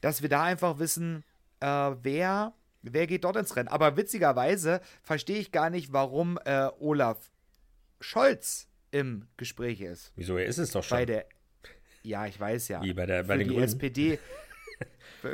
dass 0.00 0.22
wir 0.22 0.30
da 0.30 0.44
einfach 0.44 0.78
wissen, 0.78 1.24
äh, 1.60 1.66
wer, 1.66 2.54
wer 2.82 3.06
geht 3.06 3.24
dort 3.24 3.36
ins 3.36 3.56
Rennen. 3.56 3.68
Aber 3.68 3.96
witzigerweise 3.96 4.80
verstehe 5.02 5.38
ich 5.38 5.52
gar 5.52 5.70
nicht, 5.70 5.92
warum 5.92 6.38
äh, 6.44 6.68
Olaf 6.78 7.30
Scholz 8.00 8.68
im 8.90 9.26
Gespräch 9.36 9.80
ist. 9.80 10.12
Wieso? 10.16 10.36
Er 10.36 10.46
ist 10.46 10.58
es 10.58 10.70
doch 10.72 10.82
schon. 10.82 10.98
Bei 10.98 11.06
der, 11.06 11.26
ja, 12.02 12.26
ich 12.26 12.38
weiß 12.38 12.68
ja. 12.68 12.82
Wie 12.82 12.92
bei, 12.92 13.06
der, 13.06 13.22
bei 13.24 13.34
Für 13.34 13.38
den 13.38 13.48
die 13.48 13.54
Grünen? 13.54 13.64
SPD. 13.64 14.18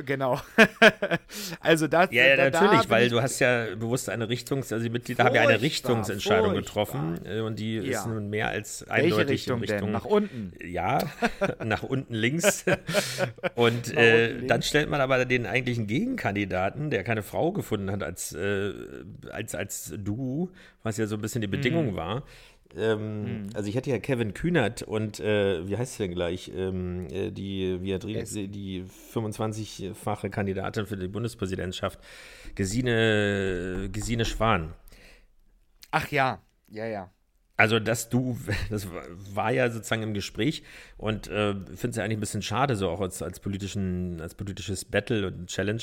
Genau. 0.04 0.40
also 1.60 1.88
das. 1.88 2.10
Ja, 2.12 2.26
ja 2.26 2.36
da, 2.36 2.50
natürlich, 2.50 2.82
da 2.84 2.90
weil 2.90 3.08
du 3.08 3.22
hast 3.22 3.38
ja 3.38 3.74
bewusst 3.74 4.08
eine 4.08 4.28
Richtungs-, 4.28 4.72
also 4.72 4.82
die 4.82 4.90
Mitglieder 4.90 5.24
haben 5.24 5.34
ja 5.34 5.42
eine 5.42 5.60
Richtungsentscheidung 5.60 6.52
furchtbar. 6.52 6.84
getroffen 6.84 7.20
äh, 7.24 7.40
und 7.40 7.58
die 7.58 7.76
ja. 7.76 7.98
ist 8.00 8.06
nun 8.06 8.28
mehr 8.28 8.48
als 8.48 8.82
eindeutig 8.88 9.16
Welche 9.16 9.30
Richtung 9.30 9.56
in 9.56 9.62
Richtung. 9.62 9.80
Denn? 9.80 9.92
Nach 9.92 10.04
unten. 10.04 10.52
Ja, 10.64 10.98
nach 11.64 11.82
unten 11.82 12.14
links. 12.14 12.64
und 13.54 13.96
äh, 13.96 14.32
unten 14.32 14.48
dann 14.48 14.62
stellt 14.62 14.90
man 14.90 15.00
aber 15.00 15.24
den 15.24 15.46
eigentlichen 15.46 15.86
Gegenkandidaten, 15.86 16.90
der 16.90 17.04
keine 17.04 17.22
Frau 17.22 17.52
gefunden 17.52 17.90
hat 17.90 18.02
als, 18.02 18.32
äh, 18.32 18.72
als, 19.30 19.54
als 19.54 19.94
du, 19.96 20.50
was 20.82 20.96
ja 20.96 21.06
so 21.06 21.16
ein 21.16 21.20
bisschen 21.20 21.40
die 21.40 21.46
Bedingung 21.46 21.92
mhm. 21.92 21.96
war. 21.96 22.22
Ähm, 22.76 23.24
hm. 23.24 23.46
Also 23.54 23.68
ich 23.68 23.76
hatte 23.76 23.90
ja 23.90 23.98
Kevin 23.98 24.34
Kühnert 24.34 24.82
und 24.82 25.20
äh, 25.20 25.66
wie 25.66 25.76
heißt 25.76 25.94
sie 25.94 26.04
denn 26.04 26.14
gleich? 26.14 26.52
Ähm, 26.54 27.06
äh, 27.10 27.30
die, 27.30 27.78
wie 27.80 27.98
die, 27.98 28.48
die 28.48 28.84
25-fache 29.12 30.28
Kandidatin 30.28 30.86
für 30.86 30.96
die 30.96 31.08
Bundespräsidentschaft, 31.08 31.98
Gesine, 32.54 33.88
Gesine 33.90 34.24
Schwan. 34.24 34.74
Ach 35.90 36.08
ja, 36.10 36.42
ja, 36.68 36.86
ja. 36.86 37.10
Also, 37.56 37.80
dass 37.80 38.08
du, 38.08 38.38
das 38.70 38.86
war 39.34 39.50
ja 39.50 39.70
sozusagen 39.70 40.02
im 40.02 40.14
Gespräch 40.14 40.62
und 40.96 41.26
äh, 41.26 41.54
finde 41.54 41.88
es 41.88 41.96
ja 41.96 42.04
eigentlich 42.04 42.18
ein 42.18 42.20
bisschen 42.20 42.42
schade, 42.42 42.76
so 42.76 42.88
auch 42.88 43.00
als, 43.00 43.20
als, 43.20 43.40
politischen, 43.40 44.20
als 44.20 44.34
politisches 44.34 44.84
Battle 44.84 45.26
und 45.26 45.48
Challenge, 45.48 45.82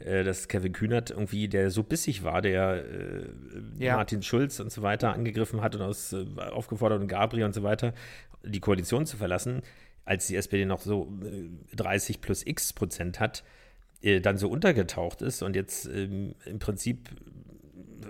dass 0.00 0.48
Kevin 0.48 0.72
Kühnert 0.72 1.10
irgendwie, 1.10 1.48
der 1.48 1.70
so 1.70 1.82
bissig 1.82 2.24
war, 2.24 2.40
der 2.40 2.84
äh, 2.84 3.28
ja. 3.78 3.96
Martin 3.96 4.22
Schulz 4.22 4.58
und 4.60 4.72
so 4.72 4.82
weiter 4.82 5.12
angegriffen 5.12 5.60
hat 5.60 5.74
und 5.76 5.82
aus, 5.82 6.12
äh, 6.12 6.26
aufgefordert 6.38 7.00
und 7.00 7.08
Gabriel 7.08 7.44
und 7.44 7.54
so 7.54 7.62
weiter, 7.62 7.92
die 8.42 8.60
Koalition 8.60 9.06
zu 9.06 9.16
verlassen, 9.16 9.62
als 10.04 10.26
die 10.26 10.36
SPD 10.36 10.64
noch 10.64 10.80
so 10.80 11.12
30 11.76 12.16
äh, 12.16 12.18
plus 12.18 12.46
X 12.46 12.72
Prozent 12.72 13.20
hat, 13.20 13.44
äh, 14.02 14.20
dann 14.20 14.38
so 14.38 14.48
untergetaucht 14.48 15.20
ist 15.20 15.42
und 15.42 15.54
jetzt 15.54 15.86
ähm, 15.86 16.34
im 16.46 16.58
Prinzip 16.58 17.10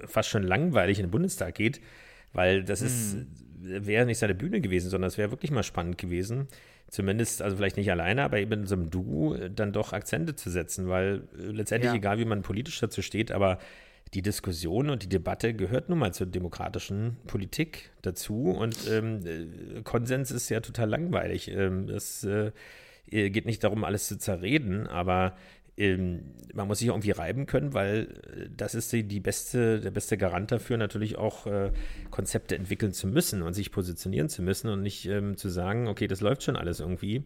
fast 0.06 0.28
schon 0.28 0.44
langweilig 0.44 0.98
in 0.98 1.06
den 1.06 1.10
Bundestag 1.10 1.56
geht, 1.56 1.80
weil 2.32 2.62
das 2.62 2.82
ist, 2.82 3.14
hm. 3.14 3.26
Wäre 3.62 4.06
nicht 4.06 4.18
seine 4.18 4.34
Bühne 4.34 4.60
gewesen, 4.60 4.90
sondern 4.90 5.08
es 5.08 5.18
wäre 5.18 5.30
wirklich 5.30 5.50
mal 5.50 5.62
spannend 5.62 5.98
gewesen 5.98 6.48
zumindest, 6.90 7.40
also 7.40 7.56
vielleicht 7.56 7.76
nicht 7.76 7.90
alleine, 7.90 8.22
aber 8.24 8.38
eben 8.38 8.52
in 8.52 8.66
so 8.66 8.74
einem 8.74 8.90
Duo 8.90 9.34
äh, 9.34 9.50
dann 9.50 9.72
doch 9.72 9.92
Akzente 9.92 10.34
zu 10.34 10.50
setzen, 10.50 10.88
weil 10.88 11.22
äh, 11.38 11.52
letztendlich, 11.52 11.92
ja. 11.92 11.96
egal 11.96 12.18
wie 12.18 12.24
man 12.24 12.42
politisch 12.42 12.78
dazu 12.80 13.00
steht, 13.00 13.32
aber 13.32 13.58
die 14.12 14.22
Diskussion 14.22 14.90
und 14.90 15.04
die 15.04 15.08
Debatte 15.08 15.54
gehört 15.54 15.88
nun 15.88 15.98
mal 15.98 16.12
zur 16.12 16.26
demokratischen 16.26 17.16
Politik 17.28 17.90
dazu 18.02 18.50
und 18.50 18.76
ähm, 18.90 19.20
äh, 19.24 19.82
Konsens 19.82 20.32
ist 20.32 20.48
ja 20.48 20.60
total 20.60 20.88
langweilig. 20.88 21.48
Ähm, 21.48 21.88
es 21.88 22.24
äh, 22.24 22.50
geht 23.06 23.46
nicht 23.46 23.62
darum, 23.62 23.84
alles 23.84 24.08
zu 24.08 24.18
zerreden, 24.18 24.86
aber 24.86 25.36
ähm, 25.80 26.20
man 26.54 26.68
muss 26.68 26.78
sich 26.80 26.88
irgendwie 26.88 27.10
reiben 27.10 27.46
können, 27.46 27.74
weil 27.74 28.08
äh, 28.36 28.48
das 28.56 28.74
ist 28.74 28.92
die, 28.92 29.04
die 29.04 29.20
beste, 29.20 29.80
der 29.80 29.90
beste 29.90 30.18
Garant 30.18 30.52
dafür, 30.52 30.76
natürlich 30.76 31.16
auch 31.16 31.46
äh, 31.46 31.72
Konzepte 32.10 32.56
entwickeln 32.56 32.92
zu 32.92 33.06
müssen 33.06 33.42
und 33.42 33.54
sich 33.54 33.72
positionieren 33.72 34.28
zu 34.28 34.42
müssen 34.42 34.68
und 34.68 34.82
nicht 34.82 35.06
ähm, 35.06 35.36
zu 35.36 35.48
sagen, 35.48 35.88
okay, 35.88 36.06
das 36.06 36.20
läuft 36.20 36.42
schon 36.42 36.56
alles 36.56 36.80
irgendwie 36.80 37.24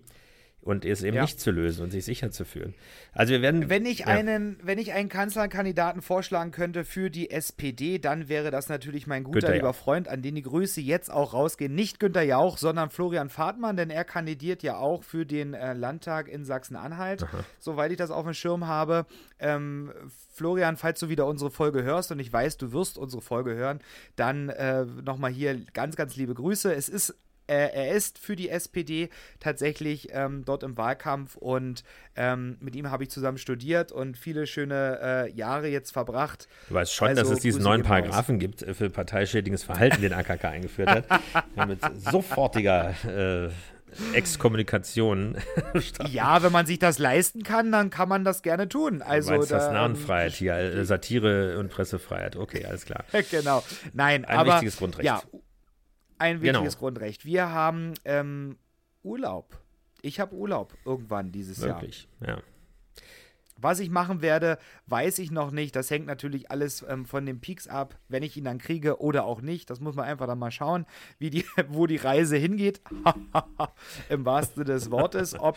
und 0.65 0.87
es 0.87 1.03
eben 1.03 1.17
ja. 1.17 1.23
nicht 1.23 1.39
zu 1.41 1.51
lösen 1.51 1.83
und 1.83 1.91
sich 1.91 2.05
sicher 2.05 2.31
zu 2.31 2.45
fühlen. 2.45 2.75
Also 3.13 3.33
wir 3.33 3.43
werden. 3.43 3.69
Wenn 3.69 3.85
ich 3.85 4.01
ja. 4.01 4.07
einen, 4.07 4.57
wenn 4.63 4.79
ich 4.79 4.93
einen 4.93 5.11
Kanzlerkandidaten 5.11 6.01
vorschlagen 6.01 6.53
könnte 6.53 6.85
für 6.85 7.11
die 7.11 7.31
SPD, 7.31 7.99
dann 7.99 8.29
wäre 8.29 8.51
das 8.51 8.71
natürlich 8.71 9.07
mein 9.07 9.25
guter 9.25 9.41
Günther 9.41 9.55
lieber 9.55 9.69
Jauch. 9.69 9.77
Freund, 9.77 10.09
an 10.09 10.23
den 10.23 10.35
die 10.35 10.43
Grüße 10.43 10.81
jetzt 10.81 11.11
auch 11.11 11.35
rausgehen. 11.35 11.75
Nicht 11.75 12.01
Günter 12.01 12.23
Jauch, 12.23 12.57
sondern 12.57 12.89
Florian 12.89 13.29
Fahrtmann, 13.29 13.77
denn 13.77 13.91
er 13.91 14.05
kandidiert 14.05 14.63
ja 14.63 14.79
auch 14.79 15.05
für 15.05 15.27
den 15.27 15.53
äh, 15.53 15.75
Landtag 15.75 16.29
in 16.29 16.45
Sachsen-Anhalt, 16.45 17.27
soweit 17.59 17.91
ich 17.91 17.99
das 17.99 18.11
auf 18.11 18.25
dem 18.25 18.35
Schirm 18.35 18.67
habe. 18.67 19.07
Ähm, 19.39 19.93
Florian, 20.33 20.79
falls 20.79 20.99
du 20.99 21.11
wieder 21.11 21.27
unsere 21.27 21.51
Folge 21.51 21.83
hörst 21.83 22.11
und 22.11 22.19
ich 22.19 22.33
weiß, 22.33 22.57
du 22.57 22.73
wirst 22.73 22.97
unsere 22.97 23.21
Folge 23.21 23.55
hören, 23.55 23.81
dann 24.17 24.49
äh, 24.49 24.85
nochmal 24.85 25.31
hier 25.31 25.61
ganz, 25.75 25.97
ganz 25.97 26.17
liebe 26.17 26.33
Grüße. 26.33 26.75
Es 26.75 26.89
ist 26.89 27.15
er 27.47 27.95
ist 27.95 28.19
für 28.19 28.37
die 28.37 28.49
SPD 28.49 29.11
tatsächlich 29.41 30.09
ähm, 30.13 30.45
dort 30.45 30.63
im 30.63 30.77
Wahlkampf 30.77 31.37
und 31.37 31.85
ähm, 32.17 32.57
mit 32.61 32.75
ihm 32.75 32.91
habe 32.91 33.03
ich 33.03 33.11
zusammen 33.11 33.39
studiert 33.39 33.93
und 33.93 34.17
viele 34.17 34.47
schöne 34.47 34.99
äh, 35.03 35.33
Jahre 35.33 35.69
jetzt 35.69 35.93
verbracht. 35.93 36.49
Du 36.69 36.75
weißt 36.75 36.93
schon, 36.93 37.09
also, 37.09 37.23
dass 37.23 37.31
es 37.31 37.41
diesen 37.41 37.63
neuen 37.63 37.83
Paragraphen 37.83 38.39
gibt 38.39 38.63
äh, 38.63 38.75
für 38.75 38.91
parteischädigendes 38.91 39.65
Verhalten, 39.65 40.01
den 40.01 40.13
AKK 40.13 40.45
eingeführt 40.49 40.89
hat. 40.89 41.07
mit 41.67 41.81
sofortiger 42.01 42.95
äh, 43.07 43.51
Exkommunikation. 44.13 45.37
ja, 46.11 46.43
wenn 46.43 46.53
man 46.53 46.67
sich 46.67 46.79
das 46.79 46.99
leisten 46.99 47.43
kann, 47.43 47.71
dann 47.73 47.91
kann 47.91 48.09
man 48.09 48.25
das 48.25 48.43
gerne 48.43 48.69
tun. 48.69 49.03
Also 49.03 49.31
du 49.31 49.37
meinst 49.37 49.53
da, 49.53 49.59
das 49.59 49.73
Namenfreiheit 49.73 50.33
hier, 50.33 50.55
äh, 50.55 50.85
Satire 50.85 51.59
und 51.59 51.71
Pressefreiheit. 51.71 52.37
Okay, 52.37 52.65
alles 52.65 52.85
klar. 52.85 53.05
genau. 53.31 53.63
Nein, 53.93 54.25
Ein 54.25 54.39
aber 54.39 54.55
wichtiges 54.55 54.77
Grundrecht. 54.77 55.07
Ja, 55.07 55.23
ein 56.19 56.41
genau. 56.41 56.61
wichtiges 56.61 56.75
genau. 56.75 56.81
Grundrecht. 56.81 57.25
Wir 57.25 57.51
haben 57.51 57.95
ähm, 58.05 58.57
Urlaub. 59.03 59.59
Ich 60.03 60.21
habe 60.21 60.35
Urlaub 60.35 60.75
irgendwann 60.85 61.33
dieses 61.33 61.61
Wirklich? 61.61 62.09
Jahr. 62.21 62.39
ja. 62.39 62.43
Was 63.57 63.79
ich 63.79 63.89
machen 63.89 64.21
werde, 64.21 64.59
weiß 64.87 65.19
ich 65.21 65.31
noch 65.31 65.53
nicht. 65.53 65.77
Das 65.77 65.89
hängt 65.91 66.07
natürlich 66.07 66.51
alles 66.51 66.85
ähm, 66.89 67.07
von 67.07 67.25
den 67.25 67.41
Peaks 67.41 67.69
ab, 67.69 67.97
wenn 68.09 68.25
ich 68.25 68.37
ihn 68.37 68.45
dann 68.45 68.59
kriege 68.59 69.01
oder 69.01 69.25
auch 69.25 69.41
nicht. 69.41 69.71
Das 69.71 69.81
muss 69.81 69.95
man 69.95 70.07
einfach 70.07 70.27
dann 70.27 70.41
mal 70.41 70.51
schauen, 70.51 70.87
wie 71.19 71.31
die, 71.31 71.45
wo 71.69 71.87
die 71.87 71.97
Reise 71.97 72.37
hingeht. 72.37 72.81
Im 74.09 74.25
wahrsten 74.25 74.65
des 74.65 74.91
Wortes. 74.91 75.39
Ob, 75.39 75.57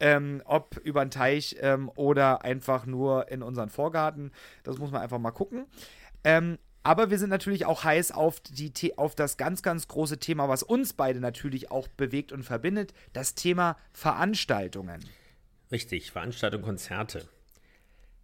ähm, 0.00 0.42
ob 0.46 0.78
über 0.78 1.04
den 1.04 1.10
Teich 1.10 1.56
ähm, 1.60 1.90
oder 1.94 2.44
einfach 2.44 2.86
nur 2.86 3.30
in 3.30 3.42
unseren 3.42 3.68
Vorgarten. 3.68 4.32
Das 4.64 4.78
muss 4.78 4.90
man 4.90 5.00
einfach 5.00 5.18
mal 5.18 5.30
gucken. 5.30 5.66
Aber 6.88 7.10
wir 7.10 7.18
sind 7.18 7.28
natürlich 7.28 7.66
auch 7.66 7.84
heiß 7.84 8.12
auf, 8.12 8.40
die, 8.40 8.96
auf 8.96 9.14
das 9.14 9.36
ganz, 9.36 9.62
ganz 9.62 9.88
große 9.88 10.16
Thema, 10.16 10.48
was 10.48 10.62
uns 10.62 10.94
beide 10.94 11.20
natürlich 11.20 11.70
auch 11.70 11.86
bewegt 11.86 12.32
und 12.32 12.44
verbindet, 12.44 12.94
das 13.12 13.34
Thema 13.34 13.76
Veranstaltungen. 13.92 15.04
Richtig, 15.70 16.12
Veranstaltungen, 16.12 16.64
Konzerte. 16.64 17.28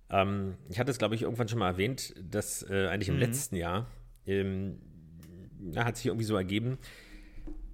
Ähm, 0.09 0.55
ich 0.71 0.79
hatte 0.79 0.91
es, 0.91 0.97
glaube 0.97 1.15
ich, 1.15 1.21
irgendwann 1.21 1.47
schon 1.47 1.59
mal 1.59 1.73
erwähnt, 1.73 2.15
dass 2.19 2.63
äh, 2.63 2.87
eigentlich 2.87 3.11
im 3.11 3.17
mhm. 3.17 3.21
letzten 3.21 3.57
Jahr 3.57 3.87
ähm, 4.27 4.81
na, 5.59 5.85
hat 5.85 5.99
sich 5.99 6.07
irgendwie 6.07 6.25
so 6.25 6.35
ergeben, 6.35 6.79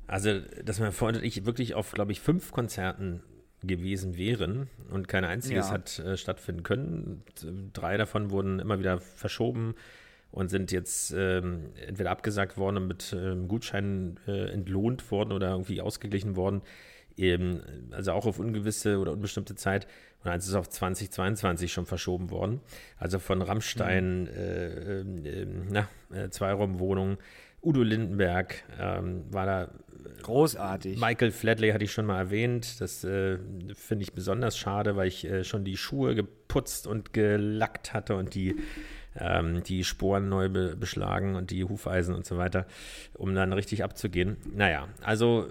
also, 0.09 0.41
dass 0.65 0.81
mein 0.81 0.91
Freund 0.91 1.19
und 1.19 1.23
ich 1.23 1.47
wirklich 1.47 1.75
auf, 1.77 1.93
glaube 1.93 2.11
ich, 2.11 2.21
fünf 2.21 2.51
Konzerten 2.51 3.23
gewesen 3.63 4.17
wären 4.17 4.69
und 4.91 5.07
kein 5.07 5.25
einziges 5.25 5.69
ja. 5.69 5.73
hat 5.73 6.01
äh, 6.01 6.17
stattfinden 6.17 6.65
können. 6.65 7.23
Drei 7.73 7.97
davon 7.97 8.33
wurden 8.33 8.59
immer 8.59 8.81
wieder 8.81 8.99
verschoben 8.99 9.77
und 10.33 10.49
sind 10.49 10.73
jetzt 10.73 11.13
ähm, 11.17 11.71
entweder 11.87 12.11
abgesagt 12.11 12.57
worden 12.57 12.77
und 12.79 12.87
mit 12.87 13.17
ähm, 13.19 13.49
Gutscheinen 13.49 14.19
äh, 14.27 14.51
entlohnt 14.51 15.11
worden 15.11 15.33
oder 15.33 15.51
irgendwie 15.51 15.81
ausgeglichen 15.81 16.37
worden. 16.37 16.63
Eben, 17.17 17.61
also 17.91 18.13
auch 18.13 18.25
auf 18.25 18.39
ungewisse 18.39 18.99
oder 18.99 19.13
unbestimmte 19.13 19.55
Zeit. 19.55 19.87
Und 20.23 20.31
eins 20.31 20.47
ist 20.47 20.55
auf 20.55 20.69
2022 20.69 21.73
schon 21.73 21.87
verschoben 21.87 22.31
worden. 22.31 22.61
Also 22.99 23.19
von 23.19 23.43
Rammstein, 23.43 24.23
mhm. 24.23 24.29
äh, 24.29 24.67
äh, 24.67 25.47
na, 25.71 25.89
äh, 26.13 26.29
Zweiraumwohnung, 26.31 27.19
Udo 27.63 27.83
Lindenberg 27.83 28.65
ähm, 28.79 29.25
war 29.31 29.47
da. 29.47 29.71
Großartig. 30.23 30.99
Michael 30.99 31.31
Flatley 31.31 31.71
hatte 31.71 31.85
ich 31.85 31.93
schon 31.93 32.07
mal 32.07 32.19
erwähnt. 32.19 32.81
Das 32.81 33.05
äh, 33.05 33.39
finde 33.75 34.03
ich 34.03 34.13
besonders 34.13 34.57
schade, 34.59 34.97
weil 34.97 35.09
ich 35.09 35.25
äh, 35.25 35.45
schon 35.45 35.65
die 35.65 35.77
Schuhe 35.77 36.15
geputzt 36.15 36.87
und 36.87 37.13
gelackt 37.13 37.95
hatte 37.95 38.17
und 38.17 38.35
die 38.35 38.57
ähm, 39.19 39.63
die 39.63 39.85
Sporen 39.85 40.29
neu 40.29 40.49
be 40.49 40.77
beschlagen 40.77 41.35
und 41.35 41.51
die 41.51 41.65
Hufeisen 41.65 42.15
und 42.15 42.25
so 42.25 42.39
weiter, 42.39 42.67
um 43.15 43.35
dann 43.35 43.53
richtig 43.53 43.83
abzugehen. 43.83 44.37
Naja, 44.55 44.89
also 45.03 45.49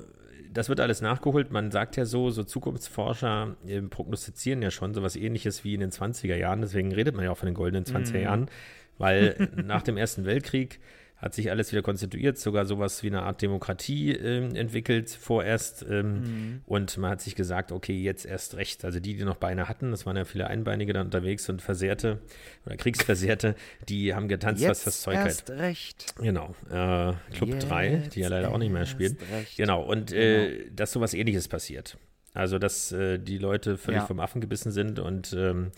das 0.52 0.70
wird 0.70 0.80
alles 0.80 1.02
nachgeholt. 1.02 1.52
Man 1.52 1.72
sagt 1.72 1.96
ja 1.96 2.06
so, 2.06 2.32
so 2.32 2.44
Zukunftsforscher 2.44 3.56
äh, 3.68 3.82
prognostizieren 3.82 4.62
ja 4.62 4.72
schon 4.72 4.94
sowas 4.94 5.16
ähnliches 5.16 5.64
wie 5.64 5.74
in 5.74 5.82
den 5.82 5.92
20er 5.92 6.36
Jahren. 6.36 6.62
Deswegen 6.62 6.92
redet 6.92 7.16
man 7.16 7.26
ja 7.26 7.32
auch 7.32 7.38
von 7.38 7.48
den 7.48 7.56
goldenen 7.56 7.86
20er 7.86 8.18
mhm. 8.18 8.24
Jahren, 8.24 8.50
weil 8.98 9.50
nach 9.66 9.84
dem 9.84 9.98
Ersten 9.98 10.26
Weltkrieg 10.26 10.80
hat 11.20 11.34
sich 11.34 11.52
alles 11.52 11.72
wieder 11.74 11.82
konstituiert, 11.82 12.38
sogar 12.38 12.66
sowas 12.66 13.04
wie 13.04 13.08
eine 13.08 13.24
Art 13.24 13.42
Demokratie 13.42 14.12
äh, 14.12 14.38
entwickelt 14.58 15.10
vorerst. 15.10 15.86
Ähm, 15.90 16.14
mhm. 16.14 16.62
Und 16.66 16.98
man 16.98 17.12
hat 17.12 17.22
sich 17.22 17.36
gesagt, 17.36 17.74
okay, 17.74 18.02
jetzt 18.02 18.26
erst 18.26 18.56
recht. 18.56 18.86
Also 18.86 19.02
die, 19.02 19.18
die 19.18 19.26
noch 19.26 19.36
Beine 19.36 19.68
hatten, 19.68 19.92
das 19.92 20.06
waren 20.06 20.16
ja 20.16 20.24
viele 20.24 20.48
Einbeinige 20.48 20.94
da 20.94 21.02
unterwegs 21.02 21.50
und 21.50 21.62
Versehrte 21.62 22.20
oder 22.66 22.78
Kriegsversehrte, 22.78 23.56
die 23.90 24.14
haben 24.16 24.30
getanzt, 24.30 24.62
jetzt 24.62 24.70
was 24.70 24.84
das 24.86 25.02
Zeug 25.02 25.16
erst 25.16 25.50
hat. 25.50 25.60
recht. 25.60 26.16
Genau. 26.18 26.56
Äh, 26.70 27.14
Club 27.34 27.50
jetzt 27.50 27.70
3, 27.70 28.10
die 28.14 28.22
ja 28.22 28.30
leider 28.30 28.54
auch 28.54 28.58
nicht 28.58 28.72
mehr 28.72 28.86
spielen. 28.86 29.18
Recht. 29.32 29.58
Genau. 29.58 29.84
Und 29.84 30.14
äh, 30.14 30.52
genau. 30.52 30.70
dass 30.76 30.94
sowas 30.94 31.14
ähnliches 31.14 31.50
passiert. 31.50 31.98
Also, 32.34 32.60
dass 32.60 32.94
äh, 32.94 33.18
die 33.18 33.38
Leute 33.38 33.78
völlig 33.78 34.02
ja. 34.02 34.08
vom 34.08 34.22
Affen 34.22 34.40
gebissen 34.40 34.72
sind 34.72 35.00
und 35.00 35.34
ähm, 35.34 35.72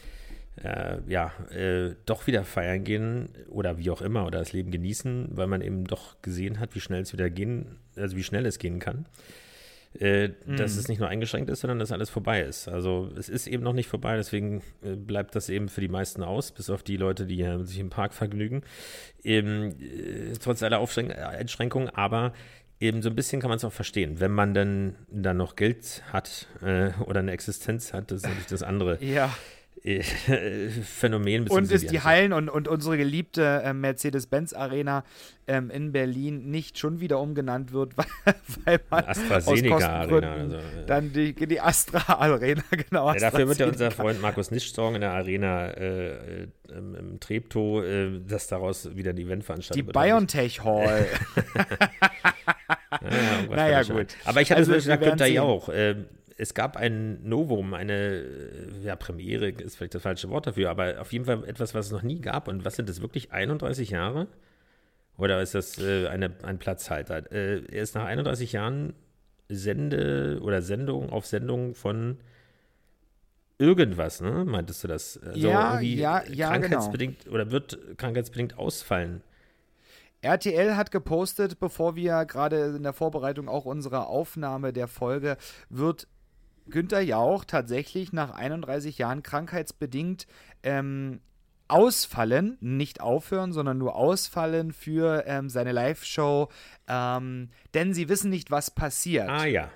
äh, 0.64 0.98
ja, 1.08 1.32
äh, 1.50 1.96
doch 2.06 2.28
wieder 2.28 2.44
feiern 2.44 2.84
gehen 2.84 3.30
oder 3.50 3.78
wie 3.78 3.90
auch 3.90 4.02
immer 4.02 4.26
oder 4.26 4.40
das 4.40 4.54
Leben 4.54 4.72
genießen, 4.72 5.30
weil 5.32 5.48
man 5.48 5.62
eben 5.62 5.86
doch 5.86 6.22
gesehen 6.22 6.60
hat, 6.60 6.76
wie 6.76 6.80
schnell 6.82 7.02
es 7.02 7.14
wieder 7.14 7.30
gehen, 7.30 7.78
also 7.96 8.16
wie 8.16 8.24
schnell 8.24 8.46
es 8.46 8.60
gehen 8.60 8.80
kann. 8.80 9.06
äh, 10.00 10.30
mhm. 10.46 10.58
dass 10.58 10.78
es 10.78 10.88
nicht 10.88 11.00
nur 11.00 11.10
eingeschränkt 11.10 11.50
ist, 11.50 11.62
sondern 11.62 11.80
dass 11.80 11.92
alles 11.92 12.10
vorbei 12.10 12.42
ist. 12.42 12.68
Also 12.68 13.10
es 13.18 13.30
ist 13.30 13.48
eben 13.48 13.64
noch 13.64 13.74
nicht 13.74 13.88
vorbei, 13.90 14.16
deswegen 14.16 14.62
äh, 14.84 14.96
bleibt 14.96 15.36
das 15.36 15.50
eben 15.50 15.70
für 15.70 15.82
die 15.82 15.90
meisten 15.90 16.24
aus, 16.24 16.52
bis 16.52 16.70
auf 16.70 16.84
die 16.84 16.98
Leute, 16.98 17.26
die 17.26 17.46
sich 17.64 17.80
im 17.80 17.90
Park 17.90 18.14
vergnügen. 18.14 18.64
Eben, 19.24 19.72
äh, 19.82 20.34
trotz 20.42 20.64
aller 20.64 20.80
Aufschränk 20.80 21.16
Einschränkungen, 21.16 21.90
aber 21.90 22.34
eben 22.80 23.02
so 23.02 23.10
ein 23.10 23.16
bisschen 23.16 23.42
kann 23.42 23.50
man 23.50 23.58
es 23.58 23.66
auch 23.66 23.74
verstehen. 23.74 24.20
Wenn 24.20 24.32
man 24.32 24.54
dann, 24.54 24.96
dann 25.10 25.38
noch 25.38 25.56
Geld 25.56 26.04
hat 26.12 26.48
äh, 26.62 26.92
oder 27.06 27.20
eine 27.20 27.32
Existenz 27.32 27.94
hat, 27.94 28.12
das 28.12 28.20
ist 28.22 28.28
natürlich 28.28 28.48
das 28.48 28.64
andere. 28.64 29.04
ja. 29.04 29.34
Phänomen. 30.84 31.48
Und 31.48 31.72
ist 31.72 31.90
die 31.90 32.02
Hallen 32.02 32.34
und, 32.34 32.50
und 32.50 32.68
unsere 32.68 32.98
geliebte 32.98 33.64
äh, 33.66 33.74
Mercedes-Benz-Arena 33.74 35.04
ähm, 35.48 35.72
in 35.72 35.92
Berlin 35.92 36.52
nicht 36.52 36.78
schon 36.78 37.00
wieder 37.00 37.20
umgenannt 37.20 37.74
wird, 37.74 37.98
weil, 38.26 38.36
weil 38.64 38.80
man 38.92 39.06
AstraZeneca-Arena. 39.06 40.34
Also, 40.34 40.58
dann 40.86 41.12
die, 41.14 41.34
die 41.34 41.60
Astra-Arena, 41.60 42.62
genau. 42.90 43.12
Ja, 43.12 43.20
dafür 43.20 43.48
wird 43.48 43.58
ja 43.58 43.68
unser 43.68 43.90
Freund 43.90 44.22
Markus 44.22 44.52
Nichtsorgen 44.52 44.96
in 44.96 45.02
der 45.02 45.14
Arena 45.14 45.72
äh, 45.72 46.48
im, 46.70 46.96
im 46.96 47.20
Treptow, 47.20 47.84
äh, 47.84 48.20
dass 48.20 48.48
daraus 48.48 48.96
wieder 48.96 49.12
ein 49.12 49.18
Event 49.18 49.44
veranstaltet 49.44 49.82
die 49.82 49.88
wird. 49.88 49.96
Die 49.96 50.10
BioNTech 50.10 50.64
Hall. 50.64 51.08
ja, 53.02 53.56
naja, 53.56 53.82
gut. 53.82 54.08
Aber 54.26 54.42
ich 54.42 54.52
hatte 54.52 54.60
also, 54.60 54.74
es 54.74 54.84
gesagt, 54.84 55.04
Günther 55.04 55.28
Jauch. 55.28 55.70
Äh, 55.70 55.96
es 56.42 56.56
gab 56.56 56.76
ein 56.76 57.20
Novum, 57.24 57.76
eine 57.76 57.94
äh, 57.94 58.84
ja, 58.84 58.96
Premiere 58.96 59.50
ist 59.50 59.76
vielleicht 59.76 59.94
das 59.94 60.02
falsche 60.02 60.30
Wort 60.30 60.48
dafür, 60.48 60.72
aber 60.72 61.00
auf 61.00 61.14
jeden 61.14 61.26
Fall 61.26 61.44
etwas, 61.46 61.76
was 61.76 61.86
es 61.86 61.92
noch 61.92 62.02
nie 62.02 62.20
gab. 62.20 62.48
Und 62.48 62.66
was 62.66 62.76
sind 62.76 62.90
das 62.90 63.00
wirklich 63.00 63.32
31 63.32 63.92
Jahre? 63.92 64.28
Oder 65.18 65.40
ist 65.40 65.54
das 65.54 65.78
äh, 65.78 66.08
eine, 66.08 66.32
ein 66.42 66.58
Platzhalter? 66.58 67.32
Äh, 67.32 67.64
er 67.72 67.84
ist 67.84 67.94
nach 67.94 68.06
31 68.06 68.54
Jahren 68.54 68.94
Sende 69.50 70.40
oder 70.42 70.64
Sendung 70.64 71.12
auf 71.12 71.28
Sendung 71.28 71.76
von 71.76 72.18
irgendwas, 73.60 74.20
ne? 74.20 74.44
Meintest 74.44 74.84
du 74.84 74.88
das? 74.88 75.20
Also 75.24 75.48
ja, 75.48 75.80
ja, 75.80 76.24
ja, 76.28 76.50
krankheitsbedingt 76.50 77.26
genau. 77.26 77.36
oder 77.36 77.52
wird 77.52 77.78
krankheitsbedingt 77.98 78.58
ausfallen. 78.58 79.22
RTL 80.22 80.76
hat 80.76 80.90
gepostet, 80.90 81.60
bevor 81.60 81.96
wir 81.96 82.26
gerade 82.26 82.76
in 82.76 82.84
der 82.84 82.94
Vorbereitung 82.94 83.48
auch 83.48 83.66
unserer 83.66 84.08
Aufnahme 84.08 84.74
der 84.74 84.88
Folge, 84.88 85.38
wird 85.70 86.08
Günther 86.70 87.02
Jauch 87.02 87.46
tatsächlich 87.46 88.14
nach 88.14 88.32
31 88.32 88.98
Jahren 88.98 89.24
krankheitsbedingt 89.24 90.28
ähm, 90.64 91.22
ausfallen, 91.72 92.58
nicht 92.60 93.02
aufhören, 93.02 93.54
sondern 93.54 93.78
nur 93.78 93.96
ausfallen 93.96 94.74
für 94.74 95.24
ähm, 95.26 95.50
seine 95.50 95.72
Live-Show, 95.72 96.50
ähm, 96.88 97.50
denn 97.74 97.94
sie 97.94 98.10
wissen 98.10 98.30
nicht, 98.30 98.52
was 98.52 98.72
passiert. 98.72 99.30
Ah 99.30 99.46
ja. 99.46 99.72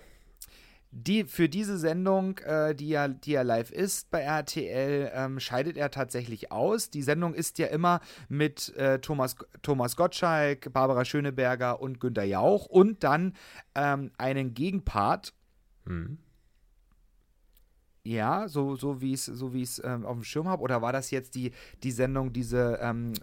Die, 0.98 1.26
für 1.26 1.50
diese 1.50 1.78
Sendung, 1.78 2.38
äh, 2.40 2.74
die, 2.74 2.88
ja, 2.88 3.10
die 3.10 3.32
ja 3.32 3.42
live 3.42 3.70
ist 3.70 4.12
bei 4.12 4.22
RTL, 4.22 5.12
ähm, 5.14 5.42
scheidet 5.42 5.76
er 5.76 5.92
tatsächlich 5.92 6.54
aus. 6.54 6.90
Die 6.90 7.02
Sendung 7.02 7.34
ist 7.34 7.58
ja 7.60 7.68
immer 7.68 8.00
mit 8.30 8.74
äh, 8.78 9.00
Thomas, 9.00 9.36
Thomas 9.62 9.98
Gottschalk, 9.98 10.72
Barbara 10.72 11.04
Schöneberger 11.04 11.82
und 11.82 12.00
Günter 12.00 12.24
Jauch 12.24 12.66
und 12.66 13.04
dann 13.04 13.34
ähm, 13.76 14.12
einen 14.18 14.54
Gegenpart. 14.54 15.34
Mhm. 15.84 16.20
Ja, 18.06 18.48
so, 18.48 18.76
so 18.76 19.02
wie 19.02 19.14
ich 19.14 19.22
es 19.22 19.26
so 19.26 19.52
ähm, 19.84 20.06
auf 20.06 20.14
dem 20.14 20.24
Schirm 20.24 20.48
habe. 20.48 20.62
Oder 20.62 20.82
war 20.82 20.94
das 20.94 21.10
jetzt 21.10 21.34
die, 21.34 21.52
die 21.82 21.92
Sendung, 21.92 22.32
diese 22.32 22.78
ähm, 22.80 23.14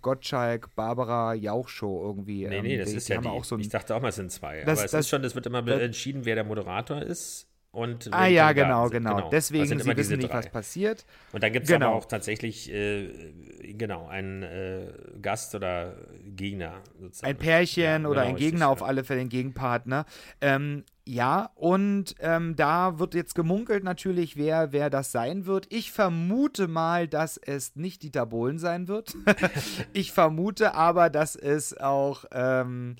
Gottschalk, 0.00 0.74
Barbara 0.74 1.34
Jauch 1.34 1.68
Show 1.68 2.02
irgendwie? 2.02 2.46
Nee, 2.46 2.62
nee, 2.62 2.74
ähm, 2.74 2.80
das 2.80 2.90
die, 2.90 2.96
ist 2.96 3.08
die 3.08 3.12
ja 3.12 3.20
die. 3.20 3.28
Auch 3.28 3.44
so 3.44 3.56
ein, 3.56 3.60
ich 3.60 3.68
dachte 3.68 3.94
auch 3.94 4.00
mal, 4.00 4.08
es 4.08 4.16
sind 4.16 4.32
zwei. 4.32 4.62
Das, 4.62 4.78
aber 4.78 4.84
es 4.86 4.90
das, 4.90 5.00
ist 5.00 5.08
schon, 5.10 5.22
es 5.22 5.34
wird 5.34 5.46
immer 5.46 5.60
das, 5.60 5.80
entschieden, 5.80 6.24
wer 6.24 6.34
der 6.34 6.44
Moderator 6.44 7.02
ist. 7.02 7.46
Und 7.76 8.08
ah 8.10 8.26
ja, 8.26 8.52
genau, 8.52 8.88
genau, 8.88 9.16
genau. 9.16 9.28
Deswegen, 9.28 9.66
sie 9.78 9.96
wissen 9.98 10.16
nicht, 10.16 10.32
was 10.32 10.48
passiert. 10.48 11.04
Und 11.34 11.42
dann 11.42 11.52
gibt 11.52 11.66
es 11.66 11.70
genau. 11.70 11.88
aber 11.88 11.96
auch 11.96 12.06
tatsächlich, 12.06 12.72
äh, 12.72 13.34
genau, 13.74 14.06
einen 14.06 14.42
äh, 14.42 14.86
Gast 15.20 15.54
oder 15.54 15.94
Gegner. 16.24 16.80
Sozusagen. 16.98 17.28
Ein 17.28 17.36
Pärchen 17.36 18.02
ja, 18.04 18.08
oder 18.08 18.22
genau, 18.22 18.34
ein 18.34 18.36
Gegner, 18.36 18.68
auf 18.70 18.82
alle 18.82 19.04
Fälle 19.04 19.20
ein 19.20 19.28
Gegenpartner. 19.28 20.06
Ähm, 20.40 20.84
ja, 21.04 21.50
und 21.54 22.14
ähm, 22.20 22.56
da 22.56 22.98
wird 22.98 23.12
jetzt 23.12 23.34
gemunkelt 23.34 23.84
natürlich, 23.84 24.38
wer, 24.38 24.72
wer 24.72 24.88
das 24.88 25.12
sein 25.12 25.44
wird. 25.44 25.66
Ich 25.70 25.92
vermute 25.92 26.68
mal, 26.68 27.06
dass 27.06 27.36
es 27.36 27.76
nicht 27.76 28.02
Dieter 28.02 28.24
Bohlen 28.24 28.58
sein 28.58 28.88
wird. 28.88 29.14
ich 29.92 30.12
vermute 30.12 30.74
aber, 30.74 31.10
dass 31.10 31.36
es 31.36 31.76
auch, 31.76 32.24
ähm, 32.32 32.96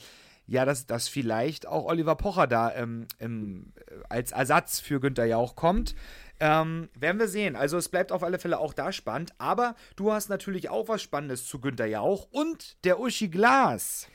ja, 0.47 0.65
dass, 0.65 0.87
dass 0.87 1.09
vielleicht 1.09 1.67
auch 1.67 1.87
Oliver 1.87 2.15
Pocher 2.15 2.47
da 2.47 2.75
ähm, 2.75 3.07
im, 3.19 3.73
als 4.09 4.33
Ersatz 4.33 4.81
für 4.81 5.01
Günther 5.01 5.27
Jauch 5.27 5.57
kommt. 5.57 5.95
Ähm, 6.39 6.89
werden 6.99 7.19
wir 7.19 7.29
sehen. 7.29 7.57
Also 7.57 7.79
es 7.79 7.89
bleibt 7.89 8.13
auf 8.13 8.23
alle 8.23 8.39
Fälle 8.39 8.59
auch 8.59 8.75
da 8.75 8.93
spannend. 8.93 9.33
Aber 9.39 9.75
du 9.97 10.13
hast 10.13 10.29
natürlich 10.29 10.69
auch 10.69 10.89
was 10.89 11.03
Spannendes 11.03 11.47
zu 11.47 11.61
Günther 11.61 11.87
Jauch 11.87 12.29
und 12.31 12.77
der 12.85 13.01
Uschi 13.01 13.29
Glas. 13.29 14.07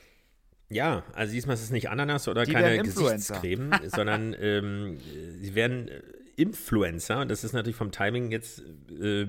Ja, 0.70 1.04
also 1.14 1.34
diesmal 1.34 1.56
ist 1.56 1.64
es 1.64 1.72
nicht 1.72 1.90
Ananas 1.90 2.30
oder 2.30 2.46
Die 2.46 2.54
keine 2.54 2.82
Gesichtscreme, 2.82 3.72
sondern 3.88 4.34
ähm, 4.40 5.00
sie 5.40 5.54
werden 5.54 5.90
äh, 5.90 6.02
Influencer. 6.38 7.22
Und 7.22 7.30
das 7.30 7.44
ist 7.44 7.52
natürlich 7.52 7.76
vom 7.76 7.92
Timing 7.92 8.32
jetzt, 8.32 8.64
äh, 8.90 9.28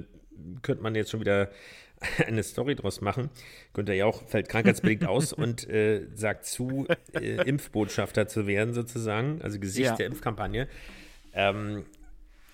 könnte 0.63 0.83
man 0.83 0.95
jetzt 0.95 1.11
schon 1.11 1.21
wieder 1.21 1.51
eine 2.27 2.43
Story 2.43 2.75
draus 2.75 3.01
machen. 3.01 3.31
Günther 3.73 3.95
Jauch 3.95 4.23
fällt 4.27 4.49
krankheitsbedingt 4.49 5.07
aus 5.07 5.33
und 5.33 5.69
äh, 5.69 6.07
sagt 6.15 6.47
zu, 6.47 6.87
äh, 7.13 7.49
Impfbotschafter 7.49 8.27
zu 8.29 8.47
werden, 8.47 8.75
sozusagen. 8.75 9.41
Also 9.43 9.59
Gesicht 9.59 9.91
ja. 9.91 9.97
der 9.97 10.07
Impfkampagne. 10.07 10.69
Ähm, 11.33 11.85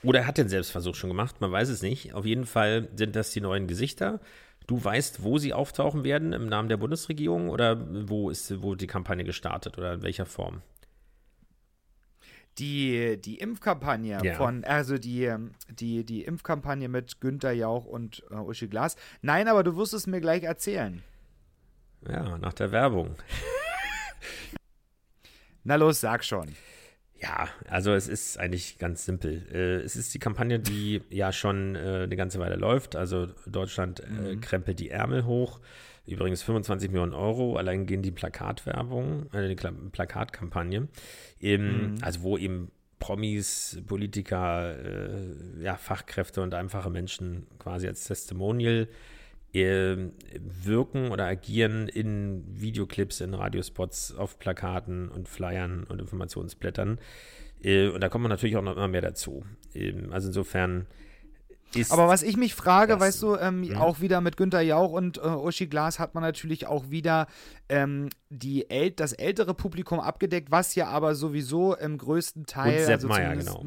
oder 0.02 0.26
hat 0.26 0.38
den 0.38 0.48
Selbstversuch 0.48 0.94
schon 0.94 1.10
gemacht, 1.10 1.40
man 1.40 1.50
weiß 1.50 1.68
es 1.68 1.82
nicht. 1.82 2.14
Auf 2.14 2.24
jeden 2.24 2.46
Fall 2.46 2.88
sind 2.94 3.16
das 3.16 3.30
die 3.30 3.40
neuen 3.40 3.66
Gesichter. 3.66 4.20
Du 4.66 4.82
weißt, 4.82 5.22
wo 5.22 5.38
sie 5.38 5.54
auftauchen 5.54 6.04
werden 6.04 6.32
im 6.32 6.46
Namen 6.46 6.68
der 6.68 6.76
Bundesregierung 6.76 7.48
oder 7.48 7.86
wo 8.08 8.30
ist 8.30 8.62
wo 8.62 8.74
die 8.74 8.86
Kampagne 8.86 9.24
gestartet 9.24 9.78
oder 9.78 9.94
in 9.94 10.02
welcher 10.02 10.26
Form? 10.26 10.62
Die, 12.58 13.20
die 13.20 13.38
Impfkampagne 13.38 14.20
ja. 14.22 14.34
von, 14.34 14.64
also 14.64 14.98
die, 14.98 15.32
die, 15.70 16.04
die 16.04 16.24
Impfkampagne 16.24 16.88
mit 16.88 17.20
Günther 17.20 17.52
Jauch 17.52 17.84
und 17.84 18.24
äh, 18.30 18.34
Uschi 18.34 18.66
Glas. 18.66 18.96
Nein, 19.22 19.48
aber 19.48 19.62
du 19.62 19.76
wirst 19.76 19.94
es 19.94 20.06
mir 20.06 20.20
gleich 20.20 20.42
erzählen. 20.42 21.02
Ja, 22.08 22.38
nach 22.38 22.54
der 22.54 22.72
Werbung. 22.72 23.14
Na 25.64 25.76
los, 25.76 26.00
sag 26.00 26.24
schon. 26.24 26.54
Ja, 27.20 27.48
also 27.68 27.92
es 27.94 28.06
ist 28.06 28.38
eigentlich 28.38 28.78
ganz 28.78 29.04
simpel. 29.04 29.46
Äh, 29.52 29.82
es 29.82 29.96
ist 29.96 30.14
die 30.14 30.20
Kampagne, 30.20 30.60
die 30.60 31.02
ja 31.10 31.32
schon 31.32 31.74
äh, 31.74 32.02
eine 32.04 32.16
ganze 32.16 32.38
Weile 32.38 32.54
läuft. 32.54 32.94
Also 32.94 33.26
Deutschland 33.46 34.00
äh, 34.00 34.34
mhm. 34.34 34.40
krempelt 34.40 34.78
die 34.78 34.90
Ärmel 34.90 35.24
hoch. 35.24 35.60
Übrigens 36.06 36.42
25 36.42 36.90
Millionen 36.90 37.12
Euro, 37.12 37.56
allein 37.56 37.86
gehen 37.86 38.02
die 38.02 38.12
Plakatwerbung, 38.12 39.32
äh, 39.32 39.48
die 39.48 39.56
Plakatkampagne, 39.56 40.88
mhm. 41.40 41.96
also 42.00 42.22
wo 42.22 42.38
eben 42.38 42.70
Promis, 42.98 43.80
Politiker, 43.86 44.74
ja, 45.60 45.76
Fachkräfte 45.76 46.42
und 46.42 46.52
einfache 46.52 46.90
Menschen 46.90 47.46
quasi 47.58 47.86
als 47.86 48.04
Testimonial 48.04 48.88
äh, 48.88 49.17
wirken 49.52 51.10
oder 51.10 51.26
agieren 51.26 51.88
in 51.88 52.44
Videoclips, 52.46 53.20
in 53.20 53.34
Radiospots, 53.34 54.14
auf 54.14 54.38
Plakaten 54.38 55.08
und 55.08 55.28
Flyern 55.28 55.84
und 55.84 56.00
Informationsblättern. 56.00 56.98
Äh, 57.62 57.88
und 57.88 58.00
da 58.00 58.08
kommt 58.08 58.22
man 58.22 58.30
natürlich 58.30 58.56
auch 58.56 58.62
noch 58.62 58.76
immer 58.76 58.88
mehr 58.88 59.00
dazu. 59.00 59.44
Ähm, 59.74 60.12
also 60.12 60.28
insofern 60.28 60.86
ist 61.74 61.92
Aber 61.92 62.08
was 62.08 62.22
ich 62.22 62.36
mich 62.36 62.54
frage, 62.54 62.94
das, 62.94 63.00
weißt 63.00 63.22
du, 63.22 63.36
ähm, 63.36 63.62
ja. 63.62 63.80
auch 63.80 64.00
wieder 64.00 64.22
mit 64.22 64.38
Günter 64.38 64.62
Jauch 64.62 64.90
und 64.90 65.18
äh, 65.18 65.20
Uschi 65.20 65.66
Glas 65.66 65.98
hat 65.98 66.14
man 66.14 66.22
natürlich 66.22 66.66
auch 66.66 66.88
wieder 66.88 67.26
ähm, 67.68 68.08
die 68.30 68.70
äl 68.70 68.90
das 68.90 69.12
ältere 69.12 69.52
Publikum 69.52 70.00
abgedeckt, 70.00 70.50
was 70.50 70.74
ja 70.74 70.88
aber 70.88 71.14
sowieso 71.14 71.76
im 71.76 71.98
größten 71.98 72.46
Teil, 72.46 72.86
also 72.86 73.08
Meier, 73.08 73.36
genau. 73.36 73.62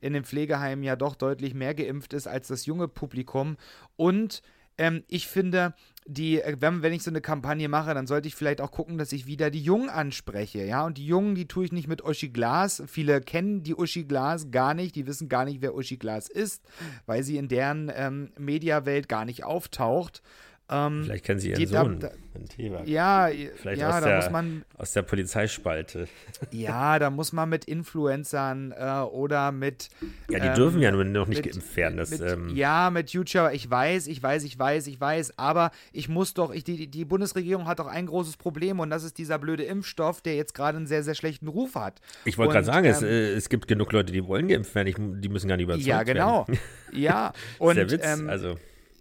in 0.00 0.12
den 0.12 0.24
Pflegeheimen 0.24 0.82
ja 0.82 0.96
doch 0.96 1.14
deutlich 1.14 1.54
mehr 1.54 1.74
geimpft 1.74 2.14
ist 2.14 2.26
als 2.26 2.48
das 2.48 2.66
junge 2.66 2.88
Publikum. 2.88 3.56
Und 3.94 4.42
ähm, 4.78 5.04
ich 5.08 5.26
finde, 5.26 5.74
die, 6.06 6.40
äh, 6.40 6.56
wenn, 6.60 6.82
wenn 6.82 6.92
ich 6.92 7.02
so 7.02 7.10
eine 7.10 7.20
Kampagne 7.20 7.68
mache, 7.68 7.94
dann 7.94 8.06
sollte 8.06 8.28
ich 8.28 8.34
vielleicht 8.34 8.60
auch 8.60 8.70
gucken, 8.70 8.98
dass 8.98 9.12
ich 9.12 9.26
wieder 9.26 9.50
die 9.50 9.62
Jungen 9.62 9.88
anspreche, 9.88 10.64
ja. 10.64 10.84
Und 10.84 10.98
die 10.98 11.06
Jungen, 11.06 11.34
die 11.34 11.48
tue 11.48 11.64
ich 11.64 11.72
nicht 11.72 11.88
mit 11.88 12.04
Uschi 12.04 12.28
Glas. 12.28 12.82
Viele 12.86 13.20
kennen 13.20 13.62
die 13.62 13.74
Uschi 13.74 14.04
Glas 14.04 14.50
gar 14.50 14.74
nicht, 14.74 14.94
die 14.94 15.06
wissen 15.06 15.28
gar 15.28 15.44
nicht, 15.44 15.60
wer 15.62 15.74
Uschi 15.74 15.96
Glas 15.96 16.28
ist, 16.28 16.62
weil 17.06 17.22
sie 17.22 17.36
in 17.36 17.48
deren 17.48 17.90
ähm, 17.94 18.30
Mediawelt 18.38 19.08
gar 19.08 19.24
nicht 19.24 19.44
auftaucht. 19.44 20.22
Ähm, 20.68 21.02
Vielleicht 21.04 21.24
kennen 21.24 21.38
Sie 21.38 21.50
Ihren 21.50 21.66
Sohn, 21.68 22.00
da- 22.00 22.10
Tewak. 22.54 22.86
ja, 22.88 23.28
Vielleicht 23.56 23.80
ja, 23.80 23.88
aus, 23.88 24.00
da 24.00 24.06
der, 24.08 24.16
muss 24.16 24.30
man, 24.30 24.64
aus 24.76 24.92
der 24.92 25.02
Polizeispalte. 25.02 26.08
ja, 26.50 26.98
da 26.98 27.08
muss 27.10 27.32
man 27.32 27.48
mit 27.48 27.64
Influencern 27.66 28.72
äh, 28.76 29.00
oder 29.00 29.52
mit 29.52 29.88
Ja, 30.28 30.40
die 30.40 30.48
ähm, 30.48 30.54
dürfen 30.54 30.80
ja 30.82 30.90
nur 30.90 31.04
noch 31.04 31.28
nicht 31.28 31.44
mit- 31.44 31.52
geimpft 31.54 31.76
werden. 31.76 31.96
Das, 31.96 32.10
mit, 32.10 32.20
ähm, 32.20 32.50
ja, 32.54 32.90
mit 32.90 33.10
YouTuber, 33.10 33.54
ich 33.54 33.70
weiß, 33.70 34.06
ich 34.08 34.22
weiß, 34.22 34.44
ich 34.44 34.58
weiß, 34.58 34.86
ich 34.88 35.00
weiß, 35.00 35.38
aber 35.38 35.70
ich 35.92 36.08
muss 36.08 36.34
doch, 36.34 36.52
ich, 36.52 36.64
die, 36.64 36.88
die 36.88 37.04
Bundesregierung 37.04 37.66
hat 37.66 37.78
doch 37.78 37.86
ein 37.86 38.06
großes 38.06 38.36
Problem 38.36 38.80
und 38.80 38.90
das 38.90 39.04
ist 39.04 39.18
dieser 39.18 39.38
blöde 39.38 39.62
Impfstoff, 39.64 40.20
der 40.20 40.34
jetzt 40.36 40.52
gerade 40.54 40.76
einen 40.78 40.86
sehr, 40.86 41.02
sehr 41.04 41.14
schlechten 41.14 41.48
Ruf 41.48 41.74
hat. 41.76 42.00
Ich 42.24 42.38
wollte 42.38 42.52
gerade 42.54 42.66
sagen, 42.66 42.86
es, 42.86 43.02
ähm, 43.02 43.08
äh, 43.08 43.30
es 43.34 43.48
gibt 43.48 43.68
genug 43.68 43.92
Leute, 43.92 44.12
die 44.12 44.26
wollen 44.26 44.48
geimpft 44.48 44.74
werden. 44.74 44.88
Ich, 44.88 44.96
die 45.22 45.28
müssen 45.28 45.48
gar 45.48 45.56
nicht 45.56 45.64
überzeugt 45.64 45.86
Ja, 45.86 46.02
genau. 46.02 46.46
werden. 46.48 46.60
Ja, 46.92 47.32
und, 47.60 47.76
der 47.76 47.90
Witz. 47.90 48.02
ähm, 48.04 48.28
also, 48.28 48.56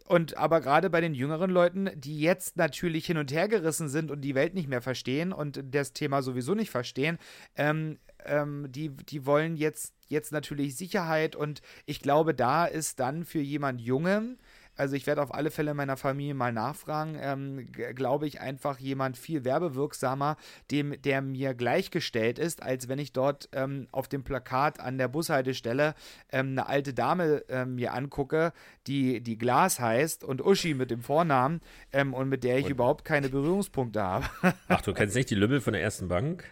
und 0.08 0.38
aber 0.38 0.62
gerade 0.62 0.90
bei 0.90 1.02
den 1.02 1.16
jüngeren 1.16 1.50
Leuten, 1.50 1.90
die 1.96 2.20
jetzt 2.20 2.58
natürlich 2.58 3.06
hin 3.08 3.18
und 3.18 3.32
her 3.32 3.48
gerissen 3.48 3.90
sind 3.90 4.12
und 4.12 4.22
die 4.22 4.36
Welt 4.36 4.54
nicht 4.54 4.70
mehr 4.70 4.82
verstehen 4.82 5.34
und 5.34 5.62
das 5.72 5.94
Thema 5.94 6.22
sowieso 6.22 6.54
nicht 6.54 6.70
verstehen, 6.70 7.18
ähm, 7.56 7.98
ähm, 8.24 8.68
die, 8.70 8.90
die 8.90 9.26
wollen 9.26 9.56
jetzt, 9.56 9.94
jetzt 10.08 10.32
natürlich 10.32 10.76
Sicherheit. 10.76 11.36
Und 11.36 11.62
ich 11.86 12.02
glaube, 12.02 12.36
da 12.36 12.66
ist 12.66 13.00
dann 13.00 13.26
für 13.26 13.40
jemand 13.40 13.82
Jungen, 13.82 14.38
also 14.78 14.96
ich 14.96 15.08
werde 15.08 15.22
auf 15.22 15.34
alle 15.34 15.52
Fälle 15.52 15.74
meiner 15.74 15.98
Familie 15.98 16.34
mal 16.34 16.52
nachfragen, 16.54 17.18
ähm, 17.20 17.68
glaube 17.96 18.28
ich 18.28 18.42
einfach 18.42 18.80
jemand 18.80 19.18
viel 19.18 19.44
werbewirksamer, 19.46 20.38
dem, 20.72 21.02
der 21.02 21.22
mir 21.22 21.54
gleichgestellt 21.54 22.40
ist, 22.40 22.62
als 22.62 22.88
wenn 22.88 23.00
ich 23.00 23.14
dort 23.14 23.50
ähm, 23.54 23.88
auf 23.92 24.08
dem 24.08 24.24
Plakat 24.24 24.80
an 24.80 24.98
der 24.98 25.08
Bushaltestelle 25.08 25.96
ähm, 26.32 26.50
eine 26.52 26.68
alte 26.68 26.94
Dame 26.94 27.44
ähm, 27.50 27.76
mir 27.76 27.94
angucke, 27.94 28.54
die, 28.88 29.22
die 29.22 29.38
Glas 29.38 29.80
heißt 29.80 30.24
und 30.24 30.44
Uschi 30.46 30.74
mit 30.74 30.92
dem 30.92 31.02
Vornamen 31.02 31.62
ähm, 31.94 32.14
und 32.14 32.30
mit 32.30 32.44
der 32.44 32.58
ich 32.58 32.66
Und- 32.66 32.72
überhaupt 32.72 33.06
keine 33.06 33.30
Berührungspunkte 33.30 34.02
habe. 34.02 34.26
ach, 34.68 34.82
du 34.82 34.94
kennst 34.94 35.16
nicht 35.16 35.30
die 35.30 35.36
Lümmel 35.36 35.62
von 35.62 35.74
der 35.74 35.82
ersten 35.82 36.08
Bank? 36.08 36.44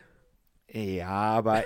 Ja, 0.69 1.07
aber 1.09 1.63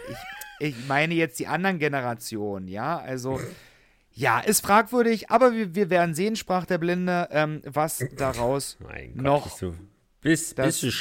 ich, 0.59 0.67
ich 0.73 0.87
meine 0.87 1.13
jetzt 1.13 1.39
die 1.39 1.47
anderen 1.47 1.79
Generationen, 1.79 2.67
ja, 2.67 2.97
also 2.97 3.39
ja, 4.17 4.39
ist 4.39 4.65
fragwürdig, 4.65 5.29
aber 5.29 5.53
wir, 5.53 5.75
wir 5.75 5.89
werden 5.89 6.15
sehen, 6.15 6.35
sprach 6.35 6.65
der 6.65 6.77
Blinde, 6.79 7.27
ähm, 7.31 7.61
was 7.65 8.03
daraus 8.17 8.77
Mein 8.79 9.13
Gott, 9.15 9.23
noch 9.23 9.43
bist 9.45 9.61
du, 9.61 9.75
bis, 10.21 10.55
das- 10.55 10.81
bis 10.81 10.81
du 10.81 10.91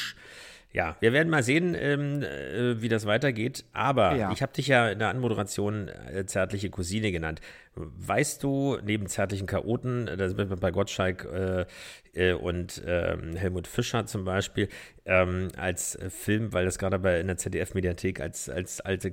ja, 0.76 0.94
wir 1.00 1.14
werden 1.14 1.30
mal 1.30 1.42
sehen, 1.42 1.74
ähm, 1.74 2.22
äh, 2.22 2.82
wie 2.82 2.90
das 2.90 3.06
weitergeht. 3.06 3.64
Aber 3.72 4.14
Ja. 4.14 4.30
ich 4.30 4.42
habe 4.42 4.52
dich 4.52 4.66
ja 4.66 4.90
in 4.90 4.98
der 4.98 5.08
Anmoderation 5.08 5.88
äh, 5.88 6.26
zärtliche 6.26 6.68
Cousine 6.68 7.12
genannt. 7.12 7.40
Weißt 7.74 8.42
du, 8.42 8.76
neben 8.84 9.06
zärtlichen 9.06 9.46
Chaoten, 9.46 10.06
äh, 10.06 10.18
da 10.18 10.28
sind 10.28 10.36
wir 10.36 10.44
bei 10.56 10.70
Gottschalk 10.70 11.24
äh, 11.24 11.64
äh, 12.12 12.34
und 12.34 12.82
ähm, 12.86 13.36
Helmut 13.36 13.66
Fischer 13.66 14.04
zum 14.04 14.26
Beispiel, 14.26 14.68
ähm, 15.06 15.48
als 15.56 15.96
äh, 15.96 16.10
Film, 16.10 16.52
weil 16.52 16.66
das 16.66 16.78
gerade 16.78 16.98
bei 16.98 17.20
in 17.20 17.26
der 17.28 17.38
ZDF-Mediathek 17.38 18.20
als, 18.20 18.50
als 18.50 18.82
alte 18.82 19.12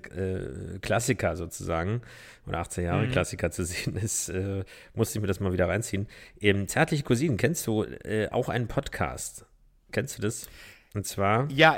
Klassiker 0.82 1.38
sozusagen 1.38 2.02
oder 2.46 2.58
18 2.60 2.84
Jahre 2.84 3.08
Klassiker 3.08 3.52
zu 3.52 3.64
sehen 3.66 3.96
ist, 3.96 4.32
musste 4.96 5.18
ich 5.18 5.22
mir 5.22 5.28
das 5.28 5.40
mal 5.40 5.54
wieder 5.54 5.70
reinziehen. 5.70 6.08
Eben, 6.42 6.68
zärtliche 6.68 7.04
Cousinen, 7.04 7.38
kennst 7.38 7.66
du 7.68 7.86
auch 8.32 8.50
einen 8.50 8.68
Podcast? 8.68 9.46
Kennst 9.94 10.18
du 10.18 10.22
das? 10.24 10.50
Und 10.94 11.06
zwar, 11.06 11.50
Ja, 11.52 11.78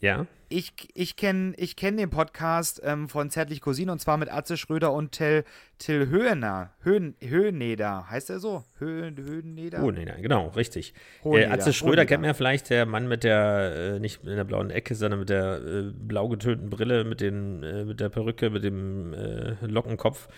ja, 0.00 0.26
ich, 0.48 0.72
ich 0.94 1.16
kenne 1.16 1.54
ich 1.56 1.74
kenn 1.74 1.96
den 1.96 2.10
Podcast 2.10 2.80
ähm, 2.84 3.08
von 3.08 3.30
Zärtlich 3.30 3.60
Cousin 3.60 3.90
und 3.90 4.00
zwar 4.00 4.16
mit 4.16 4.32
Atze 4.32 4.56
Schröder 4.56 4.92
und 4.92 5.12
Till, 5.12 5.44
Till 5.78 6.08
Höhner. 6.08 6.70
Höhen, 6.82 7.16
Höhneder, 7.20 8.08
heißt 8.08 8.30
er 8.30 8.38
so? 8.38 8.64
Höhen, 8.78 9.16
Höhneder? 9.16 9.80
Nein, 9.80 10.22
genau, 10.22 10.48
richtig. 10.48 10.94
Äh, 11.24 11.46
Atze 11.46 11.72
Schröder 11.72 11.90
Hoheneder. 11.90 12.06
kennt 12.06 12.20
man 12.20 12.28
ja 12.28 12.34
vielleicht, 12.34 12.70
der 12.70 12.86
Mann 12.86 13.08
mit 13.08 13.24
der, 13.24 13.94
äh, 13.96 13.98
nicht 13.98 14.22
in 14.22 14.36
der 14.36 14.44
blauen 14.44 14.70
Ecke, 14.70 14.94
sondern 14.94 15.20
mit 15.20 15.30
der 15.30 15.56
äh, 15.56 15.82
blau 15.92 16.28
getönten 16.28 16.70
Brille, 16.70 17.04
mit, 17.04 17.20
den, 17.20 17.62
äh, 17.62 17.84
mit 17.84 17.98
der 17.98 18.08
Perücke, 18.08 18.50
mit 18.50 18.62
dem 18.62 19.14
äh, 19.14 19.56
Lockenkopf. 19.66 20.28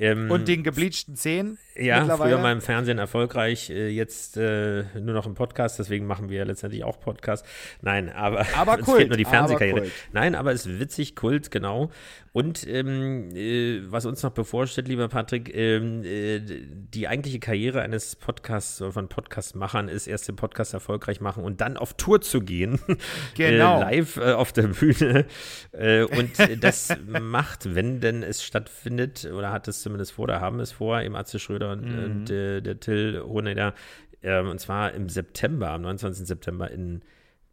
Ähm, 0.00 0.30
Und 0.30 0.48
den 0.48 0.62
gebleachten 0.62 1.14
Zähnen 1.14 1.58
ja, 1.76 2.00
mittlerweile. 2.00 2.30
früher 2.30 2.42
mal 2.42 2.52
im 2.52 2.62
Fernsehen 2.62 2.98
erfolgreich, 2.98 3.68
äh, 3.68 3.88
jetzt 3.88 4.38
äh, 4.38 4.84
nur 4.94 5.14
noch 5.14 5.26
im 5.26 5.34
Podcast, 5.34 5.78
deswegen 5.78 6.06
machen 6.06 6.30
wir 6.30 6.38
ja 6.38 6.44
letztendlich 6.44 6.84
auch 6.84 6.98
Podcast. 7.00 7.44
Nein, 7.82 8.08
aber, 8.10 8.46
Aber 8.56 8.76
uns 8.78 8.84
Kult, 8.84 8.98
fehlt 8.98 9.08
nur 9.10 9.18
die 9.18 9.26
aber 9.26 9.34
Fernsehkarriere. 9.34 9.80
Kult. 9.80 9.92
Nein, 10.12 10.34
aber 10.34 10.52
es 10.52 10.64
ist 10.64 10.80
witzig, 10.80 11.16
Kult, 11.16 11.50
genau. 11.50 11.90
Und 12.32 12.66
ähm, 12.66 13.34
äh, 13.34 13.80
was 13.90 14.06
uns 14.06 14.22
noch 14.22 14.30
bevorsteht, 14.30 14.88
lieber 14.88 15.08
Patrick, 15.08 15.54
ähm, 15.54 16.02
äh, 16.04 16.40
die 16.40 17.08
eigentliche 17.08 17.40
Karriere 17.40 17.82
eines 17.82 18.16
Podcasts 18.16 18.80
oder 18.80 18.92
von 18.92 19.08
Podcastmachern 19.08 19.88
ist 19.88 20.06
erst 20.06 20.28
den 20.28 20.36
Podcast 20.36 20.72
erfolgreich 20.72 21.20
machen 21.20 21.42
und 21.44 21.60
dann 21.60 21.76
auf 21.76 21.94
Tour 21.94 22.20
zu 22.20 22.40
gehen. 22.40 22.78
Genau. 23.34 23.78
äh, 23.78 23.80
live 23.80 24.16
äh, 24.16 24.32
auf 24.32 24.52
der 24.52 24.68
Bühne. 24.68 25.24
Und 25.72 26.62
das 26.62 26.96
macht, 27.20 27.74
wenn 27.74 28.00
denn 28.00 28.22
es 28.22 28.42
stattfindet, 28.42 29.30
oder 29.32 29.50
hat 29.50 29.68
es 29.68 29.82
zumindest 29.90 30.12
vor, 30.12 30.24
oder 30.24 30.40
haben 30.40 30.60
es 30.60 30.72
vor, 30.72 31.00
eben 31.02 31.16
Atze 31.16 31.38
Schröder 31.38 31.72
und, 31.72 31.90
Mhm. 31.90 32.04
und 32.04 32.30
äh, 32.30 32.60
der 32.60 32.78
Till 32.80 33.20
Hoheneder, 33.22 33.74
ähm, 34.22 34.48
und 34.48 34.60
zwar 34.60 34.92
im 34.92 35.08
September, 35.08 35.70
am 35.70 35.82
29. 35.82 36.26
September 36.26 36.70
in 36.70 37.02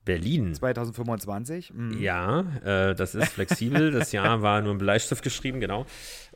Berlin. 0.07 0.53
2025. 0.55 1.73
Mhm. 1.73 2.01
Ja, 2.01 2.45
äh, 2.63 2.95
das 2.95 3.13
ist 3.13 3.29
flexibel. 3.29 3.91
Das 3.97 4.11
Jahr 4.11 4.41
war 4.41 4.61
nur 4.61 4.73
im 4.73 4.77
Bleistift 4.77 5.23
geschrieben, 5.23 5.59
genau. 5.59 5.85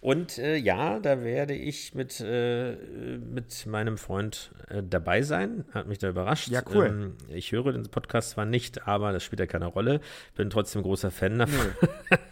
Und 0.02 0.40
äh, 0.40 0.56
ja, 0.58 1.00
da 1.00 1.24
werde 1.24 1.54
ich 1.54 1.94
mit, 1.94 2.20
äh, 2.20 2.76
mit 3.18 3.68
meinem 3.68 3.98
Freund 4.00 4.52
äh, 4.68 4.82
dabei 4.82 5.22
sein. 5.22 5.64
Hat 5.74 5.88
mich 5.88 6.00
da 6.00 6.10
überrascht. 6.10 6.48
Ja, 6.50 6.64
cool. 6.74 6.88
Ähm, 6.88 7.14
ich 7.30 7.52
höre 7.52 7.72
den 7.72 7.84
Podcast 7.84 8.32
zwar 8.32 8.46
nicht, 8.46 8.88
aber 8.88 9.14
das 9.14 9.24
spielt 9.24 9.40
ja 9.40 9.46
keine 9.46 9.68
Rolle. 9.68 10.02
Bin 10.36 10.50
trotzdem 10.50 10.82
großer 10.82 11.12
Fan 11.12 11.38
davon. 11.38 11.68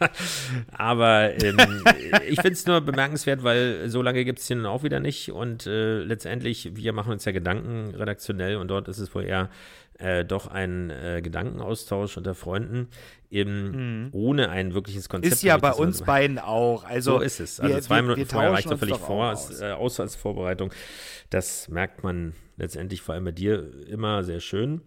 aber 0.71 1.31
ähm, 1.43 1.83
ich 2.27 2.41
finde 2.41 2.53
es 2.53 2.65
nur 2.65 2.81
bemerkenswert, 2.81 3.43
weil 3.43 3.87
so 3.87 4.01
lange 4.01 4.25
gibt 4.25 4.39
es 4.39 4.47
den 4.47 4.65
auch 4.65 4.81
wieder 4.81 4.99
nicht. 4.99 5.31
Und 5.31 5.67
äh, 5.67 5.99
letztendlich, 5.99 6.75
wir 6.75 6.91
machen 6.91 7.11
uns 7.11 7.23
ja 7.25 7.31
Gedanken 7.31 7.93
redaktionell 7.95 8.55
und 8.55 8.67
dort 8.69 8.87
ist 8.87 8.97
es 8.97 9.13
wohl 9.13 9.25
eher 9.25 9.49
äh, 9.99 10.25
doch 10.25 10.47
ein 10.47 10.89
äh, 10.89 11.21
Gedankenaustausch 11.21 12.17
unter 12.17 12.33
Freunden, 12.33 12.87
eben 13.29 14.09
ohne 14.11 14.49
ein 14.49 14.73
wirkliches 14.73 15.07
Konzept. 15.09 15.27
Mhm. 15.31 15.33
Ist 15.33 15.43
ja 15.43 15.57
bei 15.57 15.71
uns 15.71 16.01
beiden 16.01 16.39
auch. 16.39 16.83
Also, 16.83 17.17
so 17.17 17.19
ist 17.23 17.39
es. 17.39 17.59
Also 17.59 17.75
wir- 17.75 17.81
zwei 17.81 17.95
wir- 17.97 18.01
Minuten 18.03 18.19
wir 18.21 18.25
vorher 18.27 18.51
reicht 18.53 18.71
doch 18.71 18.79
völlig 18.79 18.97
vor, 18.97 19.25
als, 19.25 19.49
aus. 19.51 19.61
äh, 19.61 19.71
aus 19.71 19.99
als 19.99 20.15
Vorbereitung. 20.15 20.73
Das 21.29 21.67
merkt 21.69 22.03
man 22.03 22.33
letztendlich 22.57 23.01
vor 23.01 23.13
allem 23.15 23.25
bei 23.25 23.31
dir 23.31 23.69
immer 23.87 24.23
sehr 24.23 24.39
schön. 24.39 24.81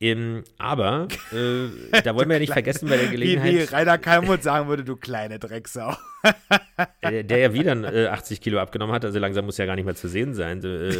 Ähm, 0.00 0.42
aber 0.58 1.06
äh, 1.32 2.00
da 2.02 2.14
wollen 2.14 2.28
wir 2.28 2.34
ja 2.36 2.40
nicht 2.40 2.52
vergessen 2.52 2.88
bei 2.88 2.96
der 2.96 3.06
Wie, 3.06 3.12
wie 3.12 3.16
Gelegenheit, 3.16 3.72
Rainer 3.72 3.96
Kalmut 3.96 4.42
sagen 4.42 4.68
würde, 4.68 4.82
du 4.84 4.96
kleine 4.96 5.38
Drecksau. 5.38 5.96
äh, 7.00 7.22
der 7.24 7.38
ja 7.38 7.52
wieder 7.54 7.72
äh, 7.94 8.06
80 8.08 8.40
Kilo 8.40 8.58
abgenommen 8.58 8.94
hat, 8.94 9.04
also 9.04 9.18
langsam 9.18 9.44
muss 9.46 9.56
ja 9.56 9.66
gar 9.66 9.76
nicht 9.76 9.84
mehr 9.84 9.94
zu 9.94 10.08
sehen 10.08 10.34
sein, 10.34 10.58
äh, 10.64 10.94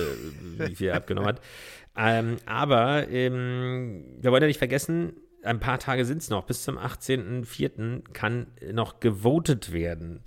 wie 0.59 0.75
viel 0.77 0.89
er 0.89 0.97
abgenommen 0.97 1.29
hat. 1.29 1.41
Ähm, 1.97 2.36
aber 2.47 3.09
ähm, 3.09 4.05
wir 4.20 4.30
wollen 4.32 4.42
ja 4.42 4.49
nicht 4.49 4.59
vergessen, 4.59 5.14
ein 5.45 5.61
paar 5.61 5.78
Tage 5.78 6.05
sind 6.05 6.18
es 6.22 6.30
noch. 6.30 6.45
Bis 6.45 6.64
zum 6.64 6.78
18.04. 6.78 8.03
kann 8.12 8.47
noch 8.72 9.01
gewotet 9.01 9.72
werden. 9.72 10.22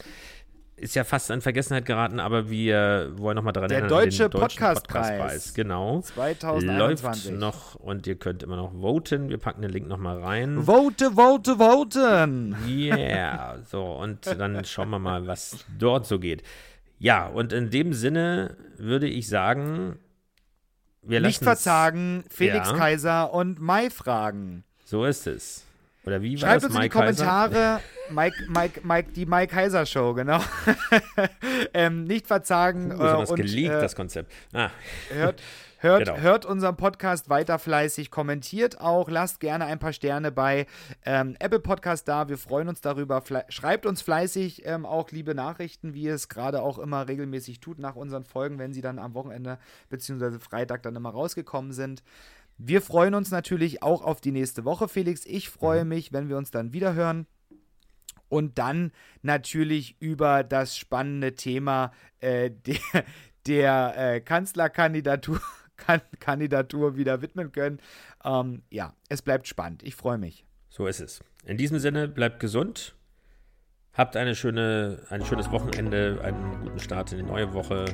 Ist 0.76 0.93
ja 0.93 1.03
fast 1.03 1.32
an 1.32 1.41
Vergessenheit 1.41 1.86
geraten, 1.86 2.20
aber 2.20 2.51
wir 2.51 3.11
wollen 3.15 3.36
nochmal 3.36 3.51
daran 3.51 3.70
Der 3.70 3.80
erinnern. 3.80 3.97
an 3.97 4.03
Deutsche 4.03 4.30
Podcastpreis. 4.30 4.84
Podcastpreis. 4.84 5.53
Genau. 5.55 6.01
2021. 6.01 7.32
Läuft 7.32 7.39
noch 7.39 7.76
und 7.76 8.05
ihr 8.05 8.15
könnt 8.15 8.43
immer 8.43 8.57
noch 8.57 8.74
voten. 8.74 9.30
Wir 9.30 9.39
packen 9.39 9.63
den 9.63 9.72
Link 9.72 9.88
nochmal 9.88 10.22
rein. 10.22 10.61
Vote, 10.63 11.13
vote, 11.15 11.57
voten. 11.57 12.55
Yeah, 12.68 13.57
so, 13.65 13.84
und 13.86 14.28
dann 14.28 14.63
schauen 14.65 14.91
wir 14.91 14.99
mal, 14.99 15.26
was 15.26 15.65
dort 15.80 16.05
so 16.05 16.20
geht. 16.20 16.43
Ja, 16.99 17.26
und 17.26 17.53
in 17.53 17.72
dem 17.72 17.93
Sinne 17.93 18.55
würde 18.78 19.07
ich 19.07 19.28
sagen, 19.30 19.97
wir 21.10 21.22
Nicht 21.22 21.43
verzagen, 21.43 22.24
Felix 22.30 22.70
Ja. 22.70 22.78
Kaiser 22.78 23.34
und 23.34 23.60
Mai 23.60 23.89
fragen. 23.89 24.64
So 24.86 25.05
ist 25.05 25.28
es. 25.28 25.64
Oder 26.05 26.22
wie 26.22 26.41
war 26.41 26.49
Schreibt 26.49 26.64
das, 26.64 26.70
uns 26.70 26.76
in 26.76 26.82
die? 26.84 26.89
Kommentare, 26.89 27.80
Mike, 28.10 28.36
Mike, 28.47 28.82
Mike, 28.84 29.12
die 29.12 29.26
Mike 29.26 29.53
Kaiser 29.53 29.86
Show, 29.86 30.14
genau. 30.14 30.39
ähm, 31.74 32.05
nicht 32.05 32.28
verzagen 32.28 32.91
Uh, 32.91 32.95
äh, 32.95 32.97
das 32.97 33.32
und 33.32 33.36
geleakt, 33.36 33.76
äh, 33.76 33.82
das 33.82 33.95
Konzept. 33.95 34.32
Ah, 34.53 34.70
hört, 35.10 35.41
hört, 35.80 36.06
Genau. 36.06 36.18
hört 36.20 36.46
unseren 36.46 36.76
Podcast 36.78 37.30
weiter 37.30 37.60
fleißig, 37.60 38.12
kommentiert 38.12 38.80
auch, 38.82 39.10
lasst 39.10 39.40
gerne 39.40 39.66
ein 39.66 39.80
paar 39.80 39.94
Sterne 39.94 40.32
bei 40.32 40.66
ähm, 41.06 41.36
Apple 41.40 41.60
Podcast 41.60 42.08
da. 42.08 42.30
Wir 42.30 42.38
freuen 42.38 42.68
uns 42.70 42.82
darüber. 42.82 43.22
Fle 43.22 43.46
schreibt 43.50 43.86
uns 43.86 44.02
fleißig 44.02 44.66
ähm, 44.66 44.86
auch 44.86 45.12
liebe 45.12 45.36
Nachrichten, 45.36 45.94
wie 45.94 46.04
ihr 46.04 46.14
es 46.16 46.30
gerade 46.30 46.62
auch 46.62 46.80
immer 46.80 47.08
regelmäßig 47.08 47.60
tut 47.60 47.80
nach 47.80 47.96
unseren 47.96 48.24
Folgen, 48.24 48.60
wenn 48.60 48.74
sie 48.74 48.82
dann 48.82 49.00
am 49.00 49.14
Wochenende 49.14 49.60
bzw. 49.90 50.40
Freitag 50.40 50.84
dann 50.84 50.96
immer 50.96 51.10
rausgekommen 51.12 51.72
sind. 51.72 52.04
Wir 52.58 52.82
freuen 52.82 53.14
uns 53.14 53.30
natürlich 53.30 53.84
auch 53.84 54.02
auf 54.04 54.20
die 54.20 54.32
nächste 54.32 54.66
Woche, 54.66 54.88
Felix. 54.88 55.26
Ich 55.26 55.50
freue 55.50 55.84
Mhm. 55.84 55.90
mich, 55.90 56.12
wenn 56.14 56.28
wir 56.30 56.38
uns 56.38 56.50
dann 56.52 56.74
wieder 56.74 56.94
hören. 56.96 57.28
Und 58.30 58.58
dann 58.58 58.92
natürlich 59.22 59.96
über 60.02 60.44
das 60.44 60.76
spannende 60.76 61.36
Thema 61.36 61.92
äh, 62.20 62.50
der, 62.66 63.04
der 63.46 63.94
äh, 64.16 64.22
Kanzlerkandidatur 64.22 65.40
Kandidatur 66.20 66.98
wieder 66.98 67.22
widmen 67.22 67.52
können. 67.52 67.80
Ähm, 68.24 68.64
ja, 68.70 68.94
es 69.10 69.22
bleibt 69.22 69.48
spannend. 69.48 69.84
Ich 69.84 69.96
freue 69.96 70.18
mich. 70.18 70.46
So 70.70 70.88
ist 70.88 71.00
es. 71.00 71.22
In 71.46 71.58
diesem 71.58 71.80
Sinne, 71.80 72.08
bleibt 72.08 72.40
gesund. 72.40 72.96
Habt 73.94 74.16
eine 74.16 74.36
schöne, 74.36 75.02
ein 75.10 75.26
schönes 75.26 75.52
Wochenende, 75.52 76.20
einen 76.24 76.62
guten 76.62 76.80
Start 76.80 77.12
in 77.14 77.18
die 77.18 77.24
neue 77.24 77.54
Woche. 77.54 77.86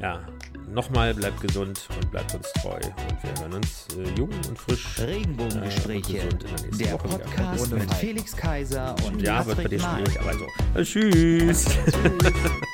Ja, 0.00 0.26
nochmal 0.68 1.14
bleibt 1.14 1.40
gesund 1.40 1.88
und 1.96 2.10
bleibt 2.10 2.34
uns 2.34 2.50
treu. 2.54 2.76
Und 2.76 3.22
wir 3.22 3.40
hören 3.40 3.52
uns 3.54 3.88
äh, 3.96 4.08
jung 4.18 4.30
und 4.48 4.58
frisch. 4.58 4.98
Regenbogengespräche. 4.98 6.18
Äh, 6.18 6.28
der 6.78 6.92
Woche 6.94 7.08
Podcast 7.08 7.72
mit 7.72 7.94
Felix 7.94 8.36
Kaiser 8.36 8.96
und 9.06 9.20
ja, 9.20 9.44
wird 9.44 9.56
bei 9.56 9.62
Patrick 9.64 9.80
dir 9.80 9.86
schwierig, 9.86 10.20
aber 10.20 10.32
so. 10.34 10.46
Tschüss. 10.82 11.64
Tschüss. 11.64 11.78